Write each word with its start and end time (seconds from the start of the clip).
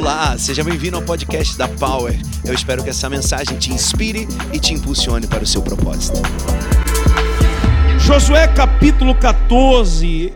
Olá, 0.00 0.38
seja 0.38 0.64
bem-vindo 0.64 0.96
ao 0.96 1.02
podcast 1.02 1.58
da 1.58 1.68
Power. 1.68 2.18
Eu 2.42 2.54
espero 2.54 2.82
que 2.82 2.88
essa 2.88 3.06
mensagem 3.10 3.58
te 3.58 3.70
inspire 3.70 4.26
e 4.50 4.58
te 4.58 4.72
impulsione 4.72 5.26
para 5.26 5.44
o 5.44 5.46
seu 5.46 5.60
propósito. 5.60 6.16
Josué 7.98 8.48
capítulo 8.48 9.14
14. 9.14 10.32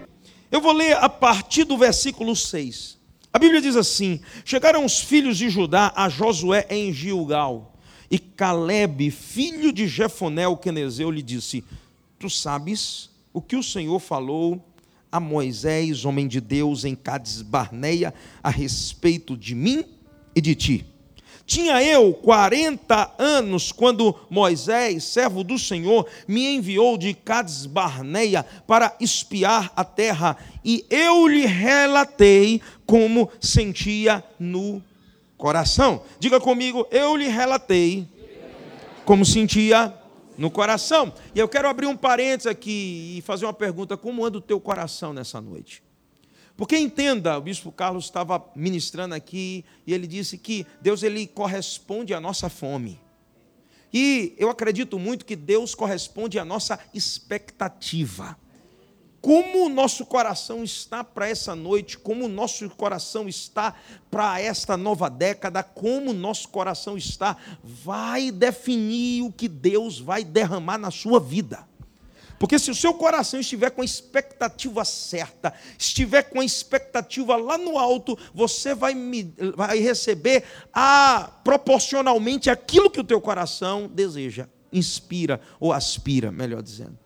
Eu 0.53 0.61
vou 0.61 0.74
ler 0.74 0.99
a 0.99 1.08
partir 1.08 1.65
do 1.65 1.79
versículo 1.79 2.37
6. 2.37 2.99
A 3.33 3.38
Bíblia 3.38 3.63
diz 3.63 3.74
assim: 3.74 4.21
Chegaram 4.45 4.85
os 4.85 5.01
filhos 5.01 5.38
de 5.38 5.49
Judá 5.49 5.94
a 5.96 6.10
Josué 6.10 6.67
em 6.69 6.92
Gilgal, 6.92 7.74
e 8.10 8.19
Caleb, 8.19 9.10
filho 9.10 9.72
de 9.72 9.88
Jefoné, 9.88 10.46
o 10.46 10.58
quenezeu, 10.58 11.10
lhe 11.10 11.22
disse: 11.22 11.65
Tu 12.19 12.28
sabes 12.28 13.08
o 13.33 13.40
que 13.40 13.56
o 13.56 13.62
Senhor 13.62 13.99
falou 13.99 14.62
a 15.15 15.21
Moisés, 15.21 16.05
homem 16.05 16.27
de 16.27 16.41
Deus, 16.41 16.84
em 16.84 16.97
Cades 16.97 17.41
Barneia, 17.41 18.12
a 18.43 18.51
respeito 18.51 19.37
de 19.37 19.55
mim 19.55 19.84
e 20.34 20.41
de 20.41 20.56
ti. 20.56 20.84
Tinha 21.47 21.80
eu 21.80 22.12
40 22.15 23.15
anos 23.16 23.70
quando 23.70 24.12
Moisés, 24.29 25.05
servo 25.05 25.45
do 25.45 25.56
Senhor, 25.56 26.05
me 26.27 26.56
enviou 26.56 26.98
de 26.98 27.15
Cades 27.15 27.65
Barneia 27.65 28.45
para 28.66 28.97
espiar 28.98 29.73
a 29.77 29.84
terra, 29.84 30.37
e 30.65 30.84
eu 30.91 31.28
lhe 31.28 31.47
relatei 31.47 32.61
como 32.84 33.31
sentia 33.41 34.25
no 34.37 34.83
coração. 35.39 36.03
Diga 36.19 36.41
comigo, 36.41 36.89
eu 36.91 37.15
lhe 37.15 37.28
relatei 37.28 38.05
como 39.05 39.25
sentia 39.25 39.95
no 40.37 40.51
coração. 40.51 41.12
E 41.34 41.38
eu 41.38 41.48
quero 41.48 41.69
abrir 41.69 41.87
um 41.87 41.97
parênteses 41.97 42.47
aqui 42.47 43.16
e 43.19 43.23
fazer 43.23 43.47
uma 43.47 43.52
pergunta: 43.52 43.97
como 43.97 44.25
anda 44.25 44.38
o 44.38 44.41
teu 44.41 44.61
coração 44.61 45.12
nessa 45.12 45.41
noite? 45.41 45.83
Porque 46.56 46.77
entenda, 46.77 47.37
o 47.37 47.41
bispo 47.41 47.73
Carlos 47.73 48.05
estava 48.05 48.45
ministrando 48.55 49.14
aqui 49.14 49.64
e 49.86 49.92
ele 49.92 50.06
disse 50.06 50.39
que 50.39 50.64
Deus 50.81 51.03
ele 51.03 51.27
corresponde 51.27 52.14
à 52.14 52.20
nossa 52.20 52.48
fome. 52.48 53.00
E 53.92 54.34
eu 54.39 54.50
acredito 54.50 54.98
muito 54.98 55.25
que 55.25 55.36
Deus 55.36 55.75
corresponde 55.75 56.39
à 56.39 56.44
nossa 56.44 56.78
expectativa 56.92 58.37
como 59.25 59.64
o 59.64 59.69
nosso 59.70 60.05
coração 60.05 60.62
está 60.62 61.03
para 61.03 61.27
essa 61.27 61.55
noite, 61.55 61.97
como 61.97 62.27
o 62.27 62.28
nosso 62.28 62.69
coração 62.69 63.27
está 63.27 63.75
para 64.11 64.39
esta 64.39 64.77
nova 64.77 65.08
década, 65.08 65.62
como 65.62 66.11
o 66.11 66.14
nosso 66.14 66.50
coração 66.50 66.94
está, 66.94 67.34
vai 67.62 68.31
definir 68.31 69.22
o 69.22 69.33
que 69.33 69.48
Deus 69.48 69.98
vai 69.98 70.25
derramar 70.25 70.77
na 70.77 70.91
sua 70.91 71.19
vida. 71.19 71.66
Porque 72.39 72.58
se 72.58 72.70
o 72.70 72.75
seu 72.75 72.92
coração 72.92 73.41
estiver 73.41 73.70
com 73.70 73.81
a 73.81 73.84
expectativa 73.86 74.84
certa, 74.84 75.55
estiver 75.78 76.25
com 76.25 76.41
a 76.41 76.44
expectativa 76.44 77.34
lá 77.34 77.56
no 77.56 77.78
alto, 77.78 78.19
você 78.34 78.75
vai, 78.75 78.94
vai 79.56 79.78
receber 79.78 80.44
a, 80.70 81.33
proporcionalmente 81.42 82.50
aquilo 82.50 82.91
que 82.91 83.00
o 83.00 83.05
teu 83.05 83.22
coração 83.22 83.88
deseja, 83.91 84.50
inspira 84.70 85.41
ou 85.59 85.72
aspira, 85.72 86.31
melhor 86.31 86.61
dizendo. 86.61 87.03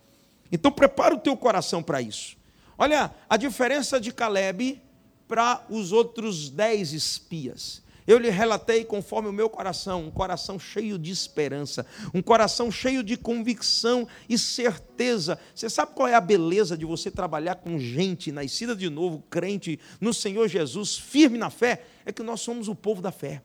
Então 0.50 0.70
prepara 0.70 1.14
o 1.14 1.18
teu 1.18 1.36
coração 1.36 1.82
para 1.82 2.00
isso. 2.00 2.36
Olha 2.76 3.10
a 3.28 3.36
diferença 3.36 4.00
de 4.00 4.12
Caleb 4.12 4.80
para 5.26 5.64
os 5.68 5.92
outros 5.92 6.48
dez 6.48 6.92
espias. 6.92 7.82
Eu 8.06 8.16
lhe 8.16 8.30
relatei 8.30 8.86
conforme 8.86 9.28
o 9.28 9.32
meu 9.32 9.50
coração, 9.50 10.06
um 10.06 10.10
coração 10.10 10.58
cheio 10.58 10.98
de 10.98 11.10
esperança, 11.10 11.84
um 12.14 12.22
coração 12.22 12.70
cheio 12.70 13.02
de 13.02 13.18
convicção 13.18 14.08
e 14.26 14.38
certeza. 14.38 15.38
Você 15.54 15.68
sabe 15.68 15.92
qual 15.94 16.08
é 16.08 16.14
a 16.14 16.20
beleza 16.20 16.74
de 16.74 16.86
você 16.86 17.10
trabalhar 17.10 17.56
com 17.56 17.78
gente 17.78 18.32
nascida 18.32 18.74
de 18.74 18.88
novo, 18.88 19.22
crente 19.28 19.78
no 20.00 20.14
Senhor 20.14 20.48
Jesus, 20.48 20.96
firme 20.96 21.36
na 21.36 21.50
fé? 21.50 21.84
É 22.06 22.10
que 22.10 22.22
nós 22.22 22.40
somos 22.40 22.66
o 22.66 22.74
povo 22.74 23.02
da 23.02 23.12
fé. 23.12 23.42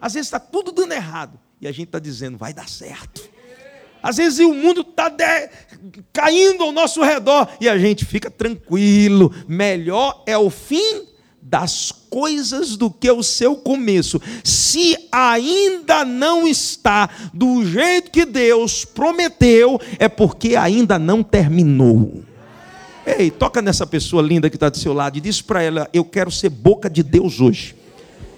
Às 0.00 0.14
vezes 0.14 0.26
está 0.26 0.40
tudo 0.40 0.72
dando 0.72 0.90
errado 0.92 1.38
e 1.60 1.68
a 1.68 1.72
gente 1.72 1.88
está 1.88 2.00
dizendo, 2.00 2.36
vai 2.36 2.52
dar 2.52 2.68
certo. 2.68 3.30
Às 4.02 4.16
vezes 4.16 4.38
o 4.40 4.54
mundo 4.54 4.80
está 4.82 5.12
caindo 6.12 6.62
ao 6.62 6.72
nosso 6.72 7.02
redor 7.02 7.48
e 7.60 7.68
a 7.68 7.78
gente 7.78 8.04
fica 8.04 8.30
tranquilo. 8.30 9.32
Melhor 9.46 10.22
é 10.26 10.36
o 10.36 10.50
fim 10.50 11.06
das 11.42 11.92
coisas 12.08 12.76
do 12.76 12.90
que 12.90 13.10
o 13.10 13.22
seu 13.22 13.56
começo. 13.56 14.20
Se 14.44 14.96
ainda 15.10 16.04
não 16.04 16.46
está 16.46 17.08
do 17.34 17.64
jeito 17.64 18.10
que 18.10 18.24
Deus 18.24 18.84
prometeu, 18.84 19.80
é 19.98 20.08
porque 20.08 20.54
ainda 20.54 20.98
não 20.98 21.22
terminou. 21.22 22.22
Ei, 23.04 23.30
toca 23.30 23.60
nessa 23.62 23.86
pessoa 23.86 24.22
linda 24.22 24.50
que 24.50 24.56
está 24.56 24.68
do 24.68 24.78
seu 24.78 24.92
lado 24.92 25.16
e 25.16 25.20
diz 25.20 25.40
para 25.40 25.62
ela: 25.62 25.88
Eu 25.92 26.04
quero 26.04 26.30
ser 26.30 26.50
boca 26.50 26.88
de 26.88 27.02
Deus 27.02 27.40
hoje. 27.40 27.74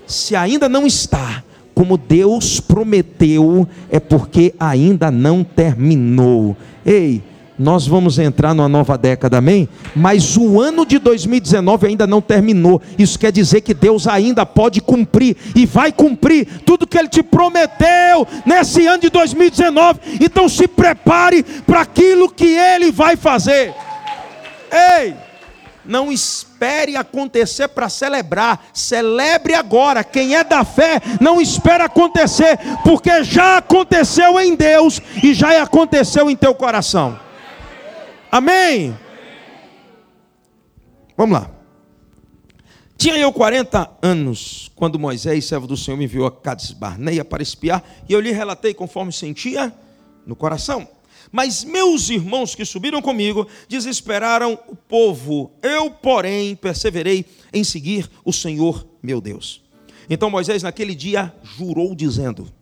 Se 0.06 0.34
ainda 0.36 0.68
não 0.68 0.86
está, 0.86 1.44
como 1.74 1.96
Deus 1.96 2.60
prometeu, 2.60 3.66
é 3.90 3.98
porque 3.98 4.54
ainda 4.58 5.10
não 5.10 5.42
terminou. 5.42 6.56
Ei, 6.84 7.22
nós 7.58 7.86
vamos 7.86 8.18
entrar 8.18 8.54
numa 8.54 8.68
nova 8.68 8.96
década, 8.98 9.38
amém? 9.38 9.68
Mas 9.94 10.36
o 10.36 10.60
ano 10.60 10.84
de 10.84 10.98
2019 10.98 11.86
ainda 11.86 12.06
não 12.06 12.20
terminou. 12.20 12.80
Isso 12.98 13.18
quer 13.18 13.30
dizer 13.30 13.60
que 13.60 13.74
Deus 13.74 14.06
ainda 14.06 14.44
pode 14.44 14.80
cumprir 14.80 15.36
e 15.54 15.66
vai 15.66 15.92
cumprir 15.92 16.46
tudo 16.64 16.86
que 16.86 16.98
Ele 16.98 17.08
te 17.08 17.22
prometeu 17.22 18.26
nesse 18.44 18.86
ano 18.86 19.02
de 19.02 19.10
2019. 19.10 20.00
Então 20.20 20.48
se 20.48 20.66
prepare 20.66 21.42
para 21.66 21.82
aquilo 21.82 22.30
que 22.30 22.46
Ele 22.46 22.90
vai 22.90 23.16
fazer. 23.16 23.72
Ei! 24.72 25.14
Não 25.84 26.10
espere 26.12 26.51
acontecer 26.96 27.68
para 27.68 27.88
celebrar, 27.88 28.66
celebre 28.72 29.54
agora. 29.54 30.04
Quem 30.04 30.34
é 30.34 30.44
da 30.44 30.64
fé, 30.64 31.00
não 31.20 31.40
espera 31.40 31.84
acontecer, 31.84 32.58
porque 32.84 33.24
já 33.24 33.58
aconteceu 33.58 34.38
em 34.40 34.54
Deus 34.54 35.00
e 35.22 35.34
já 35.34 35.62
aconteceu 35.62 36.30
em 36.30 36.36
teu 36.36 36.54
coração. 36.54 37.18
Amém? 38.30 38.96
Vamos 41.16 41.38
lá. 41.38 41.50
Tinha 42.96 43.18
eu 43.18 43.32
40 43.32 43.90
anos 44.00 44.70
quando 44.76 44.98
Moisés, 44.98 45.44
servo 45.44 45.66
do 45.66 45.76
Senhor, 45.76 45.96
me 45.96 46.04
enviou 46.04 46.26
a 46.26 46.30
Cades 46.30 46.70
Barneia 46.70 47.24
para 47.24 47.42
espiar, 47.42 47.82
e 48.08 48.12
eu 48.12 48.20
lhe 48.20 48.30
relatei 48.30 48.72
conforme 48.72 49.12
sentia 49.12 49.72
no 50.24 50.36
coração. 50.36 50.88
Mas 51.32 51.64
meus 51.64 52.10
irmãos 52.10 52.54
que 52.54 52.62
subiram 52.62 53.00
comigo 53.00 53.48
desesperaram 53.66 54.58
o 54.68 54.76
povo. 54.76 55.50
Eu, 55.62 55.90
porém, 55.90 56.54
perseverei 56.54 57.24
em 57.50 57.64
seguir 57.64 58.08
o 58.22 58.32
Senhor 58.34 58.86
meu 59.02 59.18
Deus. 59.18 59.62
Então 60.10 60.30
Moisés, 60.30 60.62
naquele 60.62 60.94
dia, 60.94 61.34
jurou, 61.42 61.94
dizendo: 61.94 62.52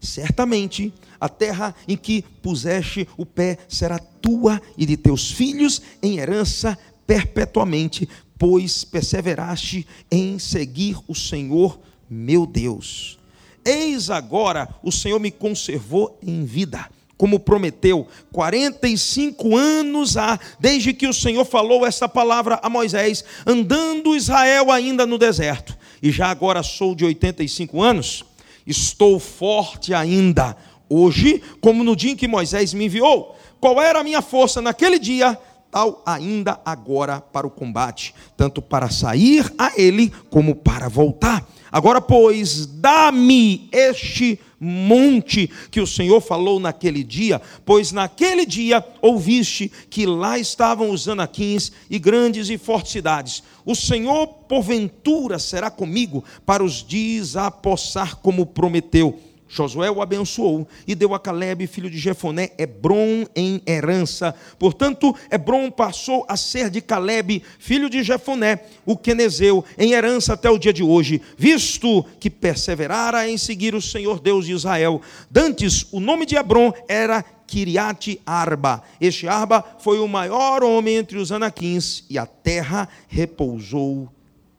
Certamente 0.00 0.90
a 1.20 1.28
terra 1.28 1.74
em 1.86 1.94
que 1.94 2.22
puseste 2.40 3.06
o 3.18 3.26
pé 3.26 3.58
será 3.68 3.98
tua 3.98 4.62
e 4.78 4.86
de 4.86 4.96
teus 4.96 5.30
filhos 5.30 5.82
em 6.02 6.18
herança 6.18 6.78
perpetuamente, 7.06 8.08
pois 8.38 8.82
perseveraste 8.82 9.86
em 10.10 10.38
seguir 10.38 10.96
o 11.06 11.14
Senhor 11.14 11.78
meu 12.08 12.46
Deus. 12.46 13.18
Eis 13.62 14.08
agora 14.08 14.74
o 14.82 14.90
Senhor 14.90 15.20
me 15.20 15.30
conservou 15.30 16.18
em 16.22 16.46
vida 16.46 16.88
como 17.20 17.38
prometeu, 17.38 18.08
45 18.32 19.54
anos 19.54 20.16
há, 20.16 20.40
desde 20.58 20.94
que 20.94 21.06
o 21.06 21.12
Senhor 21.12 21.44
falou 21.44 21.84
essa 21.84 22.08
palavra 22.08 22.58
a 22.62 22.70
Moisés, 22.70 23.22
andando 23.46 24.16
Israel 24.16 24.72
ainda 24.72 25.04
no 25.04 25.18
deserto. 25.18 25.76
E 26.02 26.10
já 26.10 26.30
agora 26.30 26.62
sou 26.62 26.94
de 26.94 27.04
85 27.04 27.82
anos, 27.82 28.24
estou 28.66 29.20
forte 29.20 29.92
ainda, 29.92 30.56
hoje, 30.88 31.42
como 31.60 31.84
no 31.84 31.94
dia 31.94 32.12
em 32.12 32.16
que 32.16 32.26
Moisés 32.26 32.72
me 32.72 32.86
enviou. 32.86 33.36
Qual 33.60 33.78
era 33.82 34.00
a 34.00 34.04
minha 34.04 34.22
força 34.22 34.62
naquele 34.62 34.98
dia? 34.98 35.38
Tal 35.70 36.02
ainda 36.04 36.60
agora 36.64 37.20
para 37.20 37.46
o 37.46 37.50
combate, 37.50 38.12
tanto 38.36 38.60
para 38.60 38.90
sair 38.90 39.52
a 39.56 39.72
ele 39.76 40.12
como 40.28 40.54
para 40.54 40.88
voltar. 40.88 41.46
Agora, 41.70 42.00
pois, 42.00 42.66
dá-me 42.66 43.68
este 43.70 44.40
monte 44.58 45.48
que 45.70 45.80
o 45.80 45.86
Senhor 45.86 46.20
falou 46.20 46.58
naquele 46.58 47.04
dia, 47.04 47.40
pois 47.64 47.92
naquele 47.92 48.44
dia 48.44 48.84
ouviste 49.00 49.70
que 49.88 50.04
lá 50.04 50.38
estavam 50.38 50.90
os 50.90 51.08
anaquins 51.08 51.70
e 51.88 51.98
grandes 51.98 52.50
e 52.50 52.58
fortes 52.58 52.90
cidades. 52.90 53.42
O 53.64 53.76
Senhor, 53.76 54.26
porventura, 54.26 55.38
será 55.38 55.70
comigo 55.70 56.24
para 56.44 56.64
os 56.64 56.82
desapossar 56.82 58.16
como 58.16 58.44
prometeu 58.44 59.29
Josué 59.52 59.90
o 59.90 60.00
abençoou 60.00 60.66
e 60.86 60.94
deu 60.94 61.12
a 61.12 61.18
Caleb, 61.18 61.66
filho 61.66 61.90
de 61.90 61.98
Jefoné, 61.98 62.52
Hebron 62.56 63.26
em 63.34 63.60
herança. 63.66 64.32
Portanto, 64.60 65.12
Hebron 65.28 65.72
passou 65.72 66.24
a 66.28 66.36
ser 66.36 66.70
de 66.70 66.80
Caleb, 66.80 67.42
filho 67.58 67.90
de 67.90 68.04
Jefoné, 68.04 68.60
o 68.86 68.96
quenezeu, 68.96 69.64
em 69.76 69.92
herança 69.92 70.34
até 70.34 70.48
o 70.48 70.56
dia 70.56 70.72
de 70.72 70.84
hoje, 70.84 71.20
visto 71.36 72.04
que 72.20 72.30
perseverara 72.30 73.28
em 73.28 73.36
seguir 73.36 73.74
o 73.74 73.82
Senhor 73.82 74.20
Deus 74.20 74.46
de 74.46 74.52
Israel. 74.52 75.02
Dantes, 75.28 75.84
o 75.90 75.98
nome 75.98 76.26
de 76.26 76.36
Hebron 76.36 76.72
era 76.88 77.24
Kiriate 77.44 78.20
Arba. 78.24 78.84
Este 79.00 79.26
Arba 79.26 79.64
foi 79.80 79.98
o 79.98 80.06
maior 80.06 80.62
homem 80.62 80.94
entre 80.94 81.18
os 81.18 81.32
anaquins 81.32 82.04
e 82.08 82.16
a 82.16 82.24
terra 82.24 82.88
repousou 83.08 84.08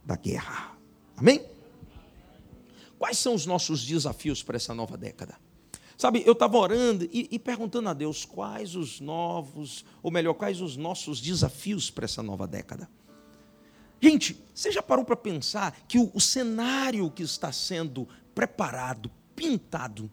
da 0.06 0.18
guerra. 0.18 0.72
Amém? 1.16 1.40
Quais 3.02 3.18
são 3.18 3.34
os 3.34 3.48
nossos 3.48 3.84
desafios 3.84 4.44
para 4.44 4.58
essa 4.58 4.76
nova 4.76 4.96
década? 4.96 5.36
Sabe, 5.98 6.22
eu 6.24 6.34
estava 6.34 6.56
orando 6.56 7.04
e, 7.12 7.28
e, 7.32 7.40
perguntando 7.40 7.90
a 7.90 7.96
Deus 7.96 8.26
quais 8.26 8.76
os 8.76 9.00
novos, 9.00 9.84
ou 10.04 10.12
melhor, 10.12 10.36
quais 10.36 10.62
os 10.62 10.78
nossos 10.78 11.20
desafios 11.20 11.90
para 11.90 12.06
essa 12.06 12.22
nova 12.22 12.46
década. 12.46 12.88
Gente, 14.00 14.40
você 14.54 14.72
já 14.72 14.84
parou 14.84 15.04
para 15.04 15.16
pensar 15.16 15.76
que 15.88 15.98
o, 15.98 16.12
o 16.14 16.22
cenário 16.22 17.10
que 17.10 17.24
está 17.24 17.52
sendo 17.52 18.08
preparado, 18.36 19.10
pintado 19.36 20.08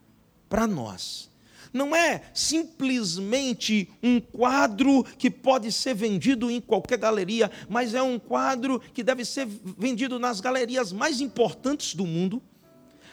para 0.49 0.67
nós, 0.67 1.31
não 1.75 1.95
é 1.95 2.23
simplesmente 2.33 3.91
um 4.03 4.19
quadro 4.19 5.05
que 5.19 5.31
pode 5.31 5.71
ser 5.73 5.95
vendido 5.95 6.51
em 6.51 6.59
qualquer 6.59 6.97
galeria, 6.97 7.51
mas 7.69 7.93
é 7.93 8.01
um 8.01 8.19
quadro 8.19 8.81
que 8.81 9.03
deve 9.03 9.27
ser 9.27 9.47
vendido 9.47 10.19
nas 10.19 10.41
galerias 10.41 10.91
mais 10.91 11.21
importantes 11.21 11.95
do 11.95 12.07
mundo. 12.07 12.43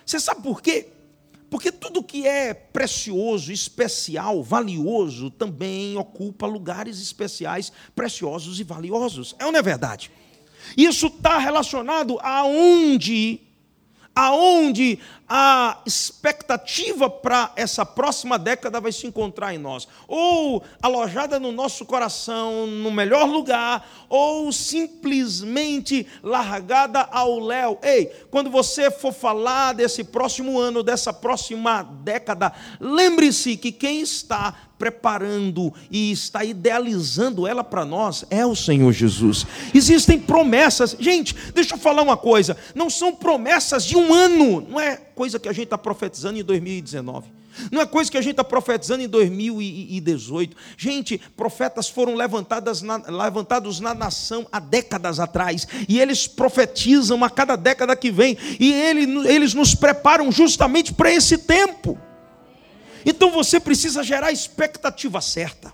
Você 0.06 0.20
sabe 0.20 0.42
por 0.42 0.62
quê? 0.62 0.90
Porque 1.50 1.72
tudo 1.72 2.04
que 2.04 2.28
é 2.28 2.54
precioso, 2.54 3.52
especial, 3.52 4.44
valioso, 4.44 5.30
também 5.30 5.98
ocupa 5.98 6.46
lugares 6.46 7.02
especiais, 7.02 7.72
preciosos 7.96 8.60
e 8.60 8.64
valiosos. 8.64 9.36
É 9.40 9.46
ou 9.46 9.52
não 9.52 9.60
é 9.60 9.64
verdade? 9.64 10.12
Isso 10.76 11.08
está 11.08 11.38
relacionado 11.38 12.20
aonde 12.22 13.42
aonde 14.16 14.98
a 15.28 15.80
expectativa 15.86 17.10
para 17.10 17.52
essa 17.56 17.86
próxima 17.86 18.38
década 18.38 18.80
vai 18.80 18.92
se 18.92 19.08
encontrar 19.08 19.54
em 19.54 19.58
nós, 19.58 19.88
ou 20.08 20.64
alojada 20.82 21.40
no 21.40 21.52
nosso 21.52 21.84
coração, 21.84 22.68
no 22.68 22.92
melhor 22.92 23.28
lugar, 23.28 23.88
ou 24.08 24.52
simplesmente 24.52 26.08
largada 26.24 27.02
ao 27.12 27.40
léu. 27.40 27.80
Ei, 27.84 28.06
quando 28.30 28.50
você 28.50 28.90
for 28.90 29.12
falar 29.12 29.74
desse 29.74 30.04
próximo 30.04 30.60
ano, 30.60 30.84
dessa 30.84 31.12
próxima 31.12 31.82
década, 31.82 32.54
lembre-se 32.80 33.58
que 33.58 33.72
quem 33.72 34.02
está 34.02 34.56
preparando 34.86 35.74
e 35.90 36.12
está 36.12 36.44
idealizando 36.44 37.48
ela 37.48 37.64
para 37.64 37.84
nós 37.84 38.24
é 38.30 38.46
o 38.46 38.56
Senhor 38.56 38.92
Jesus. 38.92 39.48
Existem 39.74 40.20
promessas, 40.20 40.96
gente, 41.00 41.36
deixa 41.56 41.74
eu 41.74 41.80
falar 41.80 42.04
uma 42.04 42.16
coisa: 42.16 42.56
não 42.76 42.88
são 42.88 43.16
promessas 43.16 43.84
de 43.84 43.98
um 43.98 44.14
ano, 44.14 44.62
não 44.62 44.80
é 44.80 44.96
coisa 44.96 45.40
que 45.40 45.50
a 45.50 45.54
gente 45.54 45.66
está 45.66 45.78
profetizando 45.78 46.38
em 46.38 46.44
2019. 46.44 47.34
Não 47.72 47.82
é 47.82 47.86
coisa 47.86 48.12
que 48.12 48.18
a 48.18 48.22
gente 48.22 48.32
está 48.32 48.44
profetizando 48.44 49.02
em 49.02 49.08
2018. 49.08 50.56
Gente, 50.78 51.18
profetas 51.38 51.88
foram 51.88 52.14
levantados 52.14 52.82
na, 52.82 52.98
levantados 52.98 53.80
na 53.80 53.94
nação 53.94 54.46
há 54.52 54.60
décadas 54.60 55.22
atrás. 55.22 55.66
E 55.88 56.00
eles 56.00 56.28
profetizam 56.28 57.24
a 57.24 57.30
cada 57.30 57.56
década 57.56 57.96
que 57.96 58.12
vem. 58.12 58.38
E 58.60 58.74
ele, 58.74 59.28
eles 59.30 59.54
nos 59.54 59.74
preparam 59.74 60.30
justamente 60.34 60.94
para 60.94 61.12
esse 61.12 61.38
tempo. 61.38 61.98
Então 63.06 63.32
você 63.32 63.60
precisa 63.60 64.04
gerar 64.04 64.28
a 64.28 64.32
expectativa 64.32 65.22
certa. 65.22 65.72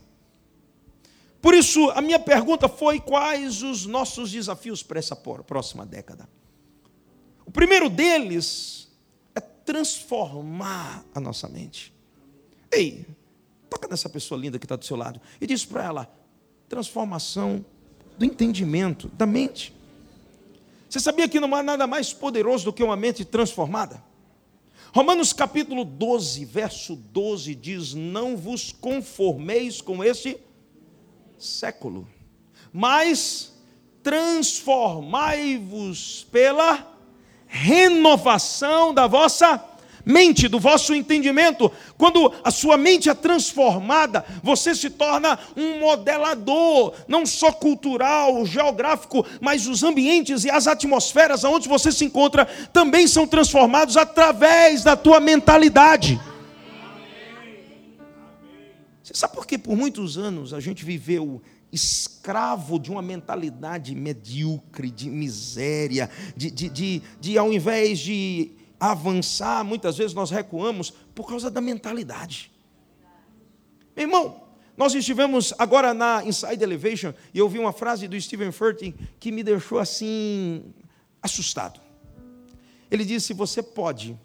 Por 1.42 1.56
isso, 1.56 1.90
a 1.92 2.02
minha 2.02 2.20
pergunta 2.20 2.68
foi: 2.68 3.00
quais 3.00 3.64
os 3.64 3.86
nossos 3.86 4.32
desafios 4.32 4.84
para 4.84 5.00
essa 5.00 5.16
próxima 5.16 5.86
década? 5.86 6.30
O 7.46 7.52
primeiro 7.52 7.90
deles 7.90 8.90
é 9.34 9.40
transformar 9.40 11.04
a 11.16 11.20
nossa 11.20 11.48
mente. 11.48 11.94
Ei, 12.72 13.06
toca 13.70 13.88
nessa 13.88 14.10
pessoa 14.10 14.40
linda 14.40 14.60
que 14.60 14.66
está 14.66 14.76
do 14.76 14.86
seu 14.86 14.98
lado 14.98 15.20
e 15.40 15.48
diz 15.48 15.66
para 15.66 15.86
ela: 15.86 16.14
transformação 16.70 17.66
do 18.18 18.26
entendimento, 18.26 19.08
da 19.10 19.26
mente. 19.26 19.74
Você 20.90 21.00
sabia 21.00 21.28
que 21.28 21.40
não 21.40 21.56
há 21.56 21.64
nada 21.64 21.88
mais 21.88 22.12
poderoso 22.12 22.66
do 22.66 22.74
que 22.74 22.84
uma 22.84 22.98
mente 22.98 23.24
transformada? 23.24 24.04
Romanos 24.94 25.32
capítulo 25.32 25.86
12, 25.86 26.44
verso 26.44 26.98
12 26.98 27.56
diz: 27.56 27.94
Não 27.94 28.36
vos 28.36 28.74
conformeis 28.74 29.80
com 29.80 30.04
este 30.04 30.38
século, 31.40 32.06
mas 32.74 33.54
transformai-vos 34.04 36.28
pela 36.30 36.94
renovação 37.48 38.94
da 38.94 39.08
vossa 39.08 39.58
mente, 40.06 40.48
do 40.48 40.60
vosso 40.60 40.94
entendimento. 40.94 41.72
Quando 41.98 42.34
a 42.44 42.52
sua 42.52 42.78
mente 42.78 43.10
é 43.10 43.14
transformada, 43.14 44.26
você 44.44 44.74
se 44.76 44.90
torna 44.90 45.38
um 45.56 45.80
modelador, 45.80 46.94
não 47.08 47.26
só 47.26 47.52
cultural, 47.52 48.46
geográfico, 48.46 49.26
mas 49.40 49.68
os 49.68 49.84
ambientes 49.84 50.44
e 50.44 50.50
as 50.50 50.68
atmosferas 50.68 51.44
onde 51.44 51.68
você 51.68 51.92
se 51.92 52.06
encontra 52.06 52.46
também 52.74 53.08
são 53.08 53.28
transformados 53.28 53.98
através 53.98 54.84
da 54.84 54.96
tua 54.96 55.20
mentalidade. 55.20 56.20
Você 59.04 59.14
sabe 59.14 59.36
por 59.36 59.46
que 59.46 59.58
por 59.58 59.76
muitos 59.76 60.18
anos 60.18 60.54
a 60.54 60.60
gente 60.60 60.86
viveu 60.86 61.42
escravo 61.72 62.78
de 62.78 62.92
uma 62.92 63.02
mentalidade 63.02 63.96
medíocre, 63.96 64.92
de 64.92 65.10
miséria, 65.10 66.10
de, 66.36 66.52
de, 66.52 66.70
de, 66.70 67.02
de 67.20 67.38
ao 67.38 67.52
invés 67.52 68.00
de 68.00 68.52
avançar, 68.82 69.64
muitas 69.64 69.96
vezes 69.96 70.16
nós 70.16 70.32
recuamos 70.32 70.90
por 71.14 71.28
causa 71.28 71.52
da 71.52 71.62
mentalidade. 71.62 72.52
Meu 73.96 74.06
irmão, 74.08 74.44
nós 74.76 74.96
estivemos 74.96 75.54
agora 75.60 75.94
na 75.94 76.24
Inside 76.26 76.64
Elevation 76.64 77.14
e 77.32 77.38
eu 77.38 77.46
ouvi 77.46 77.60
uma 77.60 77.72
frase 77.72 78.08
do 78.08 78.20
Stephen 78.20 78.52
Furtick 78.52 78.98
que 79.20 79.32
me 79.32 79.44
deixou 79.44 79.78
assim 79.78 80.74
assustado. 81.22 81.80
Ele 82.90 83.06
disse: 83.06 83.34
Você 83.34 83.62
pode 83.62 84.20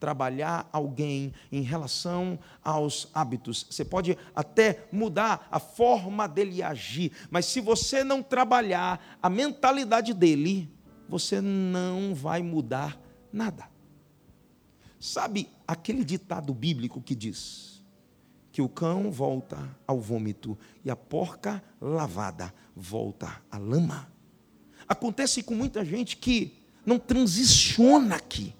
trabalhar 0.00 0.68
alguém 0.72 1.34
em 1.52 1.60
relação 1.60 2.38
aos 2.64 3.08
hábitos, 3.12 3.66
você 3.70 3.84
pode 3.84 4.16
até 4.34 4.86
mudar 4.90 5.46
a 5.50 5.60
forma 5.60 6.26
dele 6.26 6.62
agir, 6.62 7.12
mas 7.30 7.44
se 7.44 7.60
você 7.60 8.02
não 8.02 8.22
trabalhar 8.22 9.18
a 9.22 9.28
mentalidade 9.28 10.14
dele, 10.14 10.68
você 11.08 11.40
não 11.40 12.14
vai 12.14 12.42
mudar 12.42 12.98
nada. 13.32 13.71
Sabe 15.02 15.48
aquele 15.66 16.04
ditado 16.04 16.54
bíblico 16.54 17.02
que 17.02 17.16
diz 17.16 17.82
que 18.52 18.62
o 18.62 18.68
cão 18.68 19.10
volta 19.10 19.76
ao 19.84 19.98
vômito 19.98 20.56
e 20.84 20.92
a 20.92 20.94
porca 20.94 21.60
lavada 21.80 22.54
volta 22.76 23.42
à 23.50 23.58
lama? 23.58 24.08
Acontece 24.86 25.42
com 25.42 25.56
muita 25.56 25.84
gente 25.84 26.16
que 26.16 26.56
não 26.86 27.00
transiciona 27.00 28.14
aqui. 28.14 28.54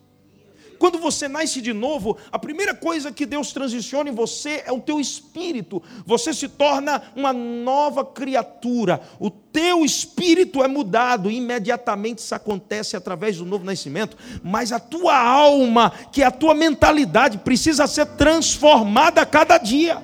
Quando 0.82 0.98
você 0.98 1.28
nasce 1.28 1.60
de 1.60 1.72
novo, 1.72 2.16
a 2.32 2.40
primeira 2.40 2.74
coisa 2.74 3.12
que 3.12 3.24
Deus 3.24 3.52
transiciona 3.52 4.10
em 4.10 4.12
você 4.12 4.64
é 4.66 4.72
o 4.72 4.80
teu 4.80 4.98
espírito. 4.98 5.80
Você 6.04 6.34
se 6.34 6.48
torna 6.48 7.00
uma 7.14 7.32
nova 7.32 8.04
criatura. 8.04 9.00
O 9.20 9.30
teu 9.30 9.84
espírito 9.84 10.60
é 10.60 10.66
mudado, 10.66 11.30
imediatamente 11.30 12.18
isso 12.18 12.34
acontece 12.34 12.96
através 12.96 13.36
do 13.36 13.44
novo 13.44 13.64
nascimento, 13.64 14.16
mas 14.42 14.72
a 14.72 14.80
tua 14.80 15.16
alma, 15.16 15.92
que 16.10 16.20
é 16.20 16.26
a 16.26 16.32
tua 16.32 16.52
mentalidade, 16.52 17.38
precisa 17.38 17.86
ser 17.86 18.06
transformada 18.06 19.22
a 19.22 19.26
cada 19.26 19.58
dia. 19.58 20.02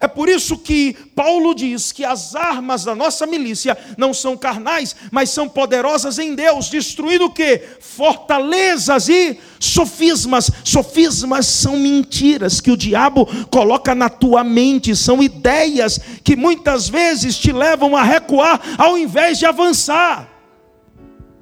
É 0.00 0.06
por 0.06 0.28
isso 0.28 0.58
que 0.58 0.94
Paulo 1.14 1.54
diz 1.54 1.92
que 1.92 2.04
as 2.04 2.34
armas 2.34 2.84
da 2.84 2.94
nossa 2.94 3.26
milícia 3.26 3.76
não 3.96 4.12
são 4.12 4.36
carnais, 4.36 4.94
mas 5.10 5.30
são 5.30 5.48
poderosas 5.48 6.18
em 6.18 6.34
Deus, 6.34 6.68
destruindo 6.68 7.26
o 7.26 7.30
que? 7.30 7.62
Fortalezas 7.80 9.08
e 9.08 9.38
sofismas. 9.58 10.50
Sofismas 10.64 11.46
são 11.46 11.78
mentiras 11.78 12.60
que 12.60 12.70
o 12.70 12.76
diabo 12.76 13.26
coloca 13.46 13.94
na 13.94 14.08
tua 14.08 14.44
mente, 14.44 14.94
são 14.94 15.22
ideias 15.22 15.98
que 16.22 16.36
muitas 16.36 16.88
vezes 16.88 17.38
te 17.38 17.52
levam 17.52 17.96
a 17.96 18.02
recuar 18.02 18.60
ao 18.78 18.98
invés 18.98 19.38
de 19.38 19.46
avançar. 19.46 20.28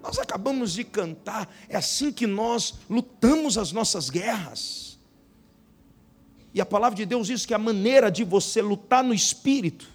Nós 0.02 0.18
acabamos 0.18 0.74
de 0.74 0.84
cantar, 0.84 1.48
é 1.66 1.76
assim 1.78 2.12
que 2.12 2.26
nós 2.26 2.74
lutamos 2.90 3.56
as 3.56 3.72
nossas 3.72 4.10
guerras. 4.10 4.83
E 6.54 6.60
a 6.60 6.66
palavra 6.66 6.96
de 6.96 7.04
Deus 7.04 7.26
diz 7.26 7.44
que 7.44 7.52
a 7.52 7.58
maneira 7.58 8.10
de 8.10 8.22
você 8.22 8.62
lutar 8.62 9.02
no 9.02 9.12
espírito 9.12 9.88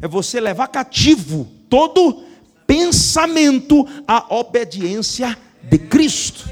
é 0.00 0.08
você 0.08 0.40
levar 0.40 0.68
cativo 0.68 1.46
todo 1.68 2.24
pensamento 2.66 3.86
à 4.08 4.34
obediência 4.34 5.36
de 5.62 5.78
Cristo. 5.78 6.48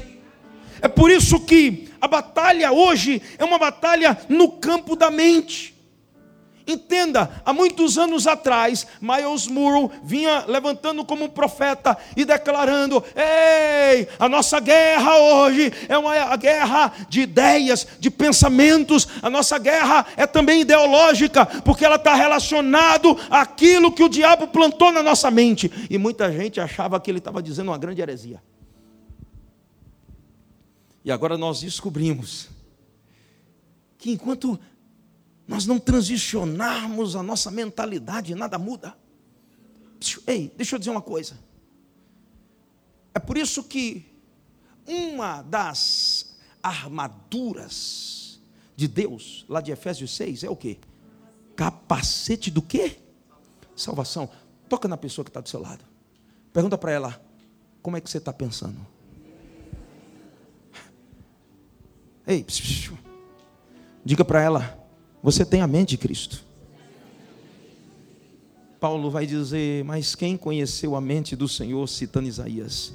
É 0.81 0.87
por 0.87 1.09
isso 1.09 1.39
que 1.39 1.89
a 1.99 2.07
batalha 2.07 2.71
hoje 2.71 3.21
é 3.39 3.43
uma 3.43 3.57
batalha 3.57 4.17
no 4.29 4.51
campo 4.51 4.95
da 4.95 5.09
mente. 5.09 5.75
Entenda, 6.69 7.41
há 7.43 7.51
muitos 7.51 7.97
anos 7.97 8.27
atrás, 8.27 8.85
Miles 9.01 9.47
Murrow 9.47 9.91
vinha 10.03 10.45
levantando 10.47 11.03
como 11.03 11.25
um 11.25 11.29
profeta 11.29 11.97
e 12.15 12.23
declarando: 12.23 13.03
Ei, 13.15 14.07
a 14.19 14.29
nossa 14.29 14.59
guerra 14.59 15.17
hoje 15.17 15.73
é 15.87 15.97
uma 15.97 16.35
guerra 16.35 16.93
de 17.09 17.21
ideias, 17.21 17.87
de 17.99 18.11
pensamentos, 18.11 19.07
a 19.19 19.31
nossa 19.31 19.57
guerra 19.57 20.05
é 20.15 20.27
também 20.27 20.61
ideológica, 20.61 21.43
porque 21.43 21.83
ela 21.83 21.95
está 21.95 22.13
relacionada 22.13 23.09
àquilo 23.31 23.91
que 23.91 24.03
o 24.03 24.09
diabo 24.09 24.47
plantou 24.47 24.91
na 24.91 25.01
nossa 25.01 25.31
mente. 25.31 25.71
E 25.89 25.97
muita 25.97 26.31
gente 26.31 26.61
achava 26.61 26.99
que 26.99 27.09
ele 27.09 27.17
estava 27.17 27.41
dizendo 27.41 27.69
uma 27.69 27.79
grande 27.79 27.99
heresia. 27.99 28.39
E 31.03 31.11
agora 31.11 31.35
nós 31.35 31.61
descobrimos 31.61 32.47
que 33.97 34.11
enquanto 34.11 34.59
nós 35.49 35.65
não 35.65 35.79
transicionarmos 35.79 37.15
a 37.15 37.23
nossa 37.23 37.49
mentalidade, 37.49 38.35
nada 38.35 38.59
muda. 38.59 38.95
Ei, 40.27 40.53
deixa 40.55 40.75
eu 40.75 40.79
dizer 40.79 40.91
uma 40.91 41.01
coisa. 41.01 41.39
É 43.15 43.19
por 43.19 43.35
isso 43.35 43.63
que 43.63 44.05
uma 44.87 45.41
das 45.41 46.37
armaduras 46.61 48.39
de 48.75 48.87
Deus, 48.87 49.43
lá 49.49 49.59
de 49.59 49.71
Efésios 49.71 50.15
6, 50.15 50.43
é 50.43 50.49
o 50.51 50.55
que? 50.55 50.79
Capacete 51.55 52.51
do 52.51 52.61
quê? 52.61 52.99
Salvação. 53.75 54.29
Toca 54.69 54.87
na 54.87 54.97
pessoa 54.97 55.25
que 55.25 55.31
está 55.31 55.41
do 55.41 55.49
seu 55.49 55.59
lado. 55.59 55.83
Pergunta 56.53 56.77
para 56.77 56.91
ela, 56.91 57.19
como 57.81 57.97
é 57.97 58.01
que 58.01 58.07
você 58.07 58.19
está 58.19 58.31
pensando? 58.31 58.85
Ei, 62.27 62.45
diga 64.05 64.23
para 64.23 64.43
ela, 64.43 64.78
você 65.21 65.45
tem 65.45 65.61
a 65.61 65.67
mente 65.67 65.89
de 65.89 65.97
Cristo. 65.97 66.43
Paulo 68.79 69.11
vai 69.11 69.25
dizer, 69.25 69.83
mas 69.83 70.15
quem 70.15 70.37
conheceu 70.37 70.95
a 70.95 71.01
mente 71.01 71.35
do 71.35 71.47
Senhor, 71.47 71.85
citando 71.87 72.27
Isaías? 72.27 72.93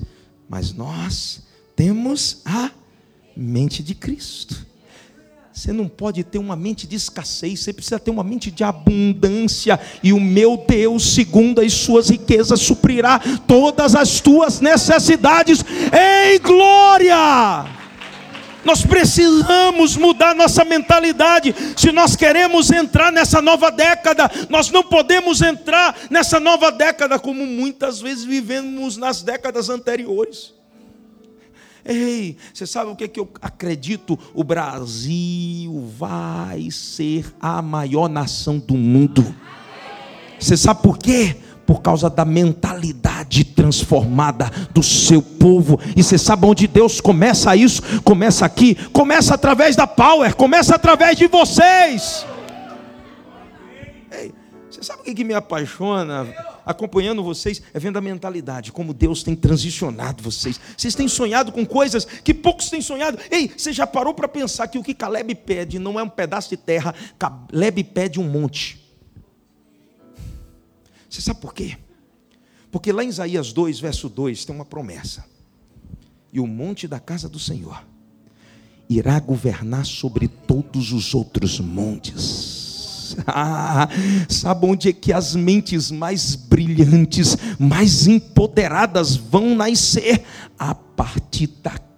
Mas 0.48 0.72
nós 0.72 1.42
temos 1.76 2.40
a 2.44 2.70
mente 3.36 3.82
de 3.82 3.94
Cristo. 3.94 4.64
Você 5.52 5.72
não 5.72 5.86
pode 5.86 6.24
ter 6.24 6.38
uma 6.38 6.56
mente 6.56 6.86
de 6.86 6.96
escassez, 6.96 7.60
você 7.60 7.72
precisa 7.72 8.00
ter 8.00 8.10
uma 8.10 8.24
mente 8.24 8.50
de 8.50 8.64
abundância, 8.64 9.78
e 10.02 10.12
o 10.12 10.18
meu 10.18 10.64
Deus, 10.66 11.14
segundo 11.14 11.60
as 11.60 11.72
suas 11.72 12.08
riquezas, 12.08 12.60
suprirá 12.60 13.20
todas 13.46 13.94
as 13.94 14.20
tuas 14.20 14.60
necessidades 14.60 15.64
em 15.92 16.40
glória. 16.40 17.73
Nós 18.64 18.84
precisamos 18.84 19.96
mudar 19.96 20.34
nossa 20.34 20.64
mentalidade. 20.64 21.54
Se 21.76 21.92
nós 21.92 22.16
queremos 22.16 22.70
entrar 22.70 23.12
nessa 23.12 23.42
nova 23.42 23.70
década, 23.70 24.30
nós 24.48 24.70
não 24.70 24.82
podemos 24.82 25.42
entrar 25.42 25.96
nessa 26.10 26.40
nova 26.40 26.70
década 26.70 27.18
como 27.18 27.46
muitas 27.46 28.00
vezes 28.00 28.24
vivemos 28.24 28.96
nas 28.96 29.22
décadas 29.22 29.68
anteriores. 29.68 30.54
Ei, 31.84 32.38
você 32.52 32.66
sabe 32.66 32.90
o 32.90 32.96
que, 32.96 33.04
é 33.04 33.08
que 33.08 33.20
eu 33.20 33.28
acredito? 33.42 34.18
O 34.32 34.42
Brasil 34.42 35.92
vai 35.98 36.70
ser 36.70 37.26
a 37.38 37.60
maior 37.60 38.08
nação 38.08 38.58
do 38.58 38.74
mundo. 38.74 39.34
Você 40.40 40.56
sabe 40.56 40.82
por 40.82 40.96
quê? 40.96 41.36
por 41.66 41.80
causa 41.80 42.10
da 42.10 42.24
mentalidade 42.24 43.13
transformada 43.64 44.50
do 44.72 44.82
seu 44.82 45.22
povo. 45.22 45.80
E 45.96 46.02
você 46.02 46.18
sabe 46.18 46.44
onde 46.44 46.66
Deus 46.66 47.00
começa 47.00 47.56
isso? 47.56 47.80
Começa 48.02 48.44
aqui, 48.44 48.74
começa 48.90 49.34
através 49.34 49.76
da 49.76 49.86
Power, 49.86 50.34
começa 50.36 50.74
através 50.74 51.16
de 51.16 51.26
vocês. 51.26 52.26
Ei, 54.12 54.32
você 54.70 54.82
sabe 54.82 55.00
o 55.00 55.14
que 55.14 55.24
me 55.24 55.34
apaixona 55.34 56.26
acompanhando 56.66 57.22
vocês? 57.22 57.62
É 57.72 57.78
vendo 57.78 57.96
a 57.96 58.00
mentalidade, 58.00 58.72
como 58.72 58.94
Deus 58.94 59.22
tem 59.22 59.34
transicionado 59.36 60.22
vocês. 60.22 60.60
Vocês 60.76 60.94
têm 60.94 61.08
sonhado 61.08 61.52
com 61.52 61.64
coisas 61.64 62.04
que 62.04 62.34
poucos 62.34 62.70
têm 62.70 62.80
sonhado. 62.80 63.18
Ei, 63.30 63.50
você 63.56 63.72
já 63.72 63.86
parou 63.86 64.14
para 64.14 64.28
pensar 64.28 64.68
que 64.68 64.78
o 64.78 64.82
que 64.82 64.94
Caleb 64.94 65.34
pede 65.34 65.78
não 65.78 65.98
é 65.98 66.02
um 66.02 66.08
pedaço 66.08 66.50
de 66.50 66.56
terra, 66.56 66.94
Caleb 67.18 67.84
pede 67.84 68.20
um 68.20 68.28
monte. 68.28 68.82
Você 71.08 71.20
sabe 71.20 71.40
por 71.40 71.54
quê? 71.54 71.76
Porque 72.74 72.90
lá 72.90 73.04
em 73.04 73.08
Isaías 73.08 73.52
2, 73.52 73.78
verso 73.78 74.08
2, 74.08 74.44
tem 74.44 74.52
uma 74.52 74.64
promessa. 74.64 75.24
E 76.32 76.40
o 76.40 76.46
monte 76.48 76.88
da 76.88 76.98
casa 76.98 77.28
do 77.28 77.38
Senhor 77.38 77.84
irá 78.90 79.20
governar 79.20 79.86
sobre 79.86 80.26
todos 80.26 80.90
os 80.90 81.14
outros 81.14 81.60
montes. 81.60 82.64
Ah, 83.28 83.86
sabe 84.28 84.66
onde 84.66 84.88
é 84.88 84.92
que 84.92 85.12
as 85.12 85.36
mentes 85.36 85.90
mais 85.90 86.34
brilhantes, 86.34 87.36
mais 87.60 88.08
empoderadas 88.08 89.14
vão 89.14 89.54
nascer? 89.54 90.24
A 90.58 90.74
partir 90.74 91.46
daqui 91.62 91.93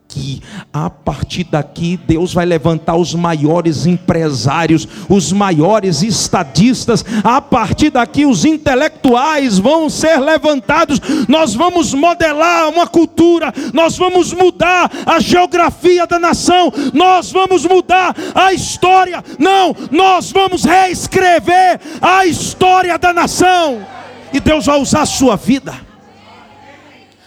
A 0.73 0.91
partir 0.91 1.45
daqui, 1.45 1.99
Deus 2.07 2.33
vai 2.33 2.45
levantar 2.45 2.97
os 2.97 3.15
maiores 3.15 3.87
empresários, 3.87 4.87
os 5.09 5.33
maiores 5.33 6.03
estadistas. 6.03 7.05
A 7.25 7.41
partir 7.41 7.91
daqui, 7.91 8.27
os 8.27 8.45
intelectuais 8.45 9.59
vão 9.59 9.89
ser 9.89 10.19
levantados. 10.19 11.01
Nós 11.29 11.55
vamos 11.55 11.95
modelar 11.95 12.69
uma 12.69 12.87
cultura, 12.87 13.53
nós 13.73 13.97
vamos 13.97 14.33
mudar 14.33 14.91
a 15.07 15.21
geografia 15.21 16.07
da 16.07 16.19
nação, 16.19 16.73
nós 16.93 17.31
vamos 17.31 17.65
mudar 17.65 18.15
a 18.35 18.53
história. 18.53 19.25
Não, 19.39 19.75
nós 19.91 20.31
vamos 20.31 20.65
reescrever 20.65 21.81
a 22.01 22.27
história 22.27 22.99
da 22.99 23.13
nação. 23.13 23.87
E 24.33 24.41
Deus 24.41 24.67
vai 24.67 24.81
usar 24.81 25.03
a 25.03 25.07
sua 25.07 25.37
vida. 25.37 25.86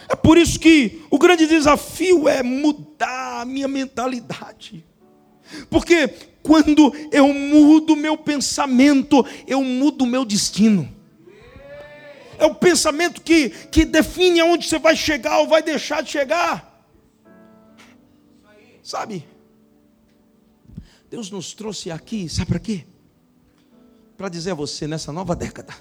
É 0.10 0.16
por 0.16 0.40
isso 0.40 0.60
que 0.60 1.04
o 1.12 1.20
grande 1.20 1.46
desafio 1.46 2.28
é 2.28 2.42
mudar 2.42 3.42
a 3.42 3.46
minha 3.46 3.68
mentalidade. 3.68 4.84
Porque 5.70 6.08
quando 6.42 6.92
eu 7.12 7.32
mudo 7.32 7.96
meu 7.96 8.18
pensamento, 8.18 9.24
eu 9.46 9.64
mudo 9.64 10.08
meu 10.08 10.26
destino. 10.26 10.92
É 12.40 12.46
o 12.46 12.56
pensamento 12.56 13.22
que, 13.22 13.50
que 13.50 13.86
define 13.86 14.40
aonde 14.40 14.68
você 14.68 14.80
vai 14.80 14.96
chegar 14.96 15.40
ou 15.40 15.48
vai 15.48 15.62
deixar 15.62 16.02
de 16.02 16.10
chegar. 16.10 16.88
Sabe? 18.82 19.28
Deus 21.08 21.30
nos 21.30 21.54
trouxe 21.54 21.92
aqui, 21.92 22.28
sabe 22.30 22.48
para 22.48 22.60
quê? 22.60 22.86
Para 24.18 24.30
dizer 24.30 24.52
a 24.52 24.56
você, 24.56 24.88
nessa 24.88 25.12
nova 25.12 25.36
década, 25.36 25.76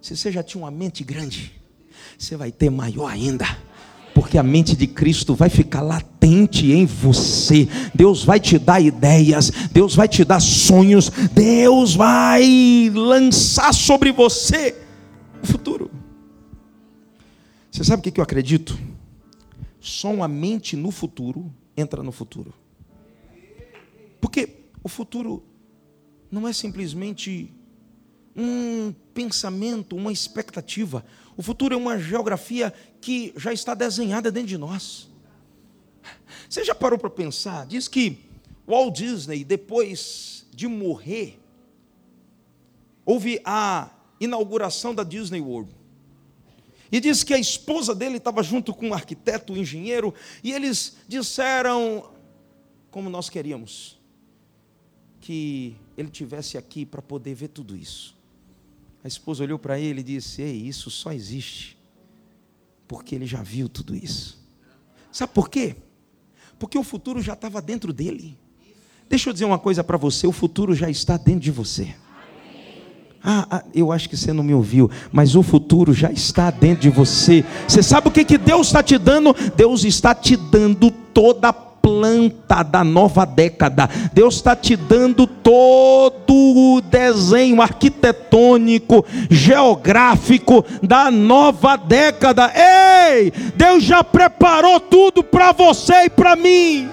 se 0.00 0.16
você 0.16 0.30
já 0.30 0.42
tinha 0.42 0.62
uma 0.62 0.70
mente 0.70 1.02
grande, 1.02 1.55
você 2.18 2.36
vai 2.36 2.50
ter 2.52 2.70
maior 2.70 3.06
ainda. 3.06 3.46
Porque 4.14 4.38
a 4.38 4.42
mente 4.42 4.74
de 4.74 4.86
Cristo 4.86 5.34
vai 5.34 5.50
ficar 5.50 5.82
latente 5.82 6.72
em 6.72 6.86
você. 6.86 7.68
Deus 7.94 8.24
vai 8.24 8.40
te 8.40 8.58
dar 8.58 8.80
ideias, 8.80 9.50
Deus 9.70 9.94
vai 9.94 10.08
te 10.08 10.24
dar 10.24 10.40
sonhos, 10.40 11.10
Deus 11.32 11.94
vai 11.94 12.90
lançar 12.94 13.74
sobre 13.74 14.10
você 14.12 14.74
o 15.42 15.46
futuro. 15.46 15.90
Você 17.70 17.84
sabe 17.84 18.00
o 18.00 18.12
que 18.12 18.18
eu 18.18 18.24
acredito? 18.24 18.78
Só 19.78 20.10
uma 20.10 20.26
mente 20.26 20.76
no 20.76 20.90
futuro 20.90 21.52
entra 21.76 22.02
no 22.02 22.10
futuro. 22.10 22.54
Porque 24.20 24.48
o 24.82 24.88
futuro 24.88 25.44
não 26.30 26.48
é 26.48 26.52
simplesmente 26.52 27.52
um 28.34 28.94
pensamento, 29.14 29.94
uma 29.94 30.12
expectativa. 30.12 31.04
O 31.36 31.42
futuro 31.42 31.74
é 31.74 31.76
uma 31.76 31.98
geografia 31.98 32.72
que 33.00 33.32
já 33.36 33.52
está 33.52 33.74
desenhada 33.74 34.32
dentro 34.32 34.48
de 34.48 34.58
nós. 34.58 35.08
Você 36.48 36.64
já 36.64 36.74
parou 36.74 36.98
para 36.98 37.10
pensar? 37.10 37.66
Diz 37.66 37.88
que 37.88 38.24
Walt 38.66 38.96
Disney, 38.96 39.44
depois 39.44 40.46
de 40.52 40.66
morrer, 40.66 41.38
houve 43.04 43.40
a 43.44 43.90
inauguração 44.20 44.94
da 44.94 45.04
Disney 45.04 45.40
World. 45.40 45.70
E 46.90 47.00
diz 47.00 47.22
que 47.22 47.34
a 47.34 47.38
esposa 47.38 47.94
dele 47.94 48.16
estava 48.16 48.42
junto 48.42 48.72
com 48.72 48.88
um 48.88 48.94
arquiteto, 48.94 49.52
um 49.52 49.56
engenheiro, 49.56 50.14
e 50.42 50.52
eles 50.52 50.96
disseram, 51.06 52.10
como 52.90 53.10
nós 53.10 53.28
queríamos, 53.28 54.00
que 55.20 55.76
ele 55.96 56.08
tivesse 56.08 56.56
aqui 56.56 56.86
para 56.86 57.02
poder 57.02 57.34
ver 57.34 57.48
tudo 57.48 57.76
isso. 57.76 58.16
A 59.06 59.08
esposa 59.08 59.44
olhou 59.44 59.56
para 59.56 59.78
ele 59.78 60.00
e 60.00 60.02
disse: 60.02 60.42
Ei, 60.42 60.66
isso 60.66 60.90
só 60.90 61.12
existe 61.12 61.78
porque 62.88 63.14
ele 63.14 63.24
já 63.24 63.40
viu 63.40 63.68
tudo 63.68 63.94
isso. 63.94 64.36
Sabe 65.12 65.32
por 65.32 65.48
quê? 65.48 65.76
Porque 66.58 66.76
o 66.76 66.82
futuro 66.82 67.22
já 67.22 67.34
estava 67.34 67.62
dentro 67.62 67.92
dele. 67.92 68.36
Deixa 69.08 69.28
eu 69.28 69.32
dizer 69.32 69.44
uma 69.44 69.60
coisa 69.60 69.84
para 69.84 69.96
você: 69.96 70.26
o 70.26 70.32
futuro 70.32 70.74
já 70.74 70.90
está 70.90 71.16
dentro 71.16 71.38
de 71.38 71.52
você. 71.52 71.94
Ah, 73.22 73.46
ah, 73.48 73.64
eu 73.72 73.92
acho 73.92 74.08
que 74.08 74.16
você 74.16 74.32
não 74.32 74.42
me 74.42 74.54
ouviu, 74.54 74.90
mas 75.12 75.36
o 75.36 75.42
futuro 75.44 75.94
já 75.94 76.10
está 76.10 76.50
dentro 76.50 76.82
de 76.82 76.90
você. 76.90 77.44
Você 77.68 77.84
sabe 77.84 78.08
o 78.08 78.10
que, 78.10 78.24
que 78.24 78.36
Deus 78.36 78.66
está 78.66 78.82
te 78.82 78.98
dando? 78.98 79.32
Deus 79.54 79.84
está 79.84 80.16
te 80.16 80.36
dando 80.36 80.90
toda 80.90 81.50
a 81.50 81.52
planta 81.52 82.64
da 82.64 82.82
nova 82.82 83.24
década. 83.24 83.88
Deus 84.12 84.34
está 84.34 84.56
te 84.56 84.74
dando 84.74 85.28
todo 85.28 86.25
o 86.58 86.80
desenho 86.80 87.60
arquitetônico, 87.60 89.04
geográfico 89.30 90.64
da 90.82 91.10
nova 91.10 91.76
década. 91.76 92.50
Ei, 92.54 93.30
Deus 93.54 93.84
já 93.84 94.02
preparou 94.02 94.80
tudo 94.80 95.22
para 95.22 95.52
você 95.52 96.04
e 96.04 96.10
para 96.10 96.34
mim. 96.34 96.88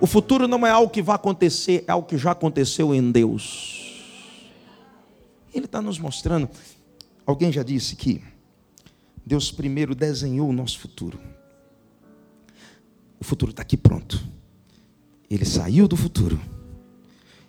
O 0.00 0.06
futuro 0.06 0.46
não 0.46 0.64
é 0.64 0.70
algo 0.70 0.92
que 0.92 1.02
vai 1.02 1.16
acontecer, 1.16 1.84
é 1.88 1.90
algo 1.90 2.06
que 2.06 2.16
já 2.16 2.30
aconteceu 2.30 2.94
em 2.94 3.10
Deus. 3.10 4.04
Ele 5.52 5.64
está 5.64 5.82
nos 5.82 5.98
mostrando. 5.98 6.48
Alguém 7.26 7.50
já 7.50 7.64
disse 7.64 7.96
que 7.96 8.22
Deus 9.24 9.50
primeiro 9.50 9.92
desenhou 9.92 10.48
o 10.48 10.52
nosso 10.52 10.78
futuro. 10.78 11.18
o 13.18 13.24
futuro 13.24 13.50
está 13.50 13.62
aqui 13.62 13.76
pronto. 13.76 14.22
Ele 15.28 15.44
saiu 15.44 15.88
do 15.88 15.96
futuro 15.96 16.38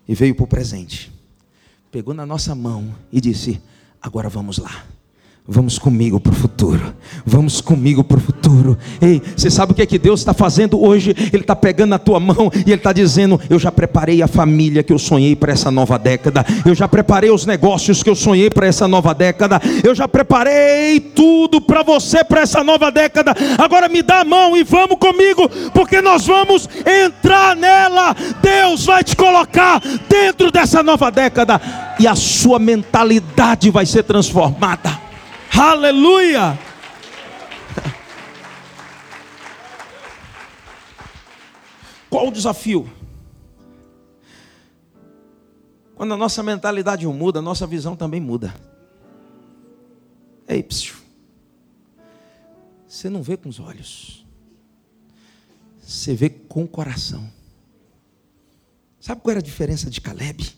e 0.07 0.15
veio 0.15 0.35
para 0.35 0.43
o 0.45 0.47
presente. 0.47 1.11
Pegou 1.91 2.13
na 2.13 2.25
nossa 2.25 2.55
mão 2.55 2.95
e 3.11 3.19
disse: 3.19 3.61
Agora 4.01 4.29
vamos 4.29 4.57
lá. 4.57 4.85
Vamos 5.49 5.79
comigo 5.79 6.19
para 6.19 6.33
o 6.33 6.35
futuro. 6.35 6.93
Vamos 7.25 7.61
comigo 7.61 8.03
para 8.03 8.17
o 8.17 8.19
futuro. 8.19 8.77
Ei, 9.01 9.21
você 9.33 9.49
sabe 9.49 9.71
o 9.71 9.75
que 9.75 9.81
é 9.81 9.85
que 9.85 9.97
Deus 9.97 10.19
está 10.19 10.33
fazendo 10.33 10.83
hoje? 10.83 11.15
Ele 11.31 11.43
está 11.43 11.55
pegando 11.55 11.91
na 11.91 11.97
tua 11.97 12.19
mão 12.19 12.51
e 12.53 12.69
Ele 12.69 12.73
está 12.73 12.91
dizendo: 12.91 13.39
Eu 13.49 13.57
já 13.57 13.71
preparei 13.71 14.21
a 14.21 14.27
família 14.27 14.83
que 14.83 14.91
eu 14.91 14.99
sonhei 14.99 15.37
para 15.37 15.53
essa 15.53 15.71
nova 15.71 15.97
década. 15.97 16.45
Eu 16.65 16.75
já 16.75 16.85
preparei 16.85 17.29
os 17.29 17.45
negócios 17.45 18.03
que 18.03 18.09
eu 18.09 18.15
sonhei 18.15 18.49
para 18.49 18.67
essa 18.67 18.89
nova 18.89 19.13
década. 19.13 19.61
Eu 19.81 19.95
já 19.95 20.05
preparei 20.05 20.99
tudo 20.99 21.61
para 21.61 21.81
você 21.81 22.25
para 22.25 22.41
essa 22.41 22.61
nova 22.61 22.91
década. 22.91 23.33
Agora 23.57 23.87
me 23.87 24.03
dá 24.03 24.19
a 24.19 24.25
mão 24.25 24.57
e 24.57 24.65
vamos 24.65 24.97
comigo, 24.99 25.47
porque 25.73 26.01
nós 26.01 26.27
vamos 26.27 26.67
entrar 26.85 27.55
nela. 27.55 28.13
Deus 28.41 28.85
vai 28.85 29.01
te 29.01 29.15
colocar 29.15 29.81
dentro 30.09 30.51
dessa 30.51 30.83
nova 30.83 31.09
década 31.09 31.61
e 31.97 32.05
a 32.05 32.15
sua 32.15 32.59
mentalidade 32.59 33.69
vai 33.69 33.85
ser 33.85 34.03
transformada. 34.03 35.06
Aleluia! 35.59 36.55
Qual 42.11 42.27
o 42.27 42.31
desafio? 42.31 42.87
Quando 45.95 46.13
a 46.13 46.17
nossa 46.17 46.43
mentalidade 46.43 47.07
muda, 47.07 47.39
a 47.39 47.41
nossa 47.41 47.65
visão 47.65 47.95
também 47.95 48.21
muda. 48.21 48.53
Ei, 50.47 50.61
psiu. 50.61 50.95
Você 52.87 53.09
não 53.09 53.23
vê 53.23 53.35
com 53.35 53.49
os 53.49 53.59
olhos. 53.59 54.27
Você 55.81 56.13
vê 56.13 56.29
com 56.29 56.65
o 56.65 56.67
coração. 56.67 57.27
Sabe 58.99 59.21
qual 59.21 59.31
era 59.31 59.39
a 59.39 59.43
diferença 59.43 59.89
de 59.89 60.01
Caleb? 60.01 60.55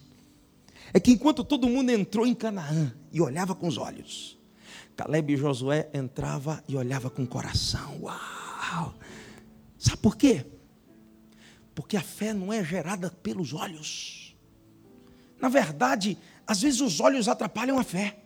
É 0.94 1.00
que 1.00 1.12
enquanto 1.12 1.42
todo 1.46 1.70
mundo 1.70 1.90
entrou 1.90 2.28
em 2.28 2.36
Canaã 2.36 2.94
e 3.14 3.22
olhava 3.22 3.56
com 3.56 3.68
os 3.68 3.78
olhos, 3.78 4.39
Caleb 5.00 5.32
e 5.32 5.38
Josué 5.38 5.90
entrava 5.94 6.62
e 6.68 6.76
olhava 6.76 7.10
com 7.10 7.24
o 7.24 7.28
coração. 7.28 8.02
Uau! 8.02 8.94
Sabe 9.78 9.96
por 10.00 10.18
quê? 10.18 10.46
Porque 11.74 11.96
a 11.96 12.02
fé 12.02 12.34
não 12.34 12.52
é 12.52 12.62
gerada 12.62 13.10
pelos 13.10 13.54
olhos. 13.54 14.36
Na 15.40 15.48
verdade, 15.48 16.18
às 16.46 16.62
vezes 16.62 16.82
os 16.82 17.00
olhos 17.00 17.30
atrapalham 17.30 17.80
a 17.80 17.84
fé. 17.84 18.20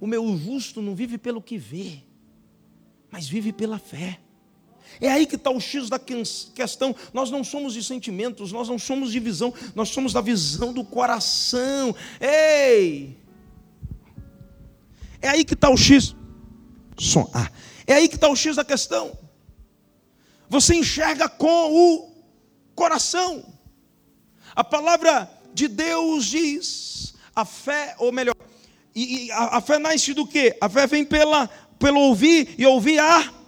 O 0.00 0.06
meu 0.06 0.34
justo 0.38 0.80
não 0.80 0.94
vive 0.94 1.18
pelo 1.18 1.42
que 1.42 1.58
vê, 1.58 2.02
mas 3.10 3.28
vive 3.28 3.52
pela 3.52 3.78
fé. 3.78 4.20
É 5.02 5.10
aí 5.10 5.26
que 5.26 5.36
está 5.36 5.50
o 5.50 5.60
X 5.60 5.90
da 5.90 5.98
questão. 5.98 6.96
Nós 7.12 7.30
não 7.30 7.44
somos 7.44 7.74
de 7.74 7.84
sentimentos, 7.84 8.52
nós 8.52 8.70
não 8.70 8.78
somos 8.78 9.12
de 9.12 9.20
visão, 9.20 9.52
nós 9.74 9.90
somos 9.90 10.14
da 10.14 10.22
visão 10.22 10.72
do 10.72 10.82
coração. 10.82 11.94
Ei! 12.18 13.19
É 15.20 15.28
aí 15.28 15.44
que 15.44 15.54
está 15.54 15.70
o 15.70 15.76
X. 15.76 16.14
Som. 16.98 17.30
Ah, 17.32 17.50
é 17.86 17.94
aí 17.94 18.08
que 18.08 18.14
está 18.14 18.28
o 18.28 18.36
X 18.36 18.56
da 18.56 18.64
questão. 18.64 19.16
Você 20.48 20.74
enxerga 20.74 21.28
com 21.28 21.72
o 21.72 22.10
coração. 22.74 23.44
A 24.54 24.64
palavra 24.64 25.30
de 25.54 25.68
Deus 25.68 26.26
diz: 26.26 27.14
a 27.34 27.44
fé, 27.44 27.94
ou 27.98 28.12
melhor, 28.12 28.34
e, 28.94 29.26
e 29.26 29.32
a, 29.32 29.58
a, 29.58 29.60
fé 29.60 29.78
nasce 29.78 30.12
do 30.12 30.26
que? 30.26 30.56
A 30.60 30.68
fé 30.68 30.86
vem 30.86 31.04
pela, 31.04 31.48
pelo 31.78 32.00
ouvir 32.00 32.54
e 32.58 32.66
ouvir 32.66 32.98
a 32.98 33.39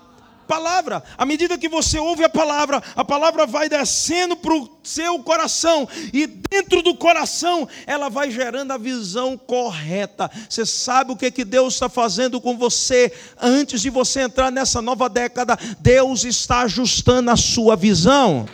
palavra. 0.43 1.03
À 1.17 1.25
medida 1.25 1.57
que 1.57 1.69
você 1.69 1.99
ouve 1.99 2.25
a 2.25 2.29
palavra, 2.29 2.83
a 2.95 3.05
palavra 3.05 3.47
vai 3.47 3.69
descendo 3.69 4.37
para 4.37 4.55
o 4.55 4.69
seu 4.83 5.19
coração, 5.21 5.89
e 6.13 6.27
dentro 6.27 6.83
do 6.83 6.95
coração 6.95 7.69
ela 7.87 8.09
vai 8.09 8.31
gerando 8.31 8.73
a 8.73 8.79
visão 8.79 9.39
correta. 9.39 10.31
Você 10.49 10.67
sabe 10.67 11.13
o 11.13 11.17
que, 11.17 11.31
que 11.31 11.45
Deus 11.45 11.75
está 11.75 11.89
fazendo 11.89 12.41
com 12.41 12.57
você 12.57 13.13
antes 13.41 13.81
de 13.81 13.91
você 13.91 14.23
entrar 14.23 14.51
nessa 14.51 14.83
nova 14.83 15.09
década? 15.09 15.57
Deus 15.81 16.25
está 16.25 16.63
ajustando 16.63 17.31
a 17.31 17.37
sua 17.37 17.77
visão. 17.77 18.47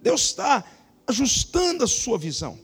Deus 0.00 0.22
está 0.22 0.62
ajustando 1.06 1.84
a 1.84 1.88
sua 1.88 2.18
visão. 2.18 2.58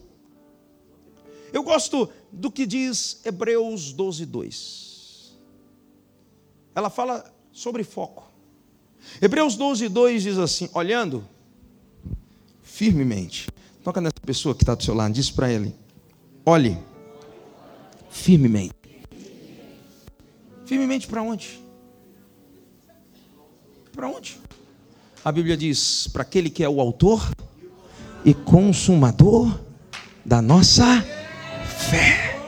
Eu 1.51 1.63
gosto 1.63 2.07
do 2.31 2.49
que 2.49 2.65
diz 2.65 3.19
Hebreus 3.25 3.91
12, 3.91 4.25
2 4.25 4.90
ela 6.75 6.89
fala 6.89 7.23
sobre 7.51 7.83
foco. 7.83 8.31
Hebreus 9.21 9.55
12, 9.55 9.89
2 9.89 10.23
diz 10.23 10.37
assim: 10.37 10.69
olhando 10.73 11.27
firmemente. 12.61 13.49
Toca 13.83 13.99
nessa 13.99 14.19
pessoa 14.23 14.53
que 14.53 14.63
está 14.63 14.75
do 14.75 14.83
seu 14.83 14.93
lado, 14.93 15.13
diz 15.13 15.29
para 15.31 15.51
ele: 15.51 15.75
olhe 16.45 16.77
firmemente. 18.09 18.75
Firmemente 20.65 21.07
para 21.07 21.21
onde? 21.21 21.61
Para 23.91 24.07
onde? 24.07 24.39
A 25.23 25.31
Bíblia 25.31 25.57
diz: 25.57 26.07
para 26.07 26.21
aquele 26.21 26.49
que 26.49 26.63
é 26.63 26.69
o 26.69 26.79
autor 26.79 27.29
e 28.23 28.33
consumador 28.33 29.59
da 30.23 30.41
nossa 30.41 31.01
fé. 31.65 32.39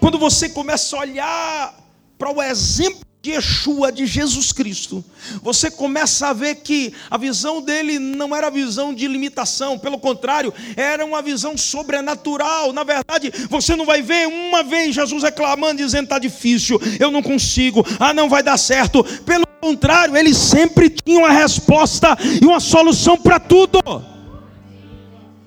Quando 0.00 0.18
você 0.18 0.48
começa 0.48 0.96
a 0.96 1.00
olhar 1.00 1.90
para 2.18 2.30
o 2.30 2.42
exemplo 2.42 3.05
de 3.26 3.32
Yeshua, 3.32 3.90
de 3.90 4.06
Jesus 4.06 4.52
Cristo, 4.52 5.04
você 5.42 5.68
começa 5.68 6.28
a 6.28 6.32
ver 6.32 6.56
que 6.56 6.94
a 7.10 7.18
visão 7.18 7.60
dele 7.60 7.98
não 7.98 8.34
era 8.36 8.48
visão 8.50 8.94
de 8.94 9.08
limitação, 9.08 9.76
pelo 9.76 9.98
contrário, 9.98 10.54
era 10.76 11.04
uma 11.04 11.20
visão 11.20 11.58
sobrenatural. 11.58 12.72
Na 12.72 12.84
verdade, 12.84 13.32
você 13.50 13.74
não 13.74 13.84
vai 13.84 14.00
ver 14.00 14.28
uma 14.28 14.62
vez 14.62 14.94
Jesus 14.94 15.24
reclamando, 15.24 15.82
dizendo: 15.82 16.04
está 16.04 16.20
difícil, 16.20 16.80
eu 17.00 17.10
não 17.10 17.20
consigo, 17.20 17.84
ah, 17.98 18.14
não 18.14 18.28
vai 18.28 18.44
dar 18.44 18.56
certo. 18.56 19.02
Pelo 19.24 19.46
contrário, 19.60 20.16
ele 20.16 20.32
sempre 20.32 20.88
tinha 20.88 21.18
uma 21.18 21.32
resposta 21.32 22.16
e 22.40 22.46
uma 22.46 22.60
solução 22.60 23.16
para 23.16 23.40
tudo. 23.40 23.80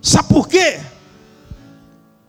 Sabe 0.01 0.27
por 0.27 0.49
quê? 0.49 0.81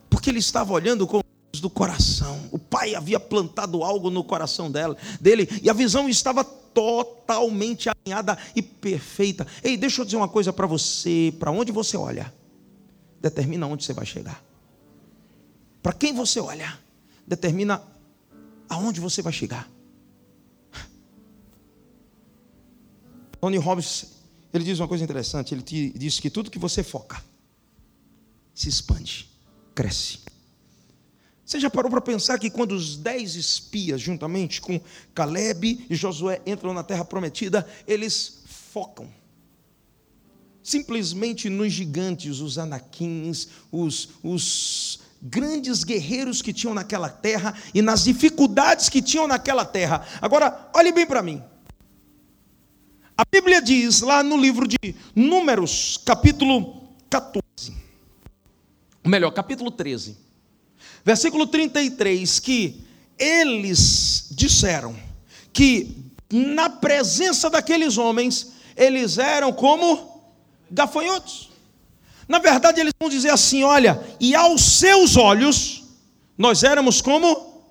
Porque 0.08 0.30
ele 0.30 0.38
estava 0.38 0.72
olhando 0.72 1.08
com 1.08 1.20
do 1.60 1.70
coração. 1.70 2.48
O 2.50 2.58
pai 2.58 2.94
havia 2.94 3.20
plantado 3.20 3.82
algo 3.82 4.10
no 4.10 4.24
coração 4.24 4.70
dela, 4.70 4.96
dele 5.20 5.48
e 5.62 5.68
a 5.68 5.72
visão 5.72 6.08
estava 6.08 6.42
totalmente 6.42 7.88
alinhada 7.88 8.38
e 8.54 8.62
perfeita. 8.62 9.46
Ei, 9.62 9.76
deixa 9.76 10.00
eu 10.00 10.04
dizer 10.04 10.16
uma 10.16 10.28
coisa 10.28 10.52
para 10.52 10.66
você: 10.66 11.34
para 11.38 11.50
onde 11.50 11.70
você 11.70 11.96
olha, 11.96 12.32
determina 13.20 13.66
onde 13.66 13.84
você 13.84 13.92
vai 13.92 14.06
chegar. 14.06 14.42
Para 15.82 15.92
quem 15.92 16.12
você 16.12 16.40
olha, 16.40 16.78
determina 17.26 17.82
aonde 18.68 19.00
você 19.00 19.22
vai 19.22 19.32
chegar. 19.32 19.68
Tony 23.40 23.56
Robbins, 23.56 24.04
ele 24.52 24.64
diz 24.64 24.78
uma 24.78 24.88
coisa 24.88 25.02
interessante. 25.02 25.54
Ele 25.54 25.92
diz 25.96 26.20
que 26.20 26.28
tudo 26.28 26.50
que 26.50 26.58
você 26.58 26.82
foca 26.82 27.22
se 28.54 28.68
expande, 28.68 29.30
cresce. 29.74 30.20
Você 31.50 31.58
já 31.58 31.68
parou 31.68 31.90
para 31.90 32.00
pensar 32.00 32.38
que 32.38 32.48
quando 32.48 32.76
os 32.76 32.96
dez 32.96 33.34
espias, 33.34 34.00
juntamente 34.00 34.60
com 34.60 34.80
Caleb 35.12 35.84
e 35.90 35.96
Josué, 35.96 36.40
entram 36.46 36.72
na 36.72 36.84
terra 36.84 37.04
prometida, 37.04 37.66
eles 37.88 38.44
focam 38.46 39.08
simplesmente 40.62 41.48
nos 41.48 41.72
gigantes, 41.72 42.38
os 42.38 42.56
anaquins, 42.56 43.48
os, 43.72 44.10
os 44.22 45.00
grandes 45.20 45.82
guerreiros 45.82 46.40
que 46.40 46.52
tinham 46.52 46.72
naquela 46.72 47.08
terra 47.08 47.52
e 47.74 47.82
nas 47.82 48.04
dificuldades 48.04 48.88
que 48.88 49.02
tinham 49.02 49.26
naquela 49.26 49.64
terra. 49.64 50.06
Agora, 50.22 50.70
olhe 50.72 50.92
bem 50.92 51.04
para 51.04 51.20
mim. 51.20 51.42
A 53.18 53.24
Bíblia 53.28 53.60
diz 53.60 54.02
lá 54.02 54.22
no 54.22 54.36
livro 54.36 54.68
de 54.68 54.78
Números, 55.16 55.98
capítulo 56.04 56.94
14, 57.10 57.42
ou 59.02 59.10
melhor, 59.10 59.32
capítulo 59.32 59.72
13 59.72 60.29
Versículo 61.04 61.46
33, 61.46 62.38
que 62.40 62.84
eles 63.18 64.28
disseram 64.30 64.96
que 65.52 66.10
na 66.32 66.70
presença 66.70 67.50
daqueles 67.50 67.98
homens, 67.98 68.52
eles 68.76 69.18
eram 69.18 69.52
como 69.52 70.22
gafanhotos. 70.70 71.50
Na 72.28 72.38
verdade, 72.38 72.80
eles 72.80 72.92
vão 72.98 73.10
dizer 73.10 73.30
assim: 73.30 73.64
olha, 73.64 74.00
e 74.20 74.34
aos 74.34 74.62
seus 74.62 75.16
olhos, 75.16 75.84
nós 76.38 76.62
éramos 76.62 77.00
como 77.00 77.64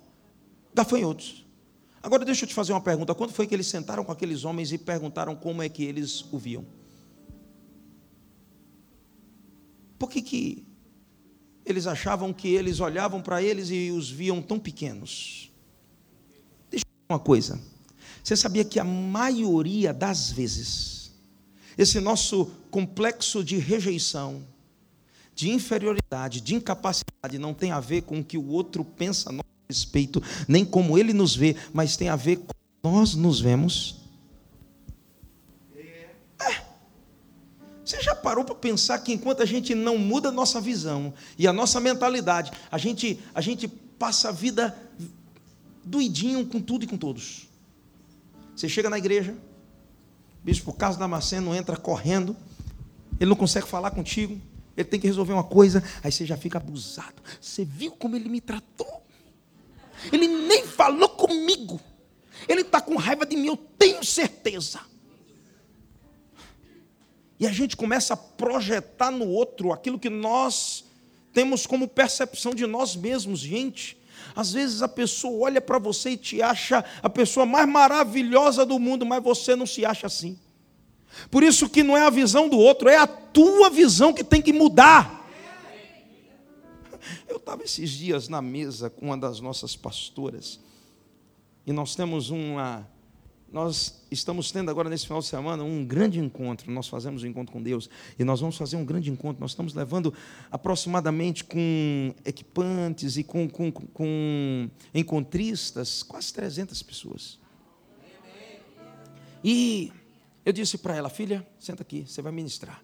gafanhotos. 0.74 1.46
Agora 2.04 2.26
deixa 2.26 2.44
eu 2.44 2.50
te 2.50 2.54
fazer 2.54 2.74
uma 2.74 2.82
pergunta: 2.82 3.16
quando 3.16 3.32
foi 3.32 3.48
que 3.48 3.56
eles 3.56 3.68
sentaram 3.68 4.04
com 4.04 4.12
aqueles 4.12 4.44
homens 4.44 4.72
e 4.72 4.78
perguntaram 4.78 5.36
como 5.36 5.62
é 5.62 5.70
que 5.70 5.84
eles 5.84 6.26
o 6.32 6.38
viam? 6.38 6.66
Por 9.98 10.10
que, 10.10 10.22
que 10.22 10.66
eles 11.66 11.88
achavam 11.88 12.34
que 12.34 12.48
eles 12.48 12.80
olhavam 12.80 13.22
para 13.22 13.42
eles 13.42 13.70
e 13.70 13.92
os 13.92 14.10
viam 14.10 14.42
tão 14.42 14.60
pequenos. 14.60 15.52
Deixa 16.70 16.86
eu 16.86 16.92
dizer 16.92 17.14
uma 17.14 17.20
coisa. 17.20 17.60
Você 18.24 18.36
sabia 18.36 18.66
que 18.66 18.80
a 18.80 18.84
maioria 18.84 19.94
das 19.94 20.32
vezes, 20.32 21.12
esse 21.78 22.00
nosso 22.00 22.46
complexo 22.70 23.44
de 23.44 23.58
rejeição, 23.58 24.44
de 25.34 25.50
inferioridade, 25.50 26.42
de 26.42 26.56
incapacidade, 26.56 27.40
não 27.40 27.54
tem 27.54 27.72
a 27.72 27.80
ver 27.80 28.02
com 28.02 28.20
o 28.20 28.24
que 28.24 28.38
o 28.38 28.48
outro 28.50 28.84
pensa 28.84 29.30
a 29.30 29.34
nosso 29.34 29.48
respeito, 29.70 30.22
nem 30.48 30.66
como 30.66 30.98
ele 30.98 31.14
nos 31.14 31.36
vê, 31.36 31.56
mas 31.72 31.96
tem 31.96 32.10
a 32.10 32.16
ver 32.16 32.38
com 32.38 32.54
nós 32.84 33.16
nos 33.16 33.40
vemos. 33.40 33.99
Você 37.90 38.04
já 38.04 38.14
parou 38.14 38.46
para 38.46 38.54
pensar 38.54 39.00
que 39.00 39.12
enquanto 39.12 39.42
a 39.42 39.46
gente 39.48 39.74
não 39.74 39.98
muda 39.98 40.30
a 40.30 40.32
nossa 40.32 40.62
visão 40.62 41.12
e 41.40 41.48
a 41.48 41.52
nossa 41.52 41.80
mentalidade, 41.80 42.52
a 42.72 42.78
gente, 42.78 43.20
a 43.34 43.42
gente 43.42 43.68
passa 43.68 44.30
a 44.30 44.32
vida 44.32 44.78
doidinho 45.84 46.46
com 46.46 46.62
tudo 46.62 46.84
e 46.84 46.88
com 46.88 46.96
todos. 46.96 47.48
Você 48.56 48.70
chega 48.70 48.92
na 48.92 49.00
igreja, 49.00 49.36
bispo 50.44 50.72
Carlos 50.72 51.00
Damasceno 51.00 51.56
entra 51.56 51.76
correndo, 51.76 52.38
ele 53.20 53.32
não 53.32 53.36
consegue 53.36 53.68
falar 53.68 53.90
contigo, 53.90 54.40
ele 54.78 54.88
tem 54.88 55.00
que 55.00 55.08
resolver 55.08 55.34
uma 55.34 55.44
coisa, 55.44 55.84
aí 56.04 56.12
você 56.12 56.28
já 56.28 56.38
fica 56.38 56.60
abusado. 56.60 57.24
Você 57.42 57.66
viu 57.66 57.94
como 57.94 58.16
ele 58.16 58.30
me 58.30 58.40
tratou? 58.40 59.04
Ele 60.14 60.28
nem 60.28 60.68
falou 60.68 61.10
comigo. 61.10 61.82
Ele 62.48 62.62
está 62.62 62.80
com 62.80 62.96
raiva 62.98 63.26
de 63.26 63.36
mim, 63.36 63.48
eu 63.48 63.58
tenho 63.58 64.06
certeza. 64.06 64.80
E 67.40 67.48
a 67.48 67.52
gente 67.52 67.78
começa 67.78 68.14
a 68.14 68.18
projetar 68.18 69.12
no 69.12 69.28
outro 69.28 69.72
aquilo 69.72 69.98
que 69.98 70.10
nós 70.10 70.86
temos 71.32 71.66
como 71.66 71.88
percepção 71.88 72.54
de 72.54 72.68
nós 72.68 72.96
mesmos, 72.96 73.40
gente. 73.40 73.98
Às 74.36 74.52
vezes 74.52 74.82
a 74.82 74.88
pessoa 74.88 75.46
olha 75.46 75.62
para 75.62 75.80
você 75.80 76.12
e 76.12 76.18
te 76.18 76.42
acha 76.42 76.84
a 77.02 77.10
pessoa 77.10 77.46
mais 77.46 77.68
maravilhosa 77.68 78.66
do 78.66 78.78
mundo, 78.78 79.06
mas 79.06 79.24
você 79.24 79.56
não 79.56 79.66
se 79.66 79.86
acha 79.86 80.08
assim. 80.08 80.38
Por 81.32 81.42
isso 81.42 81.70
que 81.70 81.82
não 81.82 81.96
é 81.96 82.02
a 82.02 82.10
visão 82.10 82.50
do 82.50 82.58
outro, 82.58 82.90
é 82.90 82.98
a 82.98 83.08
tua 83.08 83.70
visão 83.70 84.14
que 84.14 84.24
tem 84.24 84.42
que 84.42 84.54
mudar. 84.54 85.18
Eu 87.28 87.38
estava 87.38 87.64
esses 87.64 87.90
dias 87.90 88.28
na 88.28 88.42
mesa 88.42 88.90
com 88.90 89.06
uma 89.06 89.18
das 89.18 89.40
nossas 89.40 89.76
pastoras, 89.76 90.60
e 91.66 91.72
nós 91.72 91.96
temos 91.96 92.30
uma 92.30 92.88
nós 93.52 94.06
estamos 94.12 94.52
tendo 94.52 94.70
agora 94.70 94.90
nesse 94.90 95.06
final 95.06 95.20
de 95.20 95.26
semana 95.26 95.64
um 95.64 95.84
grande 95.84 96.20
encontro. 96.20 96.72
Nós 96.72 96.88
fazemos 96.88 97.24
um 97.24 97.28
encontro 97.28 97.52
com 97.52 97.62
Deus 97.62 97.90
e 98.18 98.24
nós 98.24 98.40
vamos 98.40 98.58
fazer 98.58 98.76
um 98.76 98.86
grande 98.86 99.10
encontro. 99.10 99.42
Nós 99.42 99.52
estamos 99.52 99.74
levando 99.74 100.14
aproximadamente 100.52 101.44
com 101.44 102.14
equipantes 102.24 103.18
e 103.18 103.24
com, 103.24 103.50
com, 103.50 103.72
com 103.72 104.70
encontristas 104.94 106.04
quase 106.04 106.34
300 106.34 106.82
pessoas. 106.84 107.40
E 109.44 109.92
eu 110.46 110.54
disse 110.54 110.78
para 110.78 110.96
ela, 110.96 111.10
filha, 111.10 111.48
senta 111.60 111.82
aqui, 111.82 112.06
você 112.08 112.22
vai 112.22 112.32
ministrar. 112.32 112.84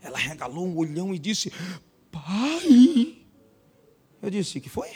Ela 0.00 0.16
regalou 0.16 0.66
um 0.66 0.76
olhão 0.76 1.14
e 1.14 1.18
disse, 1.18 1.52
pai. 2.10 3.26
Eu 4.22 4.30
disse, 4.30 4.60
que 4.60 4.68
foi? 4.68 4.88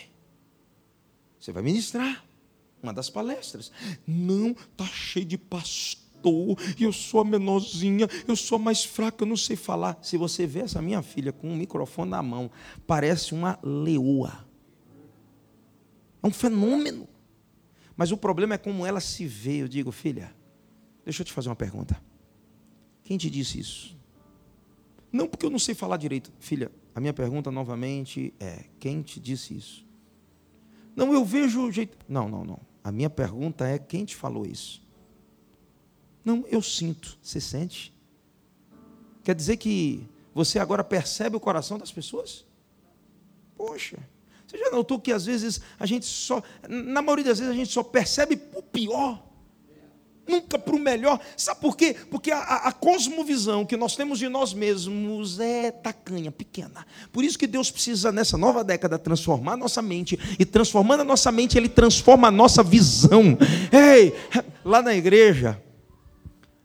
Você 1.39 1.53
vai 1.53 1.63
ministrar 1.63 2.24
uma 2.85 2.93
das 2.93 3.11
palestras. 3.11 3.73
Não, 4.07 4.55
tá 4.77 4.87
cheio 4.87 5.27
de 5.27 5.37
pastor, 5.37 6.57
eu 6.79 6.93
sou 6.93 7.21
a 7.21 7.25
menorzinha, 7.25 8.09
eu 8.27 8.37
sou 8.37 8.57
a 8.57 8.59
mais 8.59 8.85
fraca, 8.85 9.25
eu 9.25 9.29
não 9.29 9.37
sei 9.37 9.57
falar. 9.57 9.99
Se 10.03 10.17
você 10.17 10.47
vê 10.47 10.61
essa 10.61 10.81
minha 10.81 11.03
filha 11.03 11.33
com 11.33 11.49
um 11.49 11.57
microfone 11.57 12.11
na 12.11 12.23
mão, 12.23 12.51
parece 12.87 13.35
uma 13.35 13.59
leoa. 13.63 14.47
É 16.23 16.27
um 16.27 16.31
fenômeno. 16.31 17.09
Mas 17.97 18.11
o 18.11 18.17
problema 18.17 18.55
é 18.55 18.59
como 18.59 18.87
ela 18.87 19.01
se 19.01 19.27
vê. 19.27 19.63
Eu 19.63 19.69
digo, 19.69 19.93
filha, 19.93 20.35
deixa 21.05 21.23
eu 21.23 21.27
te 21.27 21.33
fazer 21.33 21.49
uma 21.49 21.57
pergunta. 21.57 22.01
Quem 23.03 23.19
te 23.19 23.29
disse 23.29 23.61
isso? 23.61 23.97
Não 25.13 25.29
porque 25.29 25.47
eu 25.47 25.51
não 25.51 25.59
sei 25.59 25.75
falar 25.75 25.97
direito. 25.97 26.33
Filha, 26.41 26.73
a 26.95 27.01
minha 27.01 27.13
pergunta 27.13 27.51
novamente 27.51 28.35
é: 28.41 28.65
quem 28.81 29.03
te 29.03 29.21
disse 29.21 29.57
isso? 29.57 29.87
Não, 30.97 31.13
eu 31.13 31.25
vejo 31.25 31.67
o 31.67 31.71
jeito. 31.71 31.99
Não, 32.09 32.29
não, 32.29 32.45
não. 32.45 32.61
A 32.85 32.93
minha 32.93 33.09
pergunta 33.09 33.67
é: 33.67 33.79
quem 33.79 34.05
te 34.05 34.15
falou 34.15 34.45
isso? 34.45 34.83
Não, 36.23 36.45
eu 36.49 36.61
sinto. 36.61 37.19
Você 37.23 37.41
sente? 37.41 37.93
Quer 39.25 39.35
dizer 39.35 39.57
que 39.57 40.07
você 40.35 40.59
agora 40.59 40.85
percebe 40.85 41.35
o 41.35 41.41
coração 41.41 41.79
das 41.79 41.91
pessoas? 41.91 42.45
Poxa, 43.57 43.99
você 44.47 44.59
já 44.59 44.71
notou 44.71 45.01
que 45.01 45.13
às 45.13 45.25
vezes 45.25 45.63
a 45.79 45.87
gente 45.87 46.05
só, 46.05 46.43
na 46.69 47.01
maioria 47.01 47.25
das 47.25 47.39
vezes 47.39 47.53
a 47.53 47.57
gente 47.57 47.73
só 47.73 47.83
percebe 47.83 48.39
o 48.55 48.63
pior 48.63 49.25
nunca 50.27 50.59
para 50.59 50.75
o 50.75 50.79
melhor. 50.79 51.21
Sabe 51.37 51.61
por 51.61 51.77
quê? 51.77 51.95
Porque 52.11 52.31
a, 52.31 52.39
a, 52.39 52.73
cosmovisão 52.73 53.65
que 53.65 53.77
nós 53.77 53.97
temos 53.97 54.19
de 54.19 54.29
nós 54.29 54.53
mesmos 54.53 55.39
é 55.41 55.71
tacanha, 55.71 56.31
pequena. 56.31 56.87
Por 57.13 57.25
isso 57.25 57.39
que 57.39 57.47
Deus 57.47 57.71
precisa, 57.71 58.11
nessa 58.11 58.37
nova 58.37 58.65
década, 58.65 58.99
transformar 58.99 59.57
nossa 59.57 59.83
mente. 59.83 60.19
E 60.39 60.45
transformando 60.45 61.01
a 61.01 61.05
nossa 61.05 61.31
mente, 61.31 61.57
Ele 61.57 61.69
transforma 61.69 62.29
a 62.29 62.31
nossa 62.31 62.63
visão. 62.63 63.37
Ei, 63.73 64.15
lá 64.65 64.83
na 64.83 64.95
igreja, 64.95 65.61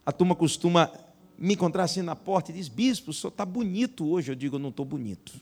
a 0.06 0.12
turma 0.12 0.36
costuma 0.36 0.92
me 1.38 1.54
encontrar 1.54 1.84
assim 1.84 2.02
na 2.02 2.16
porta 2.16 2.52
e 2.52 2.56
diz: 2.56 2.68
Bispo, 2.68 3.12
o 3.12 3.14
senhor 3.14 3.32
está 3.32 3.46
bonito 3.46 4.08
hoje. 4.08 4.32
Eu 4.32 4.36
digo: 4.36 4.56
Eu 4.56 4.60
não 4.60 4.70
estou 4.70 4.86
bonito. 4.86 5.34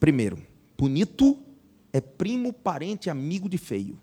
Primeiro, 0.00 0.38
bonito 0.76 1.38
é 1.92 2.00
primo, 2.00 2.52
parente, 2.52 3.08
amigo 3.08 3.48
de 3.48 3.56
feio. 3.56 3.98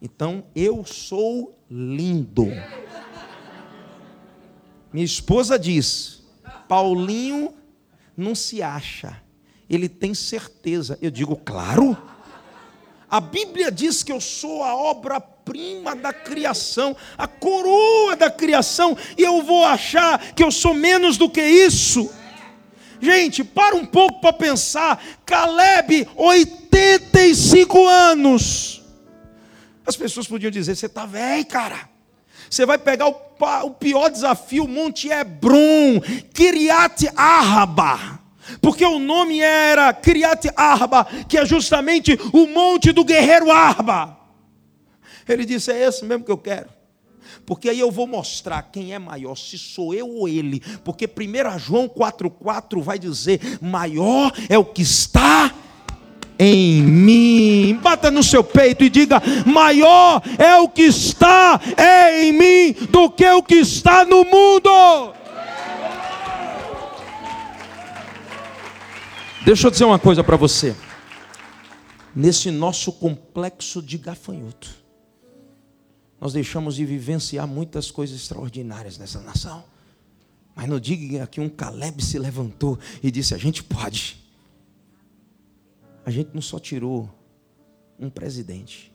Então, 0.00 0.44
eu 0.54 0.84
sou 0.84 1.58
lindo. 1.70 2.46
Minha 4.92 5.04
esposa 5.04 5.58
diz: 5.58 6.22
Paulinho 6.66 7.54
não 8.16 8.34
se 8.34 8.62
acha, 8.62 9.20
ele 9.68 9.88
tem 9.88 10.14
certeza. 10.14 10.98
Eu 11.02 11.10
digo, 11.10 11.36
claro. 11.36 11.96
A 13.10 13.20
Bíblia 13.20 13.72
diz 13.72 14.04
que 14.04 14.12
eu 14.12 14.20
sou 14.20 14.62
a 14.62 14.74
obra-prima 14.74 15.96
da 15.96 16.12
criação, 16.12 16.96
a 17.18 17.26
coroa 17.26 18.14
da 18.14 18.30
criação, 18.30 18.96
e 19.18 19.22
eu 19.22 19.42
vou 19.42 19.64
achar 19.64 20.32
que 20.32 20.44
eu 20.44 20.50
sou 20.52 20.72
menos 20.72 21.16
do 21.18 21.28
que 21.28 21.42
isso. 21.42 22.08
Gente, 23.00 23.42
para 23.42 23.74
um 23.74 23.84
pouco 23.84 24.20
para 24.20 24.32
pensar. 24.32 25.02
Caleb, 25.26 26.06
85 26.14 27.88
anos 27.88 28.79
as 29.90 29.96
pessoas 29.96 30.26
podiam 30.26 30.50
dizer: 30.50 30.74
você 30.74 30.86
está 30.86 31.04
velho, 31.04 31.44
cara. 31.46 31.88
Você 32.48 32.64
vai 32.64 32.78
pegar 32.78 33.08
o, 33.08 33.14
o 33.64 33.70
pior 33.72 34.08
desafio, 34.10 34.66
Monte 34.66 35.08
Hebron, 35.08 36.00
Kiriat 36.32 37.08
Arba. 37.14 38.18
Porque 38.60 38.84
o 38.84 38.98
nome 38.98 39.40
era 39.40 39.92
Kiriat 39.92 40.50
Arba, 40.56 41.04
que 41.28 41.38
é 41.38 41.44
justamente 41.44 42.18
o 42.32 42.46
monte 42.46 42.90
do 42.90 43.04
guerreiro 43.04 43.50
Arba. 43.50 44.18
Ele 45.28 45.44
disse: 45.44 45.70
É 45.70 45.86
esse 45.86 46.04
mesmo 46.04 46.24
que 46.24 46.32
eu 46.32 46.38
quero. 46.38 46.68
Porque 47.46 47.68
aí 47.68 47.80
eu 47.80 47.90
vou 47.90 48.06
mostrar 48.06 48.62
quem 48.62 48.92
é 48.92 48.98
maior, 48.98 49.36
se 49.36 49.58
sou 49.58 49.94
eu 49.94 50.08
ou 50.08 50.28
ele. 50.28 50.60
Porque 50.84 51.06
1 51.06 51.58
João 51.58 51.88
4,4 51.88 52.80
vai 52.80 52.98
dizer: 52.98 53.40
maior 53.60 54.32
é 54.48 54.58
o 54.58 54.64
que 54.64 54.82
está 54.82 55.52
em 56.40 56.82
mim. 56.82 57.78
Bata 57.82 58.10
no 58.10 58.22
seu 58.22 58.42
peito 58.42 58.82
e 58.82 58.88
diga: 58.88 59.22
maior 59.44 60.22
é 60.38 60.56
o 60.56 60.68
que 60.68 60.84
está 60.84 61.60
em 62.22 62.32
mim 62.32 62.72
do 62.90 63.10
que 63.10 63.28
o 63.28 63.42
que 63.42 63.56
está 63.56 64.04
no 64.06 64.24
mundo. 64.24 65.12
Deixa 69.44 69.66
eu 69.66 69.70
dizer 69.70 69.84
uma 69.84 69.98
coisa 69.98 70.24
para 70.24 70.36
você. 70.36 70.74
Nesse 72.14 72.50
nosso 72.50 72.92
complexo 72.92 73.80
de 73.80 73.96
gafanhoto, 73.96 74.68
nós 76.20 76.32
deixamos 76.32 76.74
de 76.74 76.84
vivenciar 76.84 77.46
muitas 77.46 77.90
coisas 77.90 78.20
extraordinárias 78.20 78.98
nessa 78.98 79.20
nação. 79.20 79.62
Mas 80.54 80.68
no 80.68 80.80
dia 80.80 81.26
que 81.26 81.40
um 81.40 81.48
Caleb 81.48 82.02
se 82.04 82.18
levantou 82.18 82.78
e 83.02 83.10
disse: 83.10 83.34
A 83.34 83.38
gente 83.38 83.62
pode 83.62 84.20
a 86.04 86.10
gente 86.10 86.30
não 86.34 86.42
só 86.42 86.58
tirou 86.58 87.08
um 87.98 88.08
presidente, 88.08 88.92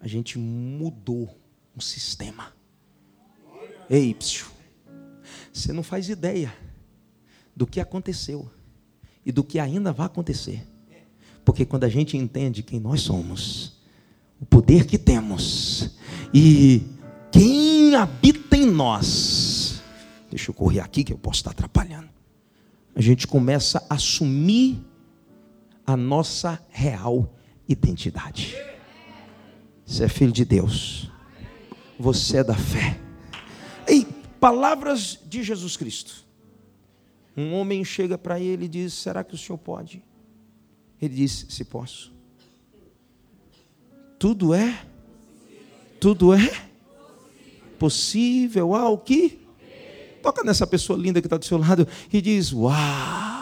a 0.00 0.06
gente 0.06 0.38
mudou 0.38 1.38
um 1.76 1.80
sistema. 1.80 2.52
Ei, 3.88 4.14
psiu, 4.14 4.46
você 5.52 5.72
não 5.72 5.82
faz 5.82 6.08
ideia 6.08 6.54
do 7.54 7.66
que 7.66 7.80
aconteceu 7.80 8.50
e 9.24 9.32
do 9.32 9.42
que 9.42 9.58
ainda 9.58 9.92
vai 9.92 10.06
acontecer. 10.06 10.66
Porque 11.44 11.64
quando 11.64 11.84
a 11.84 11.88
gente 11.88 12.16
entende 12.16 12.62
quem 12.62 12.80
nós 12.80 13.02
somos, 13.02 13.74
o 14.40 14.46
poder 14.46 14.86
que 14.86 14.98
temos 14.98 15.96
e 16.32 16.82
quem 17.30 17.94
habita 17.94 18.56
em 18.56 18.66
nós, 18.66 19.82
deixa 20.30 20.50
eu 20.50 20.54
correr 20.54 20.80
aqui 20.80 21.04
que 21.04 21.12
eu 21.12 21.18
posso 21.18 21.40
estar 21.40 21.50
atrapalhando. 21.50 22.08
A 22.94 23.00
gente 23.00 23.26
começa 23.26 23.84
a 23.90 23.94
assumir 23.94 24.82
a 25.86 25.96
nossa 25.96 26.60
real 26.70 27.34
identidade. 27.68 28.56
Você 29.84 30.04
é 30.04 30.08
filho 30.08 30.32
de 30.32 30.44
Deus. 30.44 31.10
Você 31.98 32.38
é 32.38 32.44
da 32.44 32.54
fé. 32.54 32.98
E 33.88 34.04
palavras 34.40 35.18
de 35.26 35.42
Jesus 35.42 35.76
Cristo. 35.76 36.24
Um 37.36 37.52
homem 37.54 37.84
chega 37.84 38.16
para 38.16 38.40
ele 38.40 38.66
e 38.66 38.68
diz: 38.68 38.94
Será 38.94 39.22
que 39.22 39.34
o 39.34 39.38
senhor 39.38 39.58
pode? 39.58 40.02
Ele 41.00 41.14
diz: 41.14 41.46
Se 41.48 41.64
posso. 41.64 42.12
Tudo 44.18 44.54
é? 44.54 44.86
Tudo 46.00 46.32
é? 46.32 46.68
Possível 47.78 48.74
ao 48.74 48.96
que? 48.96 49.40
Toca 50.22 50.42
nessa 50.42 50.66
pessoa 50.66 50.98
linda 50.98 51.20
que 51.20 51.26
está 51.26 51.36
do 51.36 51.44
seu 51.44 51.58
lado 51.58 51.86
e 52.12 52.22
diz: 52.22 52.52
Uau! 52.52 53.33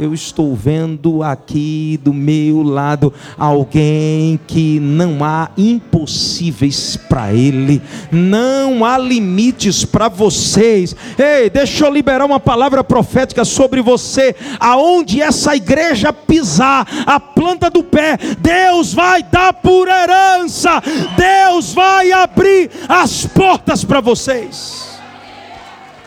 Eu 0.00 0.14
estou 0.14 0.56
vendo 0.56 1.22
aqui 1.22 2.00
do 2.02 2.14
meu 2.14 2.62
lado 2.62 3.12
alguém 3.36 4.40
que 4.46 4.80
não 4.80 5.22
há 5.22 5.50
impossíveis 5.58 6.96
para 6.96 7.34
ele, 7.34 7.82
não 8.10 8.82
há 8.82 8.96
limites 8.96 9.84
para 9.84 10.08
vocês. 10.08 10.96
Ei, 11.18 11.50
deixa 11.50 11.84
eu 11.84 11.92
liberar 11.92 12.24
uma 12.24 12.40
palavra 12.40 12.82
profética 12.82 13.44
sobre 13.44 13.82
você. 13.82 14.34
Aonde 14.58 15.20
essa 15.20 15.54
igreja 15.54 16.14
pisar, 16.14 16.88
a 17.04 17.20
planta 17.20 17.68
do 17.68 17.84
pé, 17.84 18.16
Deus 18.38 18.94
vai 18.94 19.22
dar 19.22 19.52
por 19.52 19.86
herança, 19.86 20.82
Deus 21.14 21.74
vai 21.74 22.10
abrir 22.10 22.70
as 22.88 23.26
portas 23.26 23.84
para 23.84 24.00
vocês. 24.00 24.98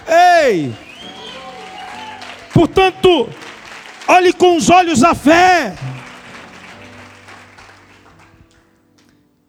Ei! 0.08 0.73
Portanto, 2.51 3.29
Olhe 4.13 4.32
com 4.32 4.58
os 4.58 4.69
olhos 4.69 4.99
da 4.99 5.15
fé. 5.15 5.76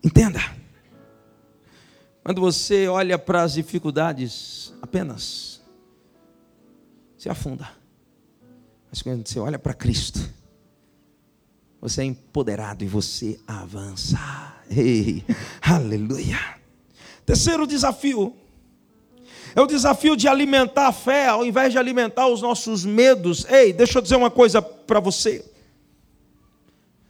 Entenda. 0.03 0.41
Quando 2.23 2.41
você 2.41 2.89
olha 2.89 3.19
para 3.19 3.43
as 3.43 3.53
dificuldades 3.53 4.73
apenas, 4.81 5.61
se 7.19 7.29
afunda. 7.29 7.71
Mas 8.89 9.03
quando 9.03 9.29
você 9.29 9.39
olha 9.39 9.59
para 9.59 9.75
Cristo, 9.75 10.21
você 11.79 12.01
é 12.01 12.05
empoderado 12.05 12.83
e 12.83 12.87
você 12.87 13.39
avança. 13.47 14.19
Ei, 14.71 15.23
aleluia. 15.61 16.39
Terceiro 17.27 17.67
desafio 17.67 18.35
é 19.55 19.61
o 19.61 19.67
desafio 19.67 20.17
de 20.17 20.27
alimentar 20.27 20.89
a 20.89 20.93
fé, 20.93 21.29
ao 21.29 21.47
invés 21.47 21.73
de 21.73 21.79
alimentar 21.79 22.27
os 22.27 22.43
nossos 22.43 22.85
medos. 22.85 23.45
Ei, 23.45 23.73
deixa 23.73 23.99
eu 23.99 24.03
dizer 24.03 24.17
uma 24.17 24.31
coisa 24.31 24.61
para 24.61 24.99
você. 24.99 25.45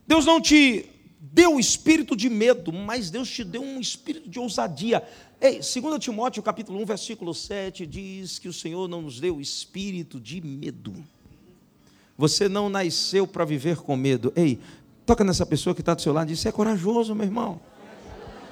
Deus 0.06 0.26
não 0.26 0.40
te 0.40 0.84
deu 1.18 1.54
o 1.54 1.60
espírito 1.60 2.14
de 2.14 2.28
medo, 2.28 2.70
mas 2.72 3.10
Deus 3.10 3.30
te 3.30 3.42
deu 3.42 3.62
um 3.62 3.80
espírito 3.80 4.28
de 4.28 4.38
ousadia. 4.38 5.02
Ei, 5.40 5.60
2 5.60 5.98
Timóteo 5.98 6.42
capítulo 6.42 6.80
1, 6.82 6.84
versículo 6.84 7.34
7 7.34 7.86
diz 7.86 8.38
que 8.38 8.48
o 8.48 8.52
Senhor 8.52 8.88
não 8.88 9.02
nos 9.02 9.18
deu 9.18 9.40
espírito 9.40 10.20
de 10.20 10.40
medo. 10.40 10.94
Você 12.16 12.48
não 12.48 12.68
nasceu 12.68 13.26
para 13.26 13.44
viver 13.44 13.78
com 13.78 13.96
medo. 13.96 14.32
Ei, 14.36 14.60
toca 15.06 15.24
nessa 15.24 15.44
pessoa 15.46 15.74
que 15.74 15.80
está 15.80 15.94
do 15.94 16.02
seu 16.02 16.12
lado 16.12 16.28
e 16.28 16.32
diz: 16.32 16.40
Você 16.40 16.50
é 16.50 16.52
corajoso, 16.52 17.14
meu 17.14 17.24
irmão. 17.24 17.60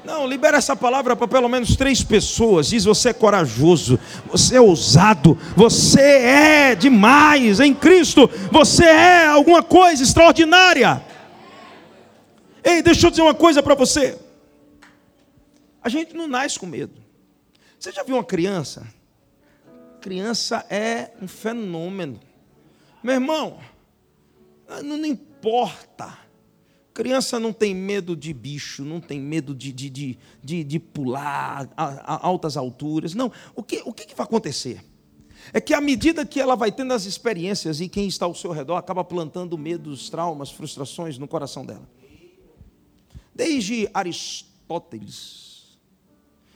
Não, 0.04 0.26
libera 0.26 0.56
essa 0.56 0.74
palavra 0.74 1.14
para 1.14 1.28
pelo 1.28 1.48
menos 1.48 1.76
três 1.76 2.02
pessoas. 2.02 2.68
Diz: 2.68 2.84
você 2.84 3.10
é 3.10 3.12
corajoso, 3.12 3.98
você 4.26 4.56
é 4.56 4.60
ousado, 4.60 5.38
você 5.56 6.00
é 6.00 6.74
demais 6.74 7.60
em 7.60 7.72
Cristo, 7.72 8.28
você 8.50 8.84
é 8.84 9.26
alguma 9.26 9.62
coisa 9.62 10.02
extraordinária. 10.02 11.02
Ei, 12.64 12.82
deixa 12.82 13.06
eu 13.06 13.10
dizer 13.10 13.22
uma 13.22 13.34
coisa 13.34 13.62
para 13.62 13.74
você. 13.74 14.18
A 15.82 15.88
gente 15.88 16.14
não 16.14 16.28
nasce 16.28 16.58
com 16.58 16.66
medo. 16.66 17.02
Você 17.78 17.90
já 17.90 18.04
viu 18.04 18.16
uma 18.16 18.24
criança? 18.24 18.86
Criança 20.00 20.64
é 20.70 21.10
um 21.20 21.26
fenômeno. 21.26 22.20
Meu 23.02 23.14
irmão, 23.14 23.58
não, 24.84 25.04
importa 25.04 26.16
Criança 26.94 27.40
não 27.40 27.52
tem 27.52 27.74
medo 27.74 28.14
de 28.14 28.32
bicho, 28.34 28.84
não 28.84 29.00
tem 29.00 29.18
medo 29.18 29.54
de, 29.54 29.72
de, 29.72 29.88
de, 29.88 30.18
de, 30.42 30.64
de 30.64 30.78
pular 30.78 31.68
a, 31.76 31.84
a, 31.84 32.26
altas 32.26 32.56
alturas. 32.56 33.14
Não. 33.14 33.32
O 33.54 33.62
que, 33.62 33.82
o 33.84 33.92
que, 33.92 34.06
que 34.06 34.14
vai 34.14 34.24
acontecer? 34.24 34.84
É 35.52 35.60
que 35.60 35.74
à 35.74 35.80
medida 35.80 36.24
que 36.26 36.40
ela 36.40 36.54
vai 36.54 36.70
tendo 36.70 36.92
as 36.92 37.04
experiências 37.06 37.80
e 37.80 37.88
quem 37.88 38.06
está 38.06 38.26
ao 38.26 38.34
seu 38.34 38.52
redor 38.52 38.76
acaba 38.76 39.02
plantando 39.02 39.56
medos, 39.56 40.10
traumas, 40.10 40.50
frustrações 40.50 41.18
no 41.18 41.26
coração 41.26 41.64
dela. 41.64 41.88
Desde 43.34 43.88
Aristóteles, 43.94 45.51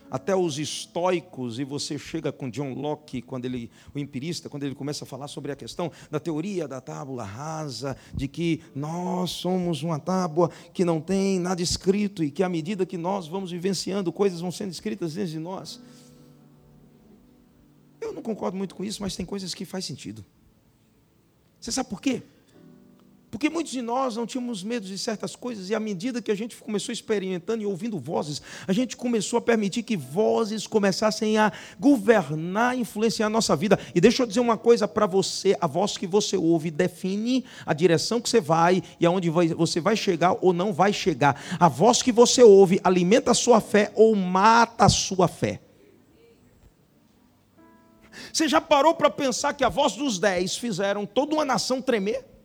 até 0.09 0.35
os 0.35 0.57
estoicos, 0.57 1.59
e 1.59 1.63
você 1.63 1.97
chega 1.97 2.31
com 2.31 2.49
John 2.49 2.73
Locke, 2.73 3.21
quando 3.21 3.45
ele, 3.45 3.69
o 3.93 3.99
empirista, 3.99 4.49
quando 4.49 4.63
ele 4.63 4.75
começa 4.75 5.03
a 5.03 5.07
falar 5.07 5.27
sobre 5.27 5.51
a 5.51 5.55
questão 5.55 5.91
da 6.09 6.19
teoria 6.19 6.67
da 6.67 6.79
tábula 6.79 7.23
rasa, 7.23 7.97
de 8.13 8.27
que 8.27 8.61
nós 8.75 9.31
somos 9.31 9.83
uma 9.83 9.99
tábua 9.99 10.49
que 10.73 10.85
não 10.85 11.01
tem 11.01 11.39
nada 11.39 11.61
escrito 11.61 12.23
e 12.23 12.31
que 12.31 12.43
à 12.43 12.49
medida 12.49 12.85
que 12.85 12.97
nós 12.97 13.27
vamos 13.27 13.51
vivenciando, 13.51 14.11
coisas 14.11 14.41
vão 14.41 14.51
sendo 14.51 14.71
escritas 14.71 15.13
dentro 15.13 15.31
de 15.31 15.39
nós. 15.39 15.81
Eu 17.99 18.13
não 18.13 18.21
concordo 18.21 18.57
muito 18.57 18.75
com 18.75 18.83
isso, 18.83 19.01
mas 19.01 19.15
tem 19.15 19.25
coisas 19.25 19.53
que 19.53 19.65
faz 19.65 19.85
sentido. 19.85 20.23
Você 21.59 21.71
sabe 21.71 21.89
por 21.89 22.01
quê? 22.01 22.23
Porque 23.29 23.49
muitos 23.49 23.73
de 23.73 23.81
nós 23.81 24.15
não 24.15 24.25
tínhamos 24.25 24.63
medo 24.63 24.87
de 24.87 24.97
certas 24.97 25.35
coisas, 25.35 25.69
e 25.69 25.75
à 25.75 25.79
medida 25.79 26.21
que 26.21 26.31
a 26.31 26.35
gente 26.35 26.55
começou 26.55 26.93
experimentando 26.93 27.61
e 27.61 27.65
ouvindo 27.65 27.99
vozes, 27.99 28.41
a 28.65 28.71
gente 28.71 28.95
começou 28.95 29.37
a 29.37 29.41
permitir 29.41 29.83
que 29.83 29.97
vozes 29.97 30.65
começassem 30.65 31.37
a 31.37 31.51
governar, 31.77 32.77
influenciar 32.77 33.25
a 33.25 33.29
nossa 33.29 33.53
vida. 33.53 33.77
E 33.93 33.99
deixa 33.99 34.23
eu 34.23 34.27
dizer 34.27 34.39
uma 34.39 34.57
coisa 34.57 34.87
para 34.87 35.05
você: 35.05 35.57
a 35.59 35.67
voz 35.67 35.97
que 35.97 36.07
você 36.07 36.37
ouve 36.37 36.71
define 36.71 37.43
a 37.65 37.73
direção 37.73 38.21
que 38.21 38.29
você 38.29 38.39
vai 38.39 38.81
e 38.97 39.05
aonde 39.05 39.29
você 39.29 39.81
vai 39.81 39.97
chegar 39.97 40.37
ou 40.41 40.53
não 40.53 40.71
vai 40.71 40.93
chegar. 40.93 41.41
A 41.59 41.67
voz 41.67 42.01
que 42.01 42.13
você 42.13 42.41
ouve 42.41 42.79
alimenta 42.81 43.31
a 43.31 43.35
sua 43.35 43.59
fé 43.59 43.91
ou 43.93 44.15
mata 44.15 44.85
a 44.85 44.89
sua 44.89 45.27
fé. 45.27 45.59
Você 48.31 48.47
já 48.47 48.61
parou 48.61 48.95
para 48.95 49.09
pensar 49.09 49.53
que 49.53 49.65
a 49.65 49.69
voz 49.69 49.93
dos 49.93 50.17
dez 50.17 50.55
fizeram 50.55 51.05
toda 51.05 51.35
uma 51.35 51.43
nação 51.43 51.81
tremer? 51.81 52.36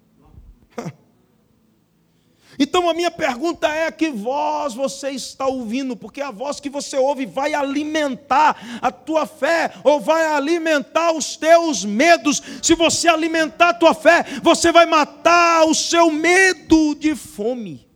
Então 2.59 2.89
a 2.89 2.95
minha 2.95 3.11
pergunta 3.11 3.69
é: 3.69 3.91
que 3.91 4.11
voz 4.11 4.75
você 4.75 5.11
está 5.11 5.47
ouvindo? 5.47 5.97
Porque 5.97 6.21
a 6.21 6.31
voz 6.31 6.61
que 6.61 6.69
você 6.69 6.97
ouve 6.97 7.27
vai 7.27 7.55
alimentar 7.55 8.81
a 8.81 8.91
tua 8.91 9.27
fé 9.27 9.73
ou 9.83 10.01
vai 10.01 10.27
alimentar 10.27 11.13
os 11.13 11.37
teus 11.37 11.85
medos. 11.85 12.43
Se 12.63 12.75
você 12.75 13.09
alimentar 13.09 13.71
a 13.71 13.75
tua 13.75 13.95
fé, 13.95 14.25
você 14.43 14.71
vai 14.71 14.87
matar 14.87 15.65
o 15.65 15.75
seu 15.75 16.11
medo 16.11 16.95
de 16.95 17.15
fome. 17.15 17.87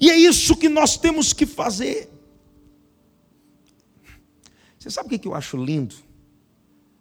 E 0.00 0.10
é 0.10 0.16
isso 0.16 0.56
que 0.56 0.68
nós 0.68 0.96
temos 0.96 1.32
que 1.32 1.46
fazer. 1.46 2.10
Você 4.78 4.90
sabe 4.90 5.14
o 5.14 5.18
que 5.18 5.28
eu 5.28 5.34
acho 5.34 5.56
lindo? 5.56 5.94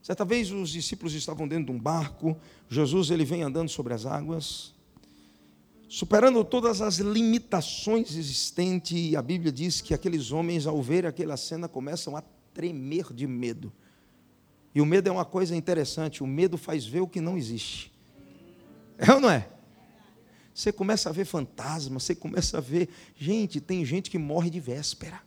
Certa 0.04 0.26
vez 0.26 0.52
os 0.52 0.70
discípulos 0.70 1.14
estavam 1.14 1.48
dentro 1.48 1.66
de 1.66 1.72
um 1.72 1.80
barco, 1.80 2.38
Jesus 2.70 3.12
ele 3.12 3.24
vem 3.24 3.44
andando 3.44 3.70
sobre 3.70 3.94
as 3.94 4.06
águas, 4.06 4.74
superando 5.92 6.42
todas 6.46 6.82
as 6.82 7.00
limitações 7.00 8.16
existentes, 8.16 9.14
a 9.14 9.22
Bíblia 9.22 9.52
diz 9.52 9.82
que 9.82 9.94
aqueles 9.94 10.32
homens, 10.32 10.66
ao 10.66 10.82
ver 10.82 11.06
aquela 11.06 11.36
cena, 11.36 11.68
começam 11.68 12.16
a 12.16 12.24
tremer 12.54 13.12
de 13.12 13.28
medo. 13.28 13.74
E 14.74 14.80
o 14.80 14.86
medo 14.86 15.10
é 15.10 15.12
uma 15.12 15.26
coisa 15.26 15.54
interessante, 15.54 16.24
o 16.24 16.28
medo 16.28 16.58
faz 16.58 16.86
ver 16.86 17.02
o 17.02 17.08
que 17.08 17.20
não 17.20 17.38
existe. 17.38 17.92
É 18.98 19.12
ou 19.12 19.20
não 19.20 19.30
é? 19.30 19.50
Você 20.56 20.72
começa 20.72 21.10
a 21.10 21.12
ver 21.12 21.26
fantasma, 21.26 22.00
você 22.00 22.16
começa 22.16 22.60
a 22.60 22.62
ver. 22.62 22.88
Gente, 23.18 23.60
tem 23.60 23.84
gente 23.84 24.10
que 24.10 24.18
morre 24.18 24.50
de 24.50 24.62
véspera. 24.62 25.22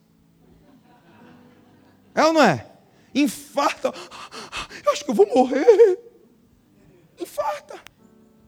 É 2.14 2.24
ou 2.24 2.32
não 2.32 2.42
é? 2.42 2.72
Infarta. 3.14 3.92
Eu 4.82 4.92
acho 4.92 5.04
que 5.04 5.10
eu 5.10 5.14
vou 5.14 5.26
morrer. 5.26 5.98
Infarta. 7.20 7.93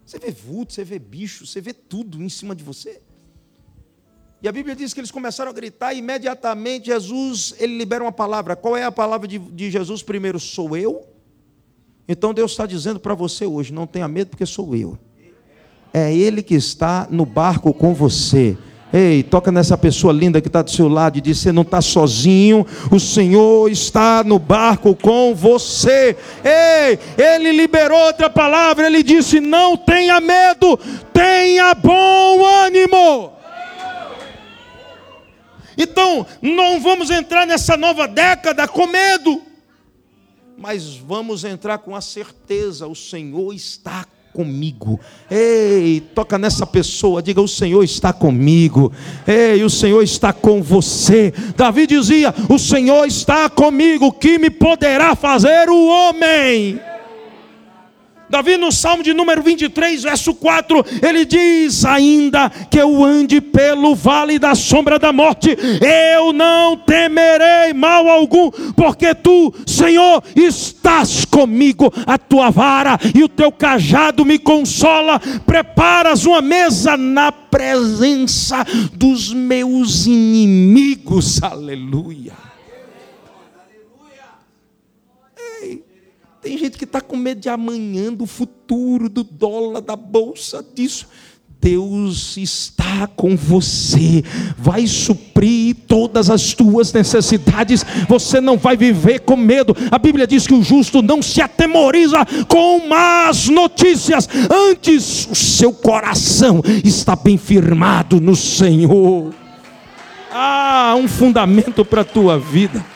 Você 0.07 0.21
vê 0.21 0.31
vulto, 0.31 0.73
você 0.73 0.85
vê 0.85 0.99
bicho, 1.01 1.45
você 1.45 1.61
vê 1.61 1.73
tudo 1.73 2.23
em 2.23 2.29
cima 2.29 2.55
de 2.55 2.63
você. 2.63 3.03
E 4.41 4.47
a 4.47 4.53
Bíblia 4.53 4.77
diz 4.77 4.95
que 4.95 5.01
eles 5.01 5.11
começaram 5.11 5.51
a 5.51 5.55
gritar 5.55 5.93
e 5.93 5.99
imediatamente 5.99 6.87
Jesus, 6.87 7.55
ele 7.59 7.77
libera 7.77 8.05
uma 8.05 8.13
palavra. 8.13 8.55
Qual 8.55 8.77
é 8.77 8.85
a 8.85 8.93
palavra 8.93 9.27
de, 9.27 9.39
de 9.39 9.71
Jesus 9.71 10.05
primeiro? 10.05 10.39
Sou 10.39 10.77
eu? 10.77 11.05
Então 12.07 12.33
Deus 12.33 12.53
está 12.53 12.67
dizendo 12.67 13.01
para 13.01 13.15
você 13.15 13.45
hoje, 13.45 13.73
não 13.73 13.87
tenha 13.87 14.07
medo 14.07 14.29
porque 14.29 14.47
sou 14.47 14.77
eu. 14.77 14.97
É 15.93 16.15
Ele 16.15 16.41
que 16.43 16.55
está 16.55 17.09
no 17.11 17.27
barco 17.27 17.75
com 17.75 17.93
você. 17.93 18.57
Ei, 18.93 19.23
toca 19.25 19.51
nessa 19.51 19.77
pessoa 19.77 20.13
linda 20.13 20.41
que 20.41 20.47
está 20.47 20.63
do 20.63 20.71
seu 20.71 20.89
lado 20.89 21.19
e 21.19 21.21
diz: 21.21 21.39
Você 21.39 21.51
não 21.51 21.63
está 21.63 21.81
sozinho, 21.81 22.65
o 22.91 23.01
Senhor 23.01 23.71
está 23.71 24.23
no 24.23 24.39
barco 24.39 24.95
com 24.95 25.35
você. 25.35 26.17
Ei, 26.45 26.99
Ele 27.19 27.51
liberou 27.51 27.99
outra 27.99 28.31
palavra, 28.31 28.87
Ele 28.87 29.03
disse: 29.03 29.41
Não 29.41 29.77
tenha 29.77 30.21
medo, 30.21 30.79
tenha 31.13 31.75
bom 31.75 32.45
ânimo. 32.45 33.33
Então, 35.77 36.25
não 36.41 36.81
vamos 36.81 37.11
entrar 37.11 37.45
nessa 37.45 37.77
nova 37.77 38.07
década 38.07 38.67
com 38.67 38.87
medo, 38.87 39.43
mas 40.57 40.97
vamos 40.97 41.45
entrar 41.45 41.79
com 41.79 41.95
a 41.95 42.01
certeza: 42.01 42.87
o 42.87 42.95
Senhor 42.95 43.53
está 43.53 44.07
comigo. 44.37 45.01
Ei, 45.31 46.03
toca 46.15 46.37
nessa 46.37 46.67
pessoa, 46.67 47.23
diga: 47.23 47.41
O 47.41 47.49
Senhor 47.49 47.83
está 47.83 48.13
comigo. 48.13 48.93
Ei, 49.27 49.65
o 49.65 49.71
Senhor 49.71 50.03
está 50.03 50.31
com 50.31 50.63
você. 50.63 51.33
Davi 51.57 51.87
dizia: 51.87 52.35
O 52.51 52.59
Senhor 52.59 53.07
está 53.07 53.49
comigo, 53.49 54.13
que 54.13 54.39
me 54.39 54.51
poderá 54.51 55.17
fazer 55.17 55.71
o 55.71 55.87
homem? 55.87 56.79
Davi, 58.29 58.57
no 58.57 58.73
Salmo 58.73 59.03
de 59.03 59.15
número 59.15 59.43
23, 59.43 60.03
verso 60.03 60.35
4, 60.35 60.85
ele 61.03 61.25
diz: 61.25 61.85
Ainda 61.85 62.51
que 62.51 62.79
eu 62.79 63.05
ande 63.05 63.41
pelo 63.41 63.95
vale 63.95 64.39
da 64.39 64.55
sombra 64.55 64.99
da 64.99 65.13
morte, 65.13 65.57
eu 66.15 66.33
não 66.33 66.77
temerei 66.77 67.73
mal 67.73 68.09
algum, 68.09 68.51
porque 68.75 69.15
tu, 69.15 69.55
Senhor, 69.67 70.23
estás 70.35 71.25
comigo, 71.25 71.93
a 72.07 72.19
tua 72.19 72.51
vara 72.51 72.99
e 73.15 73.23
o 73.23 73.29
teu 73.29 73.53
cajado 73.53 74.25
me 74.25 74.39
consola. 74.39 75.21
Preparas 75.47 76.27
uma 76.27 76.43
mesa 76.43 76.97
na 76.97 77.31
presença 77.31 78.65
dos 78.93 79.33
meus 79.33 80.07
inimigos, 80.07 81.43
aleluia. 81.43 82.56
Tem 86.47 86.57
gente 86.57 86.79
que 86.79 86.85
está 86.85 87.01
com 87.01 87.17
medo 87.17 87.41
de 87.41 87.49
amanhã, 87.49 88.13
do 88.13 88.25
futuro, 88.25 89.09
do 89.09 89.25
dólar, 89.25 89.81
da 89.81 89.97
bolsa, 89.97 90.65
disso. 90.77 91.09
Deus 91.61 92.37
está 92.37 93.09
com 93.09 93.37
você, 93.37 94.23
vai 94.57 94.87
suprir 94.87 95.75
todas 95.89 96.31
as 96.31 96.55
tuas 96.55 96.93
necessidades, 96.93 97.85
você 98.09 98.41
não 98.41 98.57
vai 98.57 98.77
viver 98.77 99.23
com 99.23 99.35
medo. 99.35 99.77
A 99.91 99.99
Bíblia 99.99 100.25
diz 100.25 100.47
que 100.47 100.55
o 100.55 100.63
justo 100.63 101.03
não 101.03 101.21
se 101.21 101.43
atemoriza 101.43 102.25
com 102.47 102.87
más 102.87 103.49
notícias, 103.49 104.29
antes 104.49 105.27
o 105.29 105.35
seu 105.35 105.73
coração 105.73 106.63
está 106.85 107.17
bem 107.17 107.37
firmado 107.37 108.21
no 108.21 108.37
Senhor. 108.37 109.35
Ah, 110.31 110.95
um 110.97 111.09
fundamento 111.09 111.85
para 111.85 112.03
a 112.03 112.05
tua 112.05 112.39
vida. 112.39 112.87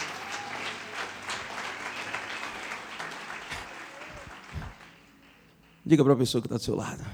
Diga 5.90 6.04
para 6.04 6.12
a 6.12 6.16
pessoa 6.16 6.40
que 6.40 6.46
está 6.46 6.56
do 6.56 6.62
seu 6.62 6.76
lado. 6.76 7.04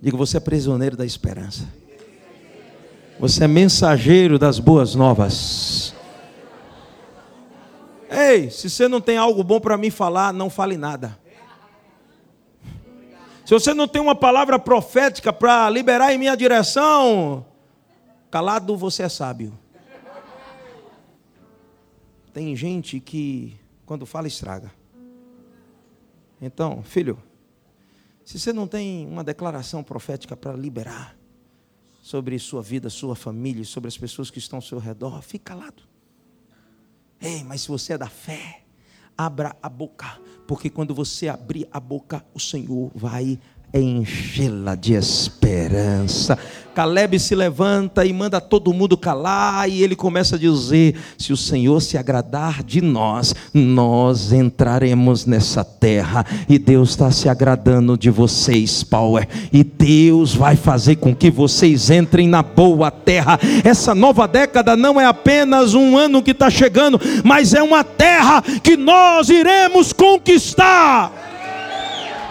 Diga, 0.00 0.16
você 0.16 0.36
é 0.36 0.40
prisioneiro 0.40 0.96
da 0.96 1.06
esperança. 1.06 1.72
Você 3.20 3.44
é 3.44 3.46
mensageiro 3.46 4.40
das 4.40 4.58
boas 4.58 4.96
novas. 4.96 5.94
Ei, 8.10 8.50
se 8.50 8.68
você 8.68 8.88
não 8.88 9.00
tem 9.00 9.16
algo 9.16 9.44
bom 9.44 9.60
para 9.60 9.76
me 9.76 9.88
falar, 9.88 10.32
não 10.32 10.50
fale 10.50 10.76
nada. 10.76 11.16
Se 13.46 13.54
você 13.54 13.72
não 13.72 13.86
tem 13.86 14.02
uma 14.02 14.16
palavra 14.16 14.58
profética 14.58 15.32
para 15.32 15.70
liberar 15.70 16.12
em 16.12 16.18
minha 16.18 16.36
direção, 16.36 17.46
calado 18.32 18.76
você 18.76 19.04
é 19.04 19.08
sábio. 19.08 19.56
Tem 22.32 22.56
gente 22.56 22.98
que, 22.98 23.56
quando 23.86 24.04
fala, 24.04 24.26
estraga. 24.26 24.72
Então, 26.40 26.82
filho, 26.82 27.16
se 28.24 28.38
você 28.38 28.52
não 28.52 28.66
tem 28.66 29.06
uma 29.06 29.24
declaração 29.24 29.82
profética 29.82 30.36
para 30.36 30.52
liberar 30.52 31.16
sobre 32.00 32.38
sua 32.38 32.62
vida, 32.62 32.90
sua 32.90 33.14
família, 33.14 33.64
sobre 33.64 33.88
as 33.88 33.96
pessoas 33.96 34.30
que 34.30 34.38
estão 34.38 34.58
ao 34.58 34.62
seu 34.62 34.78
redor, 34.78 35.22
fique 35.22 35.44
calado. 35.44 35.82
Ei, 37.20 37.44
mas 37.44 37.62
se 37.62 37.68
você 37.68 37.92
é 37.92 37.98
da 37.98 38.08
fé, 38.08 38.64
abra 39.16 39.56
a 39.62 39.68
boca, 39.68 40.20
porque 40.46 40.68
quando 40.68 40.94
você 40.94 41.28
abrir 41.28 41.68
a 41.70 41.78
boca, 41.78 42.24
o 42.34 42.40
Senhor 42.40 42.90
vai 42.94 43.38
enchê-la 43.74 44.74
de 44.74 44.94
esperança. 44.94 46.38
Caleb 46.74 47.18
se 47.18 47.34
levanta 47.34 48.04
e 48.04 48.12
manda 48.14 48.40
todo 48.40 48.72
mundo 48.72 48.96
calar, 48.96 49.68
e 49.68 49.82
ele 49.82 49.94
começa 49.94 50.36
a 50.36 50.38
dizer: 50.38 50.96
Se 51.18 51.32
o 51.32 51.36
Senhor 51.36 51.80
se 51.82 51.98
agradar 51.98 52.62
de 52.62 52.80
nós, 52.80 53.34
nós 53.52 54.32
entraremos 54.32 55.26
nessa 55.26 55.62
terra, 55.62 56.24
e 56.48 56.58
Deus 56.58 56.90
está 56.90 57.10
se 57.10 57.28
agradando 57.28 57.96
de 57.96 58.08
vocês, 58.08 58.82
Power, 58.82 59.28
e 59.52 59.62
Deus 59.62 60.34
vai 60.34 60.56
fazer 60.56 60.96
com 60.96 61.14
que 61.14 61.30
vocês 61.30 61.90
entrem 61.90 62.26
na 62.26 62.42
boa 62.42 62.90
terra. 62.90 63.38
Essa 63.62 63.94
nova 63.94 64.26
década 64.26 64.74
não 64.74 64.98
é 64.98 65.04
apenas 65.04 65.74
um 65.74 65.96
ano 65.96 66.22
que 66.22 66.30
está 66.30 66.48
chegando, 66.48 66.98
mas 67.22 67.52
é 67.52 67.62
uma 67.62 67.84
terra 67.84 68.40
que 68.62 68.78
nós 68.78 69.28
iremos 69.28 69.92
conquistar. 69.92 71.31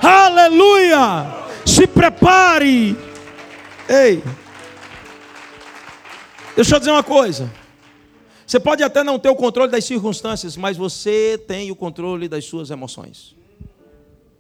Aleluia! 0.02 1.42
Se 1.66 1.86
prepare. 1.86 2.98
Ei. 3.88 4.24
Deixa 6.56 6.76
eu 6.76 6.80
dizer 6.80 6.92
uma 6.92 7.04
coisa. 7.04 7.52
Você 8.46 8.60
pode 8.60 8.84
até 8.84 9.04
não 9.04 9.18
ter 9.18 9.30
o 9.30 9.36
controle 9.36 9.72
das 9.72 9.86
circunstâncias, 9.86 10.58
mas 10.58 10.76
você 10.76 11.38
tem 11.48 11.72
o 11.72 11.76
controle 11.76 12.28
das 12.28 12.46
suas 12.46 12.70
emoções, 12.70 13.36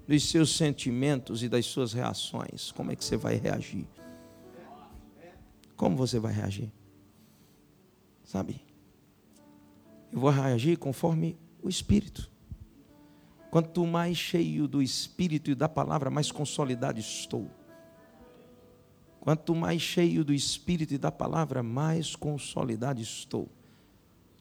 dos 0.08 0.30
seus 0.30 0.58
sentimentos 0.58 1.44
e 1.44 1.48
das 1.48 1.66
suas 1.66 1.94
reações. 1.94 2.72
Como 2.74 2.92
é 2.92 2.96
que 2.96 3.06
você 3.06 3.16
vai 3.16 3.36
reagir? 3.36 3.88
Como 5.78 5.96
você 5.96 6.20
vai 6.20 6.34
reagir? 6.34 6.72
Sabe? 8.26 8.62
Eu 10.12 10.20
vou 10.20 10.30
reagir 10.30 10.78
conforme 10.78 11.38
o 11.62 11.70
Espírito. 11.70 12.31
Quanto 13.52 13.86
mais 13.86 14.16
cheio 14.16 14.66
do 14.66 14.82
Espírito 14.82 15.52
e 15.52 15.56
da 15.56 15.68
palavra, 15.68 16.10
mais 16.10 16.32
consolidado 16.32 16.98
estou. 16.98 17.52
Quanto 19.20 19.54
mais 19.54 19.82
cheio 19.82 20.24
do 20.24 20.34
Espírito 20.34 20.94
e 20.94 20.98
da 20.98 21.12
palavra, 21.12 21.62
mais 21.62 22.16
consolidado 22.16 23.02
estou. 23.02 23.50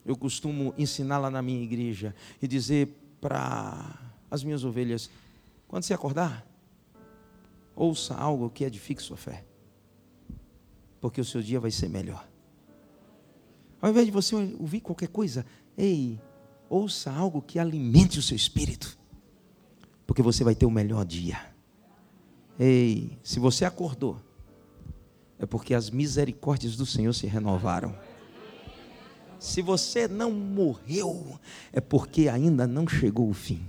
Eu 0.06 0.16
costumo 0.16 0.72
ensinar 0.78 1.18
lá 1.18 1.28
na 1.28 1.42
minha 1.42 1.60
igreja 1.60 2.14
e 2.40 2.46
dizer 2.46 2.96
para 3.20 3.98
as 4.30 4.44
minhas 4.44 4.62
ovelhas: 4.62 5.10
quando 5.66 5.82
você 5.82 5.92
acordar, 5.92 6.46
ouça 7.74 8.14
algo 8.14 8.48
que 8.48 8.62
edifique 8.62 9.02
sua 9.02 9.16
fé, 9.16 9.44
porque 11.00 11.20
o 11.20 11.24
seu 11.24 11.42
dia 11.42 11.58
vai 11.58 11.72
ser 11.72 11.88
melhor. 11.88 12.28
Ao 13.82 13.90
invés 13.90 14.06
de 14.06 14.12
você 14.12 14.36
ouvir 14.36 14.80
qualquer 14.80 15.08
coisa, 15.08 15.44
ei, 15.76 16.20
ouça 16.68 17.10
algo 17.10 17.42
que 17.42 17.58
alimente 17.58 18.16
o 18.16 18.22
seu 18.22 18.36
espírito 18.36 18.99
porque 20.10 20.22
você 20.22 20.42
vai 20.42 20.56
ter 20.56 20.66
o 20.66 20.70
melhor 20.72 21.04
dia. 21.04 21.38
Ei, 22.58 23.16
se 23.22 23.38
você 23.38 23.64
acordou, 23.64 24.20
é 25.38 25.46
porque 25.46 25.72
as 25.72 25.88
misericórdias 25.88 26.74
do 26.74 26.84
Senhor 26.84 27.12
se 27.12 27.28
renovaram. 27.28 27.96
Se 29.38 29.62
você 29.62 30.08
não 30.08 30.32
morreu, 30.32 31.38
é 31.72 31.80
porque 31.80 32.28
ainda 32.28 32.66
não 32.66 32.88
chegou 32.88 33.30
o 33.30 33.32
fim. 33.32 33.64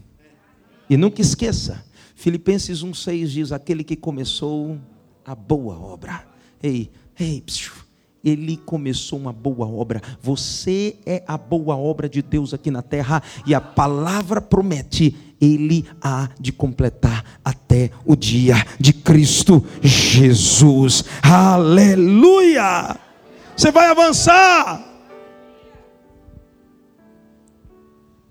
E 0.90 0.98
nunca 0.98 1.22
esqueça, 1.22 1.86
Filipenses 2.16 2.84
1,6 2.84 3.28
diz: 3.28 3.52
aquele 3.52 3.84
que 3.84 3.96
começou 3.96 4.80
a 5.24 5.36
boa 5.36 5.78
obra. 5.78 6.28
Ei, 6.64 6.90
ei, 7.20 7.40
psiu, 7.42 7.72
ele 8.24 8.58
começou 8.58 9.20
uma 9.20 9.34
boa 9.34 9.68
obra. 9.68 10.02
Você 10.22 10.98
é 11.06 11.24
a 11.28 11.38
boa 11.38 11.76
obra 11.76 12.08
de 12.08 12.22
Deus 12.22 12.54
aqui 12.54 12.70
na 12.70 12.82
terra. 12.82 13.22
E 13.46 13.54
a 13.54 13.62
palavra 13.62 14.40
promete: 14.40 15.16
Ele 15.40 15.86
há 16.02 16.30
de 16.40 16.52
completar 16.52 17.40
até 17.44 17.92
o 18.06 18.16
dia 18.16 18.56
de 18.80 18.94
Cristo 18.94 19.66
Jesus. 19.82 21.04
Aleluia! 21.22 23.00
Você 23.56 23.72
vai 23.72 23.88
avançar. 23.88 24.88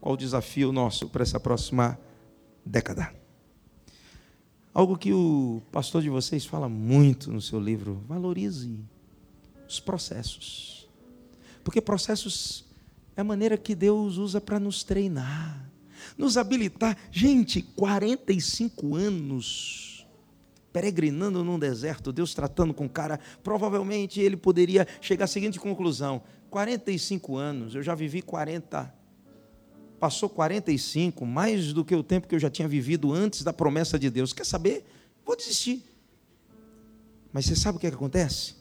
Qual 0.00 0.14
o 0.14 0.16
desafio 0.16 0.72
nosso 0.72 1.08
para 1.08 1.22
essa 1.22 1.38
próxima 1.38 1.98
década? 2.64 3.12
Algo 4.72 4.96
que 4.96 5.12
o 5.12 5.60
pastor 5.70 6.00
de 6.00 6.08
vocês 6.08 6.46
fala 6.46 6.68
muito 6.68 7.30
no 7.30 7.40
seu 7.40 7.60
livro: 7.60 8.02
valorize 8.08 8.78
os 9.70 9.80
processos. 9.80 10.88
Porque 11.62 11.80
processos 11.80 12.64
é 13.16 13.20
a 13.20 13.24
maneira 13.24 13.56
que 13.56 13.74
Deus 13.74 14.16
usa 14.16 14.40
para 14.40 14.58
nos 14.58 14.82
treinar, 14.82 15.70
nos 16.16 16.36
habilitar. 16.36 16.96
Gente, 17.10 17.62
45 17.62 18.96
anos 18.96 20.06
peregrinando 20.72 21.42
num 21.42 21.58
deserto, 21.58 22.12
Deus 22.12 22.32
tratando 22.32 22.72
com 22.72 22.86
o 22.86 22.88
cara, 22.88 23.18
provavelmente 23.42 24.20
ele 24.20 24.36
poderia 24.36 24.86
chegar 25.00 25.24
à 25.24 25.28
seguinte 25.28 25.58
conclusão: 25.58 26.22
45 26.48 27.36
anos, 27.36 27.74
eu 27.74 27.82
já 27.82 27.94
vivi 27.94 28.22
40 28.22 29.00
passou 30.00 30.30
45, 30.30 31.26
mais 31.26 31.74
do 31.74 31.84
que 31.84 31.94
o 31.94 32.02
tempo 32.02 32.26
que 32.26 32.34
eu 32.34 32.38
já 32.38 32.48
tinha 32.48 32.66
vivido 32.66 33.12
antes 33.12 33.44
da 33.44 33.52
promessa 33.52 33.98
de 33.98 34.08
Deus. 34.08 34.32
Quer 34.32 34.46
saber? 34.46 34.82
Vou 35.26 35.36
desistir. 35.36 35.84
Mas 37.30 37.44
você 37.44 37.54
sabe 37.54 37.76
o 37.76 37.80
que, 37.80 37.86
é 37.86 37.90
que 37.90 37.96
acontece? 37.96 38.54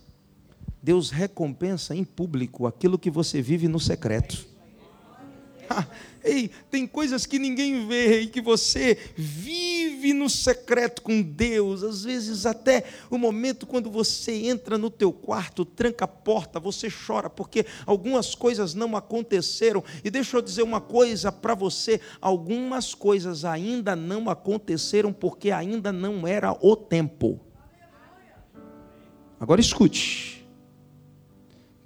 Deus 0.81 1.09
recompensa 1.09 1.95
em 1.95 2.03
público 2.03 2.65
aquilo 2.65 2.97
que 2.97 3.11
você 3.11 3.41
vive 3.41 3.67
no 3.67 3.79
secreto. 3.79 4.47
Ei, 6.23 6.49
tem 6.69 6.85
coisas 6.85 7.25
que 7.25 7.39
ninguém 7.39 7.87
vê 7.87 8.21
e 8.21 8.27
que 8.27 8.41
você 8.41 8.97
vive 9.15 10.13
no 10.13 10.29
secreto 10.29 11.01
com 11.01 11.21
Deus. 11.21 11.83
Às 11.83 12.03
vezes 12.03 12.45
até 12.45 12.83
o 13.09 13.17
momento 13.17 13.65
quando 13.65 13.89
você 13.89 14.33
entra 14.33 14.77
no 14.77 14.89
teu 14.89 15.11
quarto, 15.11 15.63
tranca 15.63 16.05
a 16.05 16.07
porta, 16.07 16.59
você 16.59 16.89
chora 16.89 17.29
porque 17.29 17.65
algumas 17.85 18.35
coisas 18.35 18.73
não 18.73 18.95
aconteceram. 18.95 19.83
E 20.03 20.09
deixa 20.09 20.37
eu 20.37 20.41
dizer 20.41 20.63
uma 20.63 20.81
coisa 20.81 21.31
para 21.31 21.55
você, 21.55 22.01
algumas 22.19 22.93
coisas 22.93 23.45
ainda 23.45 23.95
não 23.95 24.29
aconteceram 24.29 25.13
porque 25.13 25.51
ainda 25.51 25.91
não 25.91 26.27
era 26.27 26.51
o 26.61 26.75
tempo. 26.75 27.39
Agora 29.39 29.61
escute. 29.61 30.38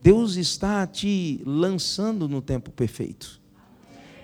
Deus 0.03 0.35
está 0.35 0.85
te 0.85 1.41
lançando 1.45 2.27
no 2.27 2.41
tempo 2.41 2.69
perfeito. 2.71 3.39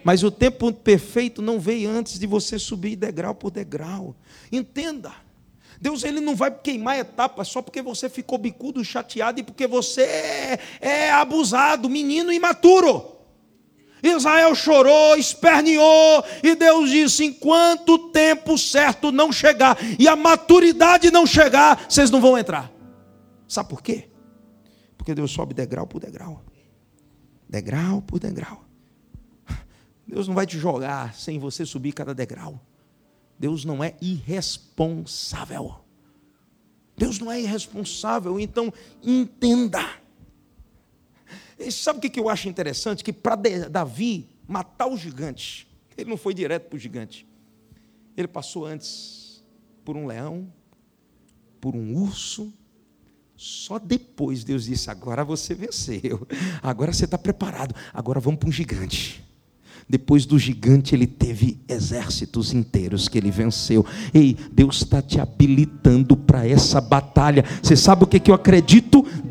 Mas 0.04 0.24
o 0.24 0.30
tempo 0.30 0.74
perfeito 0.74 1.42
não 1.42 1.58
veio 1.58 1.90
antes 1.90 2.20
de 2.20 2.28
você 2.28 2.60
subir 2.60 2.98
degrau 2.98 3.34
por 3.34 3.50
degrau. 3.50 4.14
Entenda. 4.52 5.14
Deus 5.80 6.04
ele 6.04 6.20
não 6.20 6.36
vai 6.36 6.52
queimar 6.52 7.00
etapas 7.00 7.48
só 7.48 7.62
porque 7.62 7.82
você 7.82 8.10
ficou 8.10 8.38
bicudo, 8.38 8.84
chateado 8.84 9.40
e 9.40 9.44
porque 9.44 9.66
você 9.68 10.02
é, 10.02 10.60
é 10.82 11.12
abusado, 11.14 11.88
menino 11.88 12.34
imaturo. 12.34 13.16
Israel 14.04 14.54
chorou, 14.56 15.16
esperneou, 15.16 16.26
e 16.44 16.56
Deus 16.56 16.90
disse: 16.90 17.24
enquanto 17.24 17.94
o 17.94 18.10
tempo 18.10 18.58
certo 18.58 19.14
não 19.14 19.32
chegar 19.32 19.78
e 19.98 20.10
a 20.10 20.16
maturidade 20.18 21.10
não 21.10 21.26
chegar, 21.26 21.86
vocês 21.88 22.12
não 22.12 22.20
vão 22.20 22.38
entrar. 22.38 22.70
Sabe 23.48 23.70
por 23.70 23.82
quê? 23.82 24.10
Porque 25.10 25.16
Deus 25.16 25.32
sobe 25.32 25.56
degrau 25.56 25.88
por 25.88 26.00
degrau, 26.00 26.46
degrau 27.50 28.00
por 28.00 28.20
degrau. 28.20 28.64
Deus 30.06 30.28
não 30.28 30.36
vai 30.36 30.46
te 30.46 30.60
jogar 30.60 31.16
sem 31.16 31.40
você 31.40 31.66
subir 31.66 31.94
cada 31.94 32.14
degrau. 32.14 32.64
Deus 33.40 33.66
não 33.66 33.84
é 33.84 33.98
irresponsável. 34.00 35.80
Deus 36.96 37.18
não 37.18 37.32
é 37.32 37.42
irresponsável, 37.42 38.40
então 38.40 38.72
entenda. 39.02 39.84
E 41.58 41.72
sabe 41.72 42.06
o 42.06 42.12
que 42.12 42.20
eu 42.20 42.30
acho 42.30 42.48
interessante? 42.48 43.04
Que 43.04 43.12
para 43.12 43.36
Davi 43.68 44.30
matar 44.48 44.86
o 44.86 44.96
gigante, 44.96 45.68
ele 45.98 46.08
não 46.08 46.18
foi 46.18 46.36
direto 46.36 46.70
para 46.70 46.76
o 46.78 46.80
gigante. 46.80 47.28
Ele 48.16 48.28
passou 48.28 48.64
antes 48.64 49.44
por 49.84 49.98
um 49.98 50.06
leão, 50.06 50.54
por 51.60 51.76
um 51.76 51.96
urso. 51.96 52.54
Só 53.42 53.80
depois 53.80 54.44
Deus 54.44 54.66
disse: 54.66 54.92
agora 54.92 55.24
você 55.24 55.56
venceu, 55.56 56.28
agora 56.62 56.92
você 56.92 57.06
está 57.06 57.18
preparado, 57.18 57.74
agora 57.94 58.20
vamos 58.20 58.38
para 58.38 58.50
um 58.50 58.52
gigante. 58.52 59.24
Depois 59.88 60.26
do 60.26 60.38
gigante, 60.38 60.94
ele 60.94 61.08
teve 61.08 61.58
exércitos 61.68 62.54
inteiros 62.54 63.08
que 63.08 63.18
ele 63.18 63.32
venceu. 63.32 63.84
Ei, 64.14 64.38
Deus 64.52 64.84
está 64.84 65.02
te 65.02 65.20
habilitando 65.20 66.18
para 66.18 66.46
essa 66.46 66.82
batalha. 66.82 67.44
Você 67.64 67.76
sabe 67.76 68.04
o 68.04 68.08
que, 68.08 68.20
que 68.20 68.30
eu 68.30 68.36
acredito? 68.36 68.89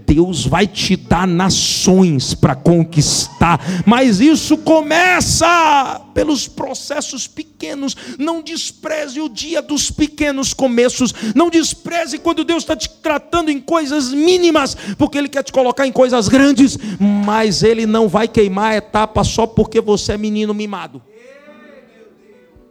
Deus 0.09 0.47
vai 0.47 0.67
te 0.67 0.97
dar 0.97 1.27
nações 1.27 2.33
para 2.33 2.55
conquistar, 2.55 3.61
mas 3.85 4.21
isso 4.21 4.57
começa 4.57 6.01
pelos 6.15 6.49
processos 6.49 7.27
pequenos. 7.27 7.95
Não 8.19 8.41
despreze 8.41 9.21
o 9.21 9.29
dia 9.29 9.61
dos 9.61 9.91
pequenos 9.91 10.55
começos, 10.55 11.13
não 11.35 11.51
despreze 11.51 12.19
quando 12.19 12.43
Deus 12.43 12.63
está 12.63 12.75
te 12.75 12.89
tratando 12.89 13.51
em 13.51 13.61
coisas 13.61 14.11
mínimas, 14.11 14.75
porque 14.97 15.19
Ele 15.19 15.29
quer 15.29 15.43
te 15.43 15.53
colocar 15.53 15.87
em 15.87 15.93
coisas 15.93 16.27
grandes, 16.27 16.79
mas 16.99 17.63
Ele 17.63 17.85
não 17.85 18.09
vai 18.09 18.27
queimar 18.27 18.73
a 18.73 18.77
etapa 18.77 19.23
só 19.23 19.47
porque 19.47 19.79
você 19.79 20.13
é 20.13 20.17
menino 20.17 20.55
mimado. 20.55 21.03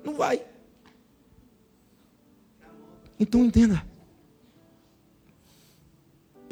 Não 0.03 0.15
vai. 0.15 0.41
Então 3.19 3.45
entenda. 3.45 3.86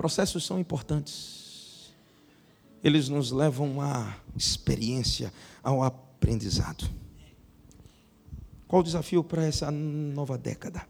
Processos 0.05 0.45
são 0.45 0.59
importantes. 0.59 1.91
Eles 2.83 3.09
nos 3.09 3.31
levam 3.31 3.81
à 3.81 4.15
experiência, 4.35 5.33
ao 5.63 5.81
aprendizado. 5.81 6.87
Qual 8.67 8.81
o 8.81 8.83
desafio 8.83 9.23
para 9.23 9.43
essa 9.43 9.71
nova 9.71 10.37
década? 10.37 10.87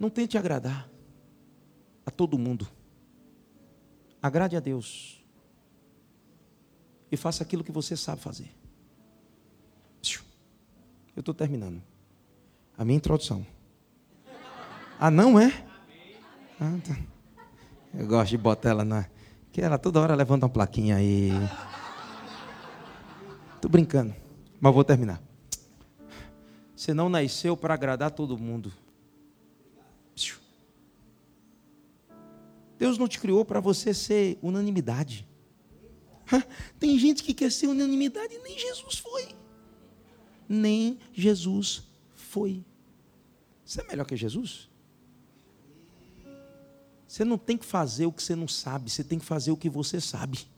Não 0.00 0.08
tente 0.08 0.38
agradar 0.38 0.88
a 2.06 2.10
todo 2.10 2.38
mundo. 2.38 2.66
Agrade 4.22 4.56
a 4.56 4.60
Deus. 4.60 5.22
E 7.10 7.18
faça 7.18 7.42
aquilo 7.42 7.62
que 7.62 7.70
você 7.70 7.98
sabe 7.98 8.22
fazer. 8.22 8.50
Eu 11.14 11.20
estou 11.20 11.34
terminando. 11.34 11.82
A 12.78 12.82
minha 12.82 12.96
introdução. 12.96 13.46
Ah, 14.98 15.10
não 15.10 15.38
é? 15.38 15.70
Eu 17.94 18.06
gosto 18.06 18.30
de 18.30 18.38
botar 18.38 18.70
ela 18.70 18.84
na. 18.84 19.06
Que 19.50 19.60
ela 19.60 19.78
toda 19.78 20.00
hora 20.00 20.14
levanta 20.14 20.46
uma 20.46 20.52
plaquinha 20.52 20.96
aí. 20.96 21.30
Estou 23.54 23.70
brincando, 23.70 24.14
mas 24.60 24.74
vou 24.74 24.82
terminar. 24.82 25.22
Você 26.74 26.94
não 26.94 27.08
nasceu 27.08 27.56
para 27.56 27.74
agradar 27.74 28.10
todo 28.10 28.36
mundo. 28.38 28.72
Deus 32.82 32.98
não 32.98 33.06
te 33.06 33.20
criou 33.20 33.44
para 33.44 33.60
você 33.60 33.94
ser 33.94 34.36
unanimidade. 34.42 35.24
Tem 36.80 36.98
gente 36.98 37.22
que 37.22 37.32
quer 37.32 37.52
ser 37.52 37.68
unanimidade 37.68 38.34
e 38.34 38.38
nem 38.40 38.58
Jesus 38.58 38.98
foi. 38.98 39.28
Nem 40.48 40.98
Jesus 41.12 41.84
foi. 42.16 42.64
Você 43.64 43.82
é 43.82 43.84
melhor 43.84 44.04
que 44.04 44.16
Jesus? 44.16 44.71
Você 47.12 47.26
não 47.26 47.36
tem 47.36 47.58
que 47.58 47.66
fazer 47.66 48.06
o 48.06 48.12
que 48.12 48.22
você 48.22 48.34
não 48.34 48.48
sabe, 48.48 48.88
você 48.90 49.04
tem 49.04 49.18
que 49.18 49.24
fazer 49.26 49.50
o 49.50 49.56
que 49.56 49.68
você 49.68 50.00
sabe. 50.00 50.48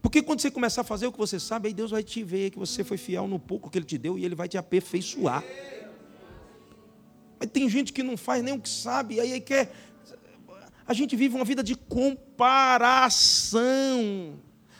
Porque 0.00 0.22
quando 0.22 0.40
você 0.40 0.50
começar 0.50 0.80
a 0.80 0.84
fazer 0.84 1.06
o 1.06 1.12
que 1.12 1.18
você 1.18 1.38
sabe, 1.38 1.68
aí 1.68 1.74
Deus 1.74 1.90
vai 1.90 2.02
te 2.02 2.22
ver 2.22 2.48
que 2.48 2.58
você 2.58 2.82
foi 2.82 2.96
fiel 2.96 3.28
no 3.28 3.38
pouco 3.38 3.68
que 3.68 3.76
Ele 3.76 3.84
te 3.84 3.98
deu 3.98 4.18
e 4.18 4.24
Ele 4.24 4.34
vai 4.34 4.48
te 4.48 4.56
aperfeiçoar. 4.56 5.44
Mas 7.38 7.50
tem 7.50 7.68
gente 7.68 7.92
que 7.92 8.02
não 8.02 8.16
faz 8.16 8.42
nem 8.42 8.54
o 8.54 8.58
que 8.58 8.70
sabe, 8.70 9.20
aí 9.20 9.38
quer. 9.38 9.70
A 10.86 10.94
gente 10.94 11.14
vive 11.14 11.36
uma 11.36 11.44
vida 11.44 11.62
de 11.62 11.74
comparação. 11.74 13.20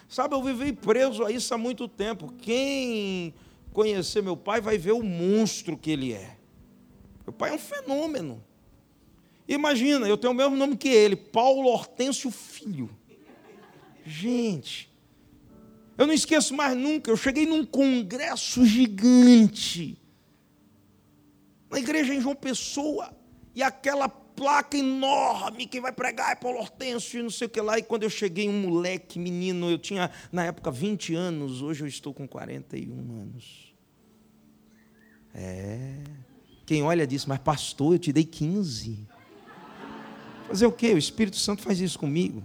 Sabe, 0.09 0.35
eu 0.35 0.43
vivi 0.43 0.73
preso 0.73 1.27
a 1.27 1.31
isso 1.31 1.53
há 1.53 1.59
muito 1.59 1.87
tempo. 1.87 2.33
Quem 2.39 3.35
conhecer 3.71 4.23
meu 4.23 4.35
pai 4.35 4.63
vai 4.63 4.79
ver 4.79 4.93
o 4.93 5.03
monstro 5.03 5.77
que 5.77 5.91
ele 5.91 6.15
é. 6.15 6.39
Meu 7.27 7.35
pai 7.35 7.51
é 7.51 7.53
um 7.53 7.59
fenômeno. 7.59 8.43
Imagina, 9.49 10.09
eu 10.09 10.17
tenho 10.17 10.33
o 10.33 10.37
mesmo 10.37 10.57
nome 10.57 10.77
que 10.77 10.89
ele, 10.89 11.15
Paulo 11.15 11.69
Hortêncio 11.69 12.31
Filho. 12.31 12.91
Gente, 14.05 14.91
eu 15.97 16.07
não 16.07 16.15
esqueço 16.15 16.55
mais 16.55 16.77
nunca, 16.77 17.11
eu 17.11 17.17
cheguei 17.17 17.47
num 17.47 17.65
congresso 17.65 18.65
gigante, 18.65 19.99
na 21.71 21.79
igreja 21.79 22.15
em 22.15 22.21
João 22.21 22.35
Pessoa, 22.35 23.17
e 23.55 23.63
aquela 23.63 24.09
placa 24.09 24.77
enorme 24.77 25.67
que 25.67 25.81
vai 25.81 25.93
pregar 25.93 26.33
é 26.33 26.35
Paulo 26.35 26.59
Hortêncio 26.59 27.19
e 27.19 27.23
não 27.23 27.31
sei 27.31 27.47
o 27.47 27.51
que 27.51 27.61
lá. 27.61 27.79
E 27.79 27.83
quando 27.83 28.03
eu 28.03 28.11
cheguei, 28.11 28.49
um 28.49 28.61
moleque, 28.61 29.19
menino, 29.19 29.71
eu 29.71 29.79
tinha 29.79 30.11
na 30.31 30.45
época 30.45 30.71
20 30.71 31.15
anos, 31.15 31.63
hoje 31.63 31.83
eu 31.83 31.89
estou 31.89 32.13
com 32.13 32.29
41 32.29 32.93
anos. 32.93 33.75
É. 35.35 36.03
Quem 36.67 36.83
olha 36.83 37.07
diz, 37.07 37.25
mas 37.25 37.39
pastor, 37.39 37.95
eu 37.95 37.99
te 37.99 38.13
dei 38.13 38.25
15. 38.25 39.07
Fazer 40.49 40.67
o 40.67 40.73
quê? 40.73 40.93
O 40.93 40.99
Espírito 40.99 41.37
Santo 41.37 41.63
faz 41.63 41.81
isso 41.81 41.99
comigo. 41.99 42.43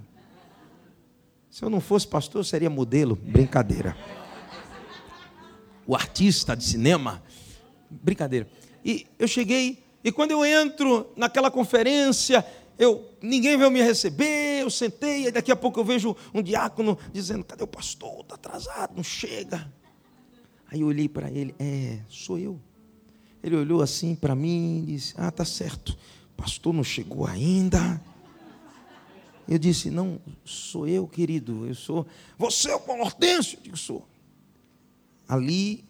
Se 1.49 1.63
eu 1.63 1.69
não 1.69 1.79
fosse 1.79 2.07
pastor, 2.07 2.39
eu 2.39 2.43
seria 2.43 2.69
modelo. 2.69 3.15
Brincadeira. 3.15 3.95
O 5.85 5.95
artista 5.95 6.55
de 6.55 6.63
cinema. 6.63 7.21
Brincadeira. 7.89 8.49
E 8.83 9.05
eu 9.19 9.27
cheguei, 9.27 9.83
e 10.03 10.11
quando 10.11 10.31
eu 10.31 10.43
entro 10.43 11.11
naquela 11.15 11.51
conferência, 11.51 12.43
eu, 12.79 13.13
ninguém 13.21 13.57
veio 13.57 13.69
me 13.69 13.81
receber, 13.81 14.61
eu 14.61 14.69
sentei, 14.69 15.27
e 15.27 15.31
daqui 15.31 15.51
a 15.51 15.55
pouco 15.55 15.79
eu 15.79 15.83
vejo 15.83 16.15
um 16.33 16.41
diácono 16.41 16.97
dizendo: 17.13 17.43
Cadê 17.43 17.63
o 17.63 17.67
pastor? 17.67 18.21
Está 18.21 18.35
atrasado, 18.35 18.95
não 18.95 19.03
chega. 19.03 19.71
Aí 20.71 20.81
eu 20.81 20.87
olhei 20.87 21.07
para 21.07 21.29
ele: 21.29 21.53
É, 21.59 21.99
sou 22.07 22.39
eu. 22.39 22.59
Ele 23.43 23.55
olhou 23.55 23.81
assim 23.81 24.15
para 24.15 24.33
mim 24.33 24.79
e 24.87 24.93
disse: 24.93 25.13
Ah, 25.17 25.29
tá 25.29 25.45
certo 25.45 25.95
pastor 26.41 26.73
não 26.73 26.83
chegou 26.83 27.27
ainda. 27.27 28.01
Eu 29.47 29.59
disse, 29.59 29.91
não, 29.91 30.19
sou 30.43 30.87
eu, 30.87 31.07
querido, 31.07 31.67
eu 31.67 31.75
sou. 31.75 32.07
Você 32.35 32.71
é 32.71 32.75
o 32.75 32.79
Paulo 32.79 33.03
Hortêncio? 33.03 33.59
Eu 33.59 33.63
digo, 33.63 33.77
sou. 33.77 34.07
Ali 35.27 35.85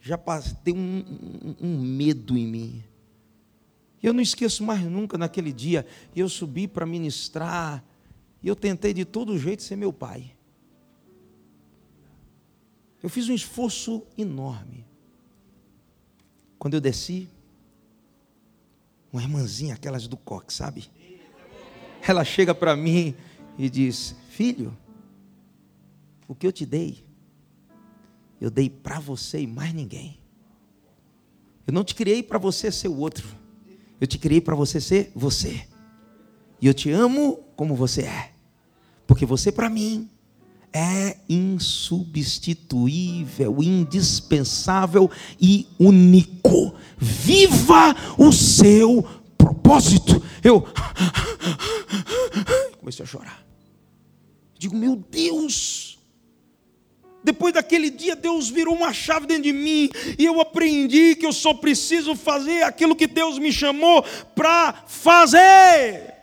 já 0.00 0.16
passei 0.16 0.72
um, 0.72 0.76
um, 0.80 1.56
um 1.60 1.80
medo 1.80 2.38
em 2.38 2.46
mim. 2.46 2.84
Eu 4.00 4.12
não 4.12 4.20
esqueço 4.20 4.62
mais 4.62 4.80
nunca 4.82 5.18
naquele 5.18 5.52
dia, 5.52 5.84
eu 6.14 6.28
subi 6.28 6.68
para 6.68 6.86
ministrar, 6.86 7.82
e 8.40 8.46
eu 8.46 8.54
tentei 8.54 8.94
de 8.94 9.04
todo 9.04 9.36
jeito 9.36 9.64
ser 9.64 9.74
meu 9.74 9.92
pai. 9.92 10.32
Eu 13.02 13.08
fiz 13.08 13.28
um 13.28 13.34
esforço 13.34 14.04
enorme. 14.16 14.84
Quando 16.58 16.74
eu 16.74 16.80
desci, 16.80 17.28
uma 19.12 19.22
irmãzinha, 19.22 19.74
aquelas 19.74 20.06
do 20.06 20.16
coque, 20.16 20.52
sabe? 20.52 20.90
Ela 22.06 22.24
chega 22.24 22.54
para 22.54 22.76
mim 22.76 23.14
e 23.58 23.68
diz: 23.70 24.14
Filho, 24.28 24.76
o 26.28 26.34
que 26.34 26.46
eu 26.46 26.52
te 26.52 26.66
dei, 26.66 27.04
eu 28.40 28.50
dei 28.50 28.68
para 28.68 28.98
você 29.00 29.40
e 29.40 29.46
mais 29.46 29.72
ninguém. 29.72 30.18
Eu 31.66 31.72
não 31.72 31.82
te 31.82 31.94
criei 31.94 32.22
para 32.22 32.38
você 32.38 32.70
ser 32.70 32.88
o 32.88 32.96
outro. 32.96 33.26
Eu 34.00 34.06
te 34.06 34.18
criei 34.18 34.40
para 34.40 34.54
você 34.54 34.80
ser 34.80 35.10
você. 35.14 35.66
E 36.60 36.66
eu 36.66 36.74
te 36.74 36.90
amo 36.90 37.38
como 37.56 37.74
você 37.74 38.02
é. 38.02 38.32
Porque 39.06 39.26
você 39.26 39.50
para 39.50 39.68
mim 39.68 40.08
é 40.72 41.18
insubstituível, 41.28 43.62
indispensável 43.62 45.08
e 45.40 45.68
único. 45.78 46.74
Viva 46.98 47.94
o 48.18 48.32
seu 48.32 49.06
propósito. 49.36 50.20
Eu 50.42 50.62
comecei 52.78 53.04
a 53.04 53.06
chorar. 53.06 53.44
Digo, 54.58 54.74
meu 54.74 54.96
Deus, 54.96 55.96
depois 57.26 57.52
daquele 57.52 57.90
dia, 57.90 58.14
Deus 58.14 58.48
virou 58.48 58.72
uma 58.72 58.92
chave 58.92 59.26
dentro 59.26 59.42
de 59.42 59.52
mim 59.52 59.90
e 60.16 60.24
eu 60.24 60.40
aprendi 60.40 61.16
que 61.16 61.26
eu 61.26 61.32
só 61.32 61.52
preciso 61.52 62.14
fazer 62.14 62.62
aquilo 62.62 62.94
que 62.94 63.08
Deus 63.08 63.36
me 63.38 63.52
chamou 63.52 64.04
para 64.34 64.84
fazer. 64.86 66.14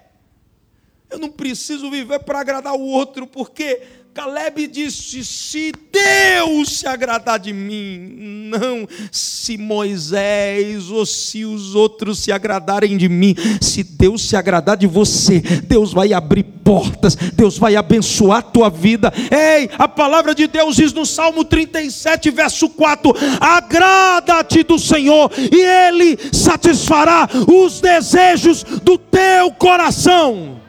Eu 1.09 1.19
não 1.19 1.29
preciso 1.29 1.91
viver 1.91 2.19
para 2.19 2.39
agradar 2.39 2.73
o 2.73 2.81
outro, 2.81 3.27
porque 3.27 3.81
Caleb 4.13 4.67
disse: 4.67 5.25
Se 5.25 5.73
Deus 5.91 6.77
se 6.77 6.87
agradar 6.87 7.39
de 7.39 7.51
mim, 7.51 8.47
não 8.47 8.87
se 9.11 9.57
Moisés 9.57 10.91
ou 10.91 11.03
se 11.03 11.43
os 11.43 11.73
outros 11.73 12.19
se 12.19 12.31
agradarem 12.31 12.95
de 12.95 13.09
mim, 13.09 13.35
se 13.59 13.83
Deus 13.83 14.29
se 14.29 14.35
agradar 14.35 14.77
de 14.77 14.85
você, 14.85 15.39
Deus 15.39 15.91
vai 15.91 16.13
abrir 16.13 16.43
portas, 16.43 17.15
Deus 17.15 17.57
vai 17.57 17.75
abençoar 17.75 18.37
a 18.37 18.43
tua 18.43 18.69
vida. 18.69 19.11
Ei, 19.31 19.67
a 19.79 19.87
palavra 19.87 20.35
de 20.35 20.45
Deus 20.45 20.75
diz 20.75 20.93
no 20.93 21.07
Salmo 21.07 21.43
37, 21.43 22.29
verso 22.29 22.69
4: 22.69 23.11
Agrada-te 23.39 24.61
do 24.61 24.77
Senhor, 24.77 25.31
e 25.37 25.59
Ele 25.59 26.19
satisfará 26.31 27.27
os 27.47 27.81
desejos 27.81 28.63
do 28.63 28.95
teu 28.95 29.49
coração. 29.53 30.62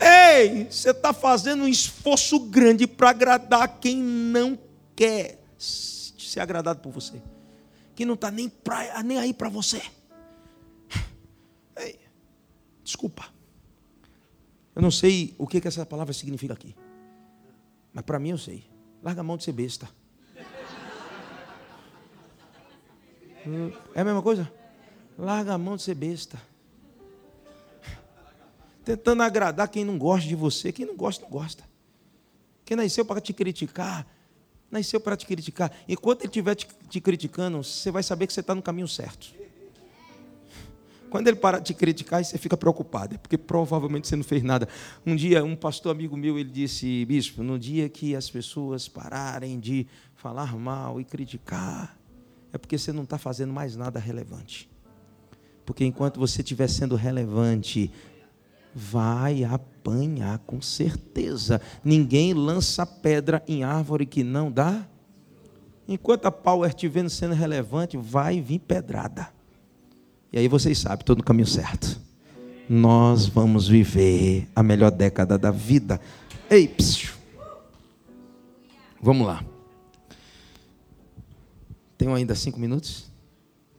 Ei, 0.00 0.64
você 0.70 0.90
está 0.90 1.12
fazendo 1.12 1.64
um 1.64 1.68
esforço 1.68 2.38
grande 2.38 2.86
para 2.86 3.10
agradar 3.10 3.80
quem 3.80 3.96
não 3.96 4.58
quer 4.94 5.42
ser 5.58 6.40
agradado 6.40 6.80
por 6.80 6.92
você, 6.92 7.20
quem 7.94 8.06
não 8.06 8.14
está 8.14 8.30
nem, 8.30 8.52
nem 9.04 9.18
aí 9.18 9.34
para 9.34 9.48
você. 9.48 9.82
Ei, 11.76 11.98
desculpa, 12.84 13.26
eu 14.74 14.82
não 14.82 14.90
sei 14.90 15.34
o 15.36 15.46
que, 15.46 15.60
que 15.60 15.66
essa 15.66 15.84
palavra 15.84 16.14
significa 16.14 16.54
aqui, 16.54 16.76
mas 17.92 18.04
para 18.04 18.18
mim 18.18 18.30
eu 18.30 18.38
sei. 18.38 18.64
Larga 19.02 19.20
a 19.20 19.24
mão 19.24 19.36
de 19.36 19.44
ser 19.44 19.52
besta. 19.52 19.88
É 23.94 24.00
a 24.00 24.04
mesma 24.04 24.22
coisa? 24.22 24.52
Larga 25.16 25.54
a 25.54 25.58
mão 25.58 25.76
de 25.76 25.82
ser 25.82 25.94
besta 25.94 26.38
tentando 28.88 29.22
agradar 29.22 29.68
quem 29.68 29.84
não 29.84 29.98
gosta 29.98 30.26
de 30.26 30.34
você. 30.34 30.72
Quem 30.72 30.86
não 30.86 30.96
gosta, 30.96 31.22
não 31.22 31.30
gosta. 31.30 31.62
Quem 32.64 32.74
nasceu 32.74 33.04
para 33.04 33.20
te 33.20 33.34
criticar, 33.34 34.06
nasceu 34.70 34.98
para 34.98 35.14
te 35.14 35.26
criticar. 35.26 35.70
Enquanto 35.86 36.22
ele 36.22 36.28
estiver 36.28 36.54
te, 36.54 36.66
te, 36.88 36.98
criticando, 36.98 37.62
você 37.62 37.90
vai 37.90 38.02
saber 38.02 38.26
que 38.26 38.32
você 38.32 38.40
está 38.40 38.54
no 38.54 38.62
caminho 38.62 38.88
certo. 38.88 39.34
Quando 41.10 41.28
ele 41.28 41.36
parar 41.36 41.58
de 41.58 41.66
te 41.66 41.74
criticar, 41.74 42.24
você 42.24 42.38
fica 42.38 42.56
preocupado, 42.56 43.14
é 43.14 43.18
porque 43.18 43.36
provavelmente 43.36 44.08
você 44.08 44.16
não 44.16 44.24
fez 44.24 44.42
nada. 44.42 44.66
Um 45.04 45.14
dia, 45.14 45.44
um 45.44 45.56
pastor 45.56 45.92
amigo 45.92 46.16
meu, 46.16 46.38
ele 46.38 46.50
disse, 46.50 47.04
bispo, 47.04 47.42
no 47.42 47.58
dia 47.58 47.90
que 47.90 48.16
as 48.16 48.30
pessoas 48.30 48.88
pararem 48.88 49.60
de 49.60 49.86
falar 50.14 50.54
mal 50.56 50.98
e 50.98 51.04
criticar, 51.04 51.98
é 52.52 52.58
porque 52.58 52.78
você 52.78 52.92
não 52.92 53.02
está 53.02 53.18
fazendo 53.18 53.52
mais 53.52 53.76
nada 53.76 53.98
relevante. 53.98 54.70
Porque 55.64 55.84
enquanto 55.84 56.18
você 56.18 56.40
estiver 56.40 56.68
sendo 56.68 56.94
relevante, 56.94 57.90
vai 58.78 59.42
apanhar 59.42 60.38
com 60.40 60.62
certeza. 60.62 61.60
Ninguém 61.84 62.32
lança 62.32 62.86
pedra 62.86 63.42
em 63.48 63.64
árvore 63.64 64.06
que 64.06 64.22
não 64.22 64.52
dá. 64.52 64.86
Enquanto 65.88 66.26
a 66.26 66.30
Power 66.30 66.68
estiver 66.68 67.08
sendo 67.10 67.34
relevante, 67.34 67.96
vai 67.96 68.40
vir 68.40 68.60
pedrada. 68.60 69.30
E 70.32 70.38
aí 70.38 70.46
vocês 70.46 70.78
sabem, 70.78 71.00
estou 71.00 71.16
no 71.16 71.24
caminho 71.24 71.46
certo. 71.46 72.00
Nós 72.68 73.26
vamos 73.26 73.66
viver 73.66 74.46
a 74.54 74.62
melhor 74.62 74.92
década 74.92 75.36
da 75.36 75.50
vida. 75.50 76.00
Ei, 76.48 76.68
psiu. 76.68 77.14
Vamos 79.00 79.26
lá. 79.26 79.44
Tenho 81.96 82.14
ainda 82.14 82.34
cinco 82.34 82.60
minutos? 82.60 83.10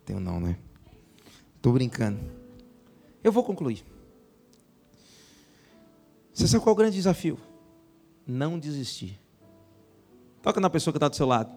Tenho 0.06 0.20
não, 0.20 0.42
né? 0.42 0.58
Estou 1.56 1.72
brincando. 1.72 2.20
Eu 3.24 3.32
vou 3.32 3.44
concluir. 3.44 3.84
Você 6.40 6.48
sabe 6.48 6.64
qual 6.64 6.72
é 6.72 6.74
o 6.74 6.78
grande 6.78 6.96
desafio? 6.96 7.38
Não 8.26 8.58
desistir. 8.58 9.20
Toca 10.42 10.62
na 10.62 10.70
pessoa 10.70 10.94
que 10.94 10.98
está 10.98 11.10
do 11.10 11.16
seu 11.18 11.28
lado. 11.28 11.52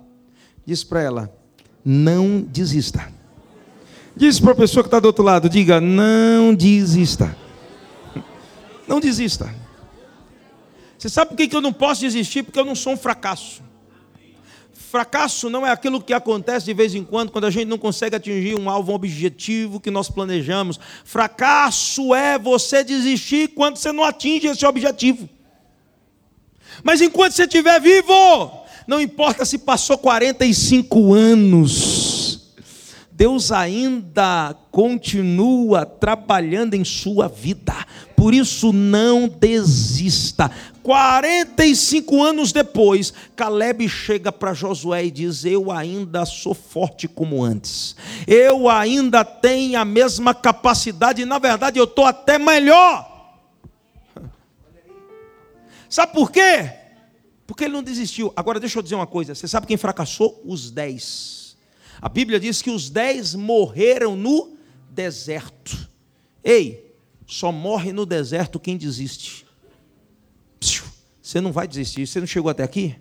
Diz 0.66 0.82
para 0.82 1.00
ela: 1.00 1.32
não 1.84 2.40
desista. 2.40 3.12
Diz 4.16 4.40
para 4.40 4.50
a 4.50 4.56
pessoa 4.56 4.82
que 4.82 4.88
está 4.88 4.98
do 4.98 5.04
outro 5.06 5.22
lado: 5.22 5.48
diga, 5.48 5.80
não 5.80 6.52
desista. 6.52 7.36
Não 8.88 8.98
desista. 8.98 9.54
Você 10.98 11.08
sabe 11.08 11.28
por 11.28 11.36
que 11.36 11.54
eu 11.54 11.60
não 11.60 11.72
posso 11.72 12.00
desistir? 12.00 12.42
Porque 12.42 12.58
eu 12.58 12.64
não 12.64 12.74
sou 12.74 12.94
um 12.94 12.96
fracasso. 12.96 13.62
Fracasso 14.92 15.48
não 15.48 15.66
é 15.66 15.70
aquilo 15.70 16.02
que 16.02 16.12
acontece 16.12 16.66
de 16.66 16.74
vez 16.74 16.94
em 16.94 17.02
quando, 17.02 17.32
quando 17.32 17.46
a 17.46 17.50
gente 17.50 17.64
não 17.64 17.78
consegue 17.78 18.14
atingir 18.14 18.60
um 18.60 18.68
alvo, 18.68 18.92
um 18.92 18.94
objetivo 18.94 19.80
que 19.80 19.90
nós 19.90 20.10
planejamos. 20.10 20.78
Fracasso 21.02 22.14
é 22.14 22.38
você 22.38 22.84
desistir 22.84 23.48
quando 23.54 23.78
você 23.78 23.90
não 23.90 24.04
atinge 24.04 24.48
esse 24.48 24.66
objetivo. 24.66 25.26
Mas 26.84 27.00
enquanto 27.00 27.32
você 27.32 27.44
estiver 27.44 27.80
vivo, 27.80 28.12
não 28.86 29.00
importa 29.00 29.46
se 29.46 29.56
passou 29.56 29.96
45 29.96 31.14
anos, 31.14 32.21
Deus 33.22 33.52
ainda 33.52 34.52
continua 34.72 35.86
trabalhando 35.86 36.74
em 36.74 36.84
sua 36.84 37.28
vida. 37.28 37.72
Por 38.16 38.34
isso, 38.34 38.72
não 38.72 39.28
desista. 39.28 40.50
45 40.82 42.20
anos 42.20 42.50
depois, 42.50 43.14
Caleb 43.36 43.88
chega 43.88 44.32
para 44.32 44.52
Josué 44.52 45.04
e 45.04 45.10
diz: 45.12 45.44
Eu 45.44 45.70
ainda 45.70 46.26
sou 46.26 46.52
forte 46.52 47.06
como 47.06 47.44
antes, 47.44 47.94
eu 48.26 48.68
ainda 48.68 49.24
tenho 49.24 49.78
a 49.78 49.84
mesma 49.84 50.34
capacidade, 50.34 51.24
na 51.24 51.38
verdade 51.38 51.78
eu 51.78 51.84
estou 51.84 52.04
até 52.04 52.40
melhor. 52.40 53.08
Sabe 55.88 56.12
por 56.12 56.32
quê? 56.32 56.72
Porque 57.46 57.62
ele 57.62 57.74
não 57.74 57.84
desistiu. 57.84 58.32
Agora 58.34 58.58
deixa 58.58 58.80
eu 58.80 58.82
dizer 58.82 58.96
uma 58.96 59.06
coisa: 59.06 59.32
você 59.32 59.46
sabe 59.46 59.68
quem 59.68 59.76
fracassou? 59.76 60.42
Os 60.44 60.72
dez. 60.72 61.41
A 62.02 62.08
Bíblia 62.08 62.40
diz 62.40 62.60
que 62.60 62.70
os 62.70 62.90
dez 62.90 63.32
morreram 63.32 64.16
no 64.16 64.56
deserto. 64.90 65.88
Ei, 66.42 66.92
só 67.24 67.52
morre 67.52 67.92
no 67.92 68.04
deserto 68.04 68.58
quem 68.58 68.76
desiste. 68.76 69.46
Você 71.22 71.40
não 71.40 71.52
vai 71.52 71.68
desistir. 71.68 72.04
Você 72.04 72.18
não 72.18 72.26
chegou 72.26 72.50
até 72.50 72.64
aqui? 72.64 72.96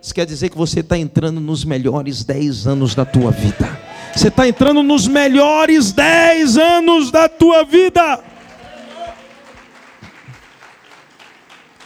Isso 0.00 0.14
quer 0.14 0.24
dizer 0.24 0.48
que 0.48 0.56
você 0.56 0.80
está 0.80 0.96
entrando 0.96 1.40
nos 1.40 1.62
melhores 1.62 2.24
10 2.24 2.66
anos 2.66 2.94
da 2.94 3.04
tua 3.04 3.30
vida. 3.30 3.78
Você 4.14 4.28
está 4.28 4.48
entrando 4.48 4.82
nos 4.82 5.06
melhores 5.06 5.92
10 5.92 6.56
anos 6.56 7.10
da 7.10 7.28
tua 7.28 7.64
vida. 7.64 8.24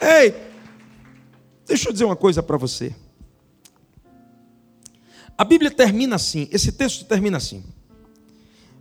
Ei, 0.01 0.35
deixa 1.67 1.89
eu 1.89 1.93
dizer 1.93 2.05
uma 2.05 2.17
coisa 2.17 2.41
para 2.41 2.57
você. 2.57 2.95
A 5.41 5.45
Bíblia 5.45 5.71
termina 5.71 6.17
assim, 6.17 6.47
esse 6.53 6.71
texto 6.71 7.07
termina 7.07 7.39
assim. 7.39 7.65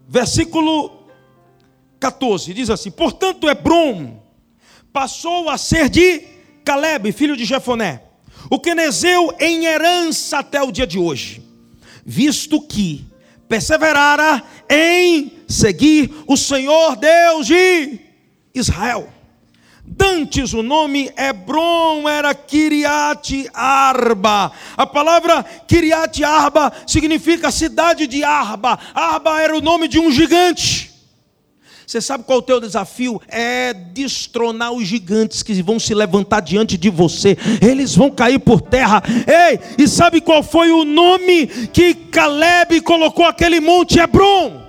Versículo 0.10 1.07
14 2.01 2.53
diz 2.53 2.70
assim: 2.70 2.91
Portanto, 2.91 3.47
Hebron 3.47 4.22
passou 4.91 5.47
a 5.47 5.57
ser 5.57 5.88
de 5.88 6.22
Caleb, 6.66 7.14
filho 7.14 7.38
de 7.38 7.45
Jefoné, 7.45 8.03
o 8.49 8.60
quenezeu 8.60 9.34
em 9.39 9.68
herança 9.68 10.39
até 10.39 10.62
o 10.62 10.70
dia 10.70 10.86
de 10.86 10.99
hoje, 10.99 11.41
visto 12.05 12.60
que 12.60 13.07
perseverara 13.47 14.43
em 14.70 15.32
seguir 15.47 16.14
o 16.28 16.36
Senhor 16.36 16.97
Deus 16.97 17.47
de 17.47 18.01
Israel. 18.53 19.07
Dantes 19.91 20.53
o 20.53 20.61
nome 20.61 21.11
Hebron 21.17 22.07
era 22.07 22.35
Kiriat 22.35 23.49
Arba. 23.53 24.51
A 24.77 24.85
palavra 24.85 25.43
Kiriat 25.67 26.23
Arba 26.23 26.71
significa 26.85 27.51
cidade 27.51 28.05
de 28.05 28.23
Arba. 28.23 28.77
Arba 28.93 29.41
era 29.41 29.57
o 29.57 29.61
nome 29.61 29.87
de 29.87 29.99
um 29.99 30.11
gigante. 30.11 30.89
Você 31.87 31.99
sabe 31.99 32.23
qual 32.23 32.37
é 32.37 32.39
o 32.39 32.43
teu 32.43 32.61
desafio? 32.61 33.19
É 33.27 33.73
destronar 33.73 34.71
os 34.71 34.85
gigantes 34.85 35.41
que 35.41 35.59
vão 35.63 35.79
se 35.79 35.95
levantar 35.95 36.39
diante 36.39 36.77
de 36.77 36.87
você. 36.87 37.35
Eles 37.59 37.95
vão 37.95 38.11
cair 38.11 38.37
por 38.37 38.61
terra. 38.61 39.01
Ei, 39.25 39.59
e 39.75 39.87
sabe 39.87 40.21
qual 40.21 40.43
foi 40.43 40.69
o 40.69 40.85
nome 40.85 41.47
que 41.47 41.95
Caleb 41.95 42.81
colocou 42.81 43.25
aquele 43.25 43.59
monte 43.59 43.99
Hebron? 43.99 44.61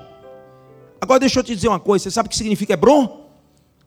Agora 0.99 1.21
deixa 1.21 1.41
eu 1.41 1.45
te 1.45 1.55
dizer 1.55 1.69
uma 1.69 1.79
coisa. 1.79 2.05
Você 2.05 2.11
sabe 2.11 2.29
o 2.29 2.31
que 2.31 2.39
significa 2.39 2.73
Hebron? 2.73 3.30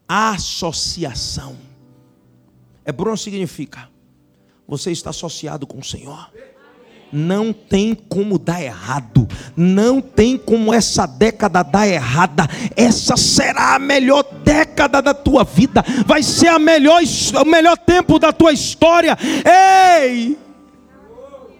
Associação. 0.07 1.57
Hebron 2.85 3.15
significa 3.15 3.89
você 4.67 4.91
está 4.91 5.09
associado 5.09 5.67
com 5.67 5.79
o 5.79 5.83
Senhor 5.83 6.29
não 7.13 7.53
tem 7.53 7.93
como 7.93 8.39
dar 8.39 8.61
errado, 8.61 9.27
não 9.55 10.01
tem 10.01 10.35
como 10.35 10.73
essa 10.73 11.05
década 11.05 11.61
dar 11.61 11.87
errada. 11.87 12.49
Essa 12.75 13.15
será 13.15 13.75
a 13.75 13.79
melhor 13.79 14.23
década 14.43 14.99
da 14.99 15.13
tua 15.13 15.43
vida, 15.43 15.85
vai 16.07 16.23
ser 16.23 16.47
a 16.47 16.57
melhor, 16.57 17.01
o 17.39 17.45
melhor 17.45 17.77
tempo 17.77 18.17
da 18.17 18.33
tua 18.33 18.51
história. 18.51 19.15
Ei! 19.45 20.35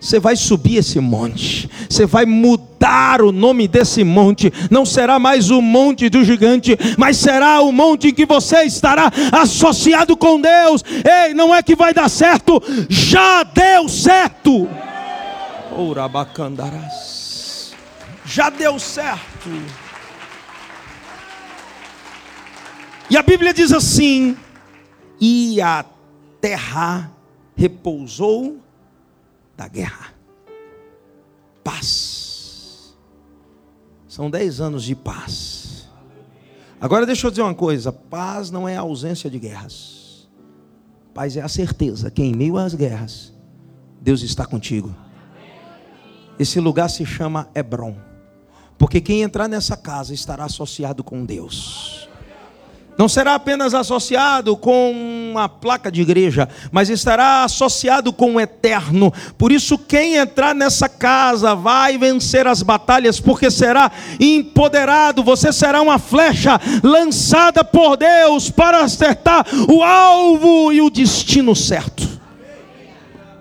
Você 0.04 0.20
vai 0.20 0.36
subir 0.36 0.80
esse 0.80 1.00
monte, 1.00 1.70
você 1.90 2.06
vai 2.06 2.26
mudar 2.26 3.22
o 3.22 3.32
nome 3.32 3.70
desse 3.70 4.04
monte, 4.04 4.52
não 4.70 4.86
será 4.86 5.18
mais 5.18 5.50
o 5.50 5.62
monte 5.62 6.10
do 6.10 6.26
gigante, 6.26 6.78
mas 6.98 7.16
será 7.16 7.62
o 7.62 7.72
monte 7.72 8.10
em 8.10 8.14
que 8.14 8.26
você 8.26 8.64
estará 8.64 9.10
associado 9.32 10.18
com 10.18 10.42
Deus. 10.42 10.84
Ei, 11.06 11.34
não 11.34 11.56
é 11.56 11.64
que 11.64 11.74
vai 11.74 11.94
dar 11.94 12.10
certo, 12.10 12.62
já 12.90 13.44
deu 13.44 13.88
certo. 13.88 14.68
Ourabacandarás. 15.72 17.74
Já 18.26 18.50
deu 18.50 18.78
certo. 18.80 19.50
E 23.10 23.16
a 23.16 23.24
Bíblia 23.24 23.54
diz 23.54 23.72
assim: 23.72 24.36
E 25.22 25.62
a 25.62 25.86
terra 26.42 27.10
repousou 27.56 28.63
da 29.56 29.68
guerra. 29.68 30.14
Paz. 31.64 32.96
São 34.08 34.30
dez 34.30 34.60
anos 34.60 34.84
de 34.84 34.96
paz. 34.96 35.90
Agora 36.80 37.06
deixa 37.06 37.28
eu 37.28 37.32
dizer 37.32 37.42
uma 37.42 37.56
coisa: 37.56 37.92
paz 37.92 38.52
não 38.52 38.68
é 38.68 38.76
a 38.76 38.82
ausência 38.82 39.30
de 39.30 39.40
guerras. 39.40 40.28
Paz 41.14 41.38
é 41.38 41.42
a 41.42 41.48
certeza 41.48 42.10
que 42.12 42.24
em 42.24 42.36
meio 42.36 42.58
às 42.58 42.74
guerras, 42.74 43.34
Deus 44.02 44.22
está 44.22 44.46
contigo. 44.46 44.94
Esse 46.38 46.60
lugar 46.60 46.90
se 46.90 47.06
chama 47.06 47.50
Hebron. 47.54 47.96
Porque 48.78 49.00
quem 49.00 49.22
entrar 49.22 49.48
nessa 49.48 49.78
casa 49.78 50.14
estará 50.14 50.46
associado 50.46 51.04
com 51.04 51.24
Deus. 51.24 52.10
Não 52.98 53.08
será 53.08 53.36
apenas 53.36 53.74
associado 53.74 54.56
com 54.56 54.92
uma 55.32 55.50
placa 55.50 55.92
de 55.92 56.02
igreja, 56.02 56.48
mas 56.72 56.90
estará 56.90 57.44
associado 57.44 58.14
com 58.14 58.36
o 58.36 58.40
eterno. 58.40 59.12
Por 59.38 59.52
isso, 59.52 59.78
quem 59.78 60.16
entrar 60.16 60.54
nessa 60.54 60.88
casa 60.88 61.56
vai 61.56 61.98
vencer 61.98 62.46
as 62.48 62.62
batalhas, 62.62 63.20
porque 63.20 63.50
será 63.50 63.92
empoderado. 64.20 65.24
Você 65.24 65.52
será 65.52 65.82
uma 65.82 65.98
flecha 65.98 66.60
lançada 66.84 67.64
por 67.64 67.98
Deus 67.98 68.50
para 68.50 68.82
acertar 68.82 69.46
o 69.68 69.82
alvo 69.82 70.72
e 70.72 70.82
o 70.82 70.90
destino 70.90 71.56
certo. 71.56 72.03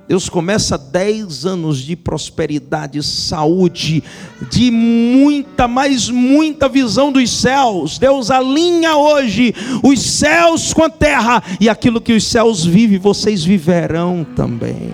Deus 0.08 0.28
começa 0.28 0.76
dez 0.76 1.46
anos 1.46 1.78
de 1.78 1.94
prosperidade, 1.94 3.02
saúde, 3.02 4.02
de 4.50 4.70
muita, 4.70 5.68
mas 5.68 6.08
muita 6.08 6.68
visão 6.68 7.12
dos 7.12 7.30
céus. 7.30 7.98
Deus 7.98 8.30
alinha 8.30 8.96
hoje 8.96 9.54
os 9.82 10.02
céus 10.02 10.74
com 10.74 10.82
a 10.82 10.90
terra, 10.90 11.42
e 11.60 11.68
aquilo 11.68 12.00
que 12.00 12.12
os 12.12 12.26
céus 12.26 12.64
vivem, 12.64 12.98
vocês 12.98 13.44
viverão 13.44 14.26
também. 14.36 14.92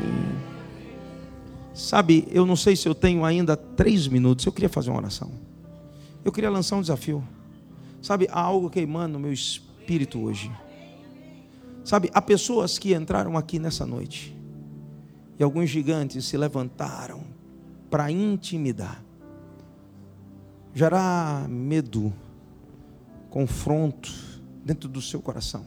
Sabe, 1.75 2.29
eu 2.31 2.45
não 2.45 2.57
sei 2.57 2.77
se 2.77 2.87
eu 2.89 2.95
tenho 2.95 3.25
ainda 3.25 3.57
três 3.57 4.07
minutos, 4.07 4.45
eu 4.45 4.53
queria 4.53 4.69
fazer 4.69 4.91
uma 4.91 4.99
oração. 4.99 5.31
Eu 6.25 6.31
queria 6.31 6.51
lançar 6.51 6.77
um 6.77 6.81
desafio. 6.81 7.25
Sabe, 8.03 8.29
há 8.31 8.41
algo 8.41 8.69
queimando 8.69 9.15
no 9.15 9.19
meu 9.19 9.33
espírito 9.33 10.21
hoje. 10.21 10.51
Sabe, 11.83 12.11
há 12.13 12.21
pessoas 12.21 12.79
que 12.79 12.95
entraram 12.95 13.37
aqui 13.37 13.59
nessa 13.59 13.87
noite 13.87 14.38
e 15.39 15.43
alguns 15.43 15.71
gigantes 15.71 16.25
se 16.25 16.37
levantaram 16.37 17.23
para 17.91 18.11
intimidar, 18.11 19.03
gerar 20.75 21.49
medo, 21.49 22.13
confronto 23.31 24.13
dentro 24.65 24.89
do 24.89 25.01
seu 25.01 25.21
coração, 25.21 25.65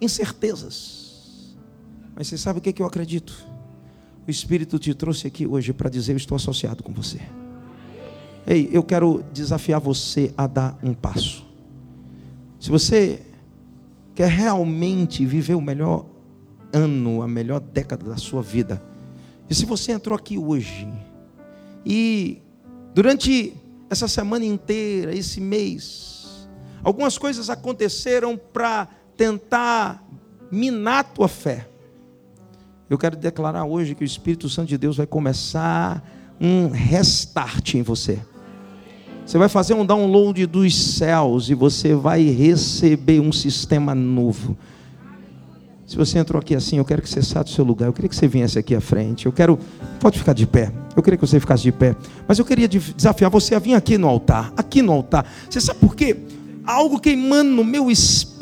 incertezas. 0.00 1.56
Mas 2.14 2.26
você 2.26 2.36
sabe 2.36 2.58
o 2.58 2.62
que, 2.62 2.70
é 2.70 2.72
que 2.72 2.82
eu 2.82 2.86
acredito? 2.86 3.46
O 4.26 4.30
Espírito 4.30 4.78
te 4.78 4.92
trouxe 4.92 5.26
aqui 5.26 5.46
hoje 5.46 5.72
para 5.72 5.88
dizer: 5.88 6.12
Eu 6.12 6.16
estou 6.16 6.36
associado 6.36 6.82
com 6.82 6.92
você. 6.92 7.20
Ei, 8.46 8.68
eu 8.72 8.82
quero 8.82 9.24
desafiar 9.32 9.80
você 9.80 10.32
a 10.36 10.46
dar 10.46 10.78
um 10.82 10.92
passo. 10.92 11.46
Se 12.58 12.70
você 12.70 13.22
quer 14.14 14.28
realmente 14.28 15.24
viver 15.24 15.54
o 15.54 15.60
melhor 15.60 16.04
ano, 16.72 17.22
a 17.22 17.28
melhor 17.28 17.60
década 17.60 18.08
da 18.08 18.16
sua 18.16 18.42
vida. 18.42 18.82
E 19.48 19.54
se 19.54 19.64
você 19.64 19.92
entrou 19.92 20.16
aqui 20.16 20.38
hoje 20.38 20.88
e 21.84 22.42
durante 22.94 23.54
essa 23.88 24.06
semana 24.06 24.44
inteira, 24.44 25.14
esse 25.14 25.40
mês, 25.40 26.48
algumas 26.82 27.16
coisas 27.16 27.48
aconteceram 27.48 28.36
para 28.36 28.88
tentar 29.16 30.04
minar 30.50 31.00
a 31.00 31.04
tua 31.04 31.28
fé. 31.28 31.66
Eu 32.88 32.96
quero 32.96 33.16
declarar 33.16 33.64
hoje 33.64 33.94
que 33.94 34.02
o 34.02 34.06
Espírito 34.06 34.48
Santo 34.48 34.68
de 34.68 34.78
Deus 34.78 34.96
vai 34.96 35.06
começar 35.06 36.02
um 36.40 36.68
restart 36.68 37.74
em 37.74 37.82
você. 37.82 38.18
Você 39.26 39.36
vai 39.36 39.48
fazer 39.48 39.74
um 39.74 39.84
download 39.84 40.46
dos 40.46 40.74
céus 40.74 41.50
e 41.50 41.54
você 41.54 41.94
vai 41.94 42.22
receber 42.30 43.20
um 43.20 43.30
sistema 43.30 43.94
novo. 43.94 44.56
Se 45.88 45.96
você 45.96 46.18
entrou 46.18 46.38
aqui 46.38 46.54
assim, 46.54 46.76
eu 46.76 46.84
quero 46.84 47.00
que 47.00 47.08
você 47.08 47.22
saia 47.22 47.42
do 47.42 47.48
seu 47.48 47.64
lugar. 47.64 47.86
Eu 47.86 47.94
queria 47.94 48.10
que 48.10 48.14
você 48.14 48.28
viesse 48.28 48.58
aqui 48.58 48.74
à 48.74 48.80
frente. 48.80 49.24
Eu 49.24 49.32
quero. 49.32 49.58
Pode 49.98 50.18
ficar 50.18 50.34
de 50.34 50.46
pé. 50.46 50.70
Eu 50.94 51.02
queria 51.02 51.16
que 51.16 51.26
você 51.26 51.40
ficasse 51.40 51.62
de 51.62 51.72
pé. 51.72 51.96
Mas 52.28 52.38
eu 52.38 52.44
queria 52.44 52.68
desafiar 52.68 53.30
você 53.30 53.54
a 53.54 53.58
vir 53.58 53.72
aqui 53.72 53.96
no 53.96 54.06
altar. 54.06 54.52
Aqui 54.54 54.82
no 54.82 54.92
altar. 54.92 55.24
Você 55.48 55.62
sabe 55.62 55.80
por 55.80 55.96
quê? 55.96 56.14
algo 56.68 57.00
queimando 57.00 57.50
no 57.50 57.64
meu 57.64 57.90
espírito. 57.90 58.37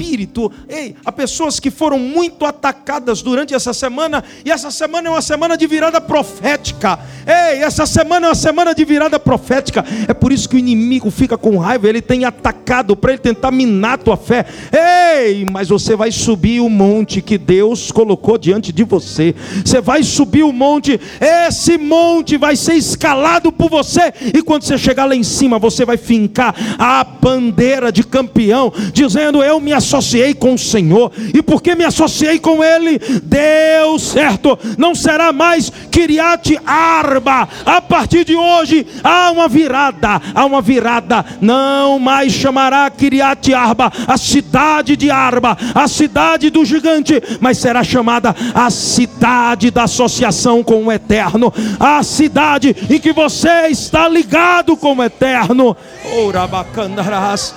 Ei, 0.68 0.94
há 1.04 1.12
pessoas 1.12 1.58
que 1.58 1.70
foram 1.70 1.98
muito 1.98 2.44
atacadas 2.44 3.22
durante 3.22 3.54
essa 3.54 3.72
semana, 3.72 4.22
e 4.44 4.50
essa 4.50 4.70
semana 4.70 5.08
é 5.08 5.10
uma 5.10 5.22
semana 5.22 5.56
de 5.56 5.66
virada 5.66 6.00
profética. 6.00 6.98
Ei, 7.26 7.62
essa 7.62 7.86
semana 7.86 8.26
é 8.26 8.28
uma 8.30 8.34
semana 8.34 8.74
de 8.74 8.84
virada 8.84 9.18
profética. 9.18 9.84
É 10.06 10.14
por 10.14 10.32
isso 10.32 10.48
que 10.48 10.56
o 10.56 10.58
inimigo 10.58 11.10
fica 11.10 11.36
com 11.36 11.58
raiva, 11.58 11.88
ele 11.88 12.02
tem 12.02 12.24
atacado 12.24 12.96
para 12.96 13.12
ele 13.12 13.20
tentar 13.20 13.50
minar 13.50 13.94
a 13.94 13.98
tua 13.98 14.16
fé. 14.16 14.46
Ei, 14.72 15.44
mas 15.44 15.68
você 15.68 15.96
vai 15.96 16.12
subir 16.12 16.60
o 16.60 16.68
monte 16.68 17.20
que 17.20 17.38
Deus 17.38 17.90
colocou 17.90 18.38
diante 18.38 18.72
de 18.72 18.84
você. 18.84 19.34
Você 19.64 19.80
vai 19.80 20.02
subir 20.02 20.42
o 20.42 20.52
monte, 20.52 21.00
esse 21.20 21.78
monte 21.78 22.36
vai 22.36 22.56
ser 22.56 22.74
escalado 22.74 23.50
por 23.50 23.70
você, 23.70 24.12
e 24.34 24.42
quando 24.42 24.62
você 24.62 24.76
chegar 24.78 25.04
lá 25.04 25.14
em 25.14 25.22
cima, 25.22 25.58
você 25.58 25.84
vai 25.84 25.96
fincar 25.96 26.54
a 26.78 27.04
bandeira 27.04 27.90
de 27.90 28.04
campeão, 28.04 28.72
dizendo: 28.92 29.42
Eu 29.42 29.60
me 29.60 29.72
associei 29.86 30.34
com 30.34 30.54
o 30.54 30.58
Senhor, 30.58 31.12
e 31.32 31.40
porque 31.40 31.74
me 31.74 31.84
associei 31.84 32.38
com 32.38 32.62
Ele, 32.62 32.98
deu 33.22 33.98
certo, 33.98 34.58
não 34.76 34.94
será 34.94 35.32
mais 35.32 35.70
Kiriat 35.90 36.58
Arba. 36.66 37.48
A 37.64 37.80
partir 37.80 38.24
de 38.24 38.34
hoje 38.34 38.86
há 39.02 39.30
uma 39.30 39.48
virada, 39.48 40.20
há 40.34 40.44
uma 40.44 40.60
virada, 40.60 41.24
não 41.40 41.98
mais 41.98 42.32
chamará 42.32 42.90
Kiriat 42.90 43.54
Arba 43.54 43.92
a 44.06 44.16
cidade 44.16 44.96
de 44.96 45.10
Arba, 45.10 45.56
a 45.74 45.86
cidade 45.86 46.50
do 46.50 46.64
gigante, 46.64 47.22
mas 47.40 47.58
será 47.58 47.84
chamada 47.84 48.34
a 48.54 48.70
cidade 48.70 49.70
da 49.70 49.84
associação 49.84 50.62
com 50.62 50.84
o 50.84 50.92
eterno, 50.92 51.52
a 51.78 52.02
cidade 52.02 52.74
em 52.90 52.98
que 52.98 53.12
você 53.12 53.68
está 53.68 54.08
ligado 54.08 54.76
com 54.76 54.94
o 54.94 55.02
eterno. 55.02 55.76
Urabacandarás. 56.24 57.54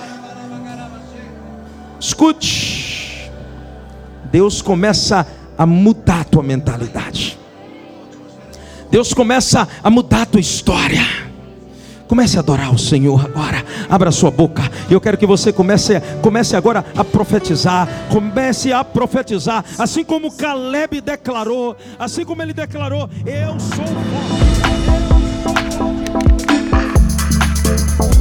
Escute. 2.00 3.30
Deus 4.32 4.62
começa 4.62 5.26
a 5.58 5.66
mudar 5.66 6.22
a 6.22 6.24
tua 6.24 6.42
mentalidade. 6.42 7.38
Deus 8.90 9.12
começa 9.12 9.68
a 9.82 9.90
mudar 9.90 10.22
a 10.22 10.26
tua 10.26 10.40
história. 10.40 11.02
Comece 12.08 12.38
a 12.38 12.40
adorar 12.40 12.74
o 12.74 12.78
Senhor 12.78 13.24
agora. 13.24 13.64
Abra 13.88 14.10
sua 14.10 14.30
boca. 14.30 14.62
Eu 14.90 15.00
quero 15.00 15.16
que 15.16 15.26
você 15.26 15.52
comece, 15.52 16.00
comece 16.22 16.56
agora 16.56 16.84
a 16.96 17.04
profetizar. 17.04 17.86
Comece 18.10 18.72
a 18.72 18.82
profetizar. 18.82 19.64
Assim 19.78 20.02
como 20.02 20.32
Caleb 20.32 21.00
declarou. 21.00 21.76
Assim 21.98 22.24
como 22.24 22.42
ele 22.42 22.52
declarou: 22.52 23.08
Eu 23.24 23.60
sou 23.60 23.84
o. 28.16 28.19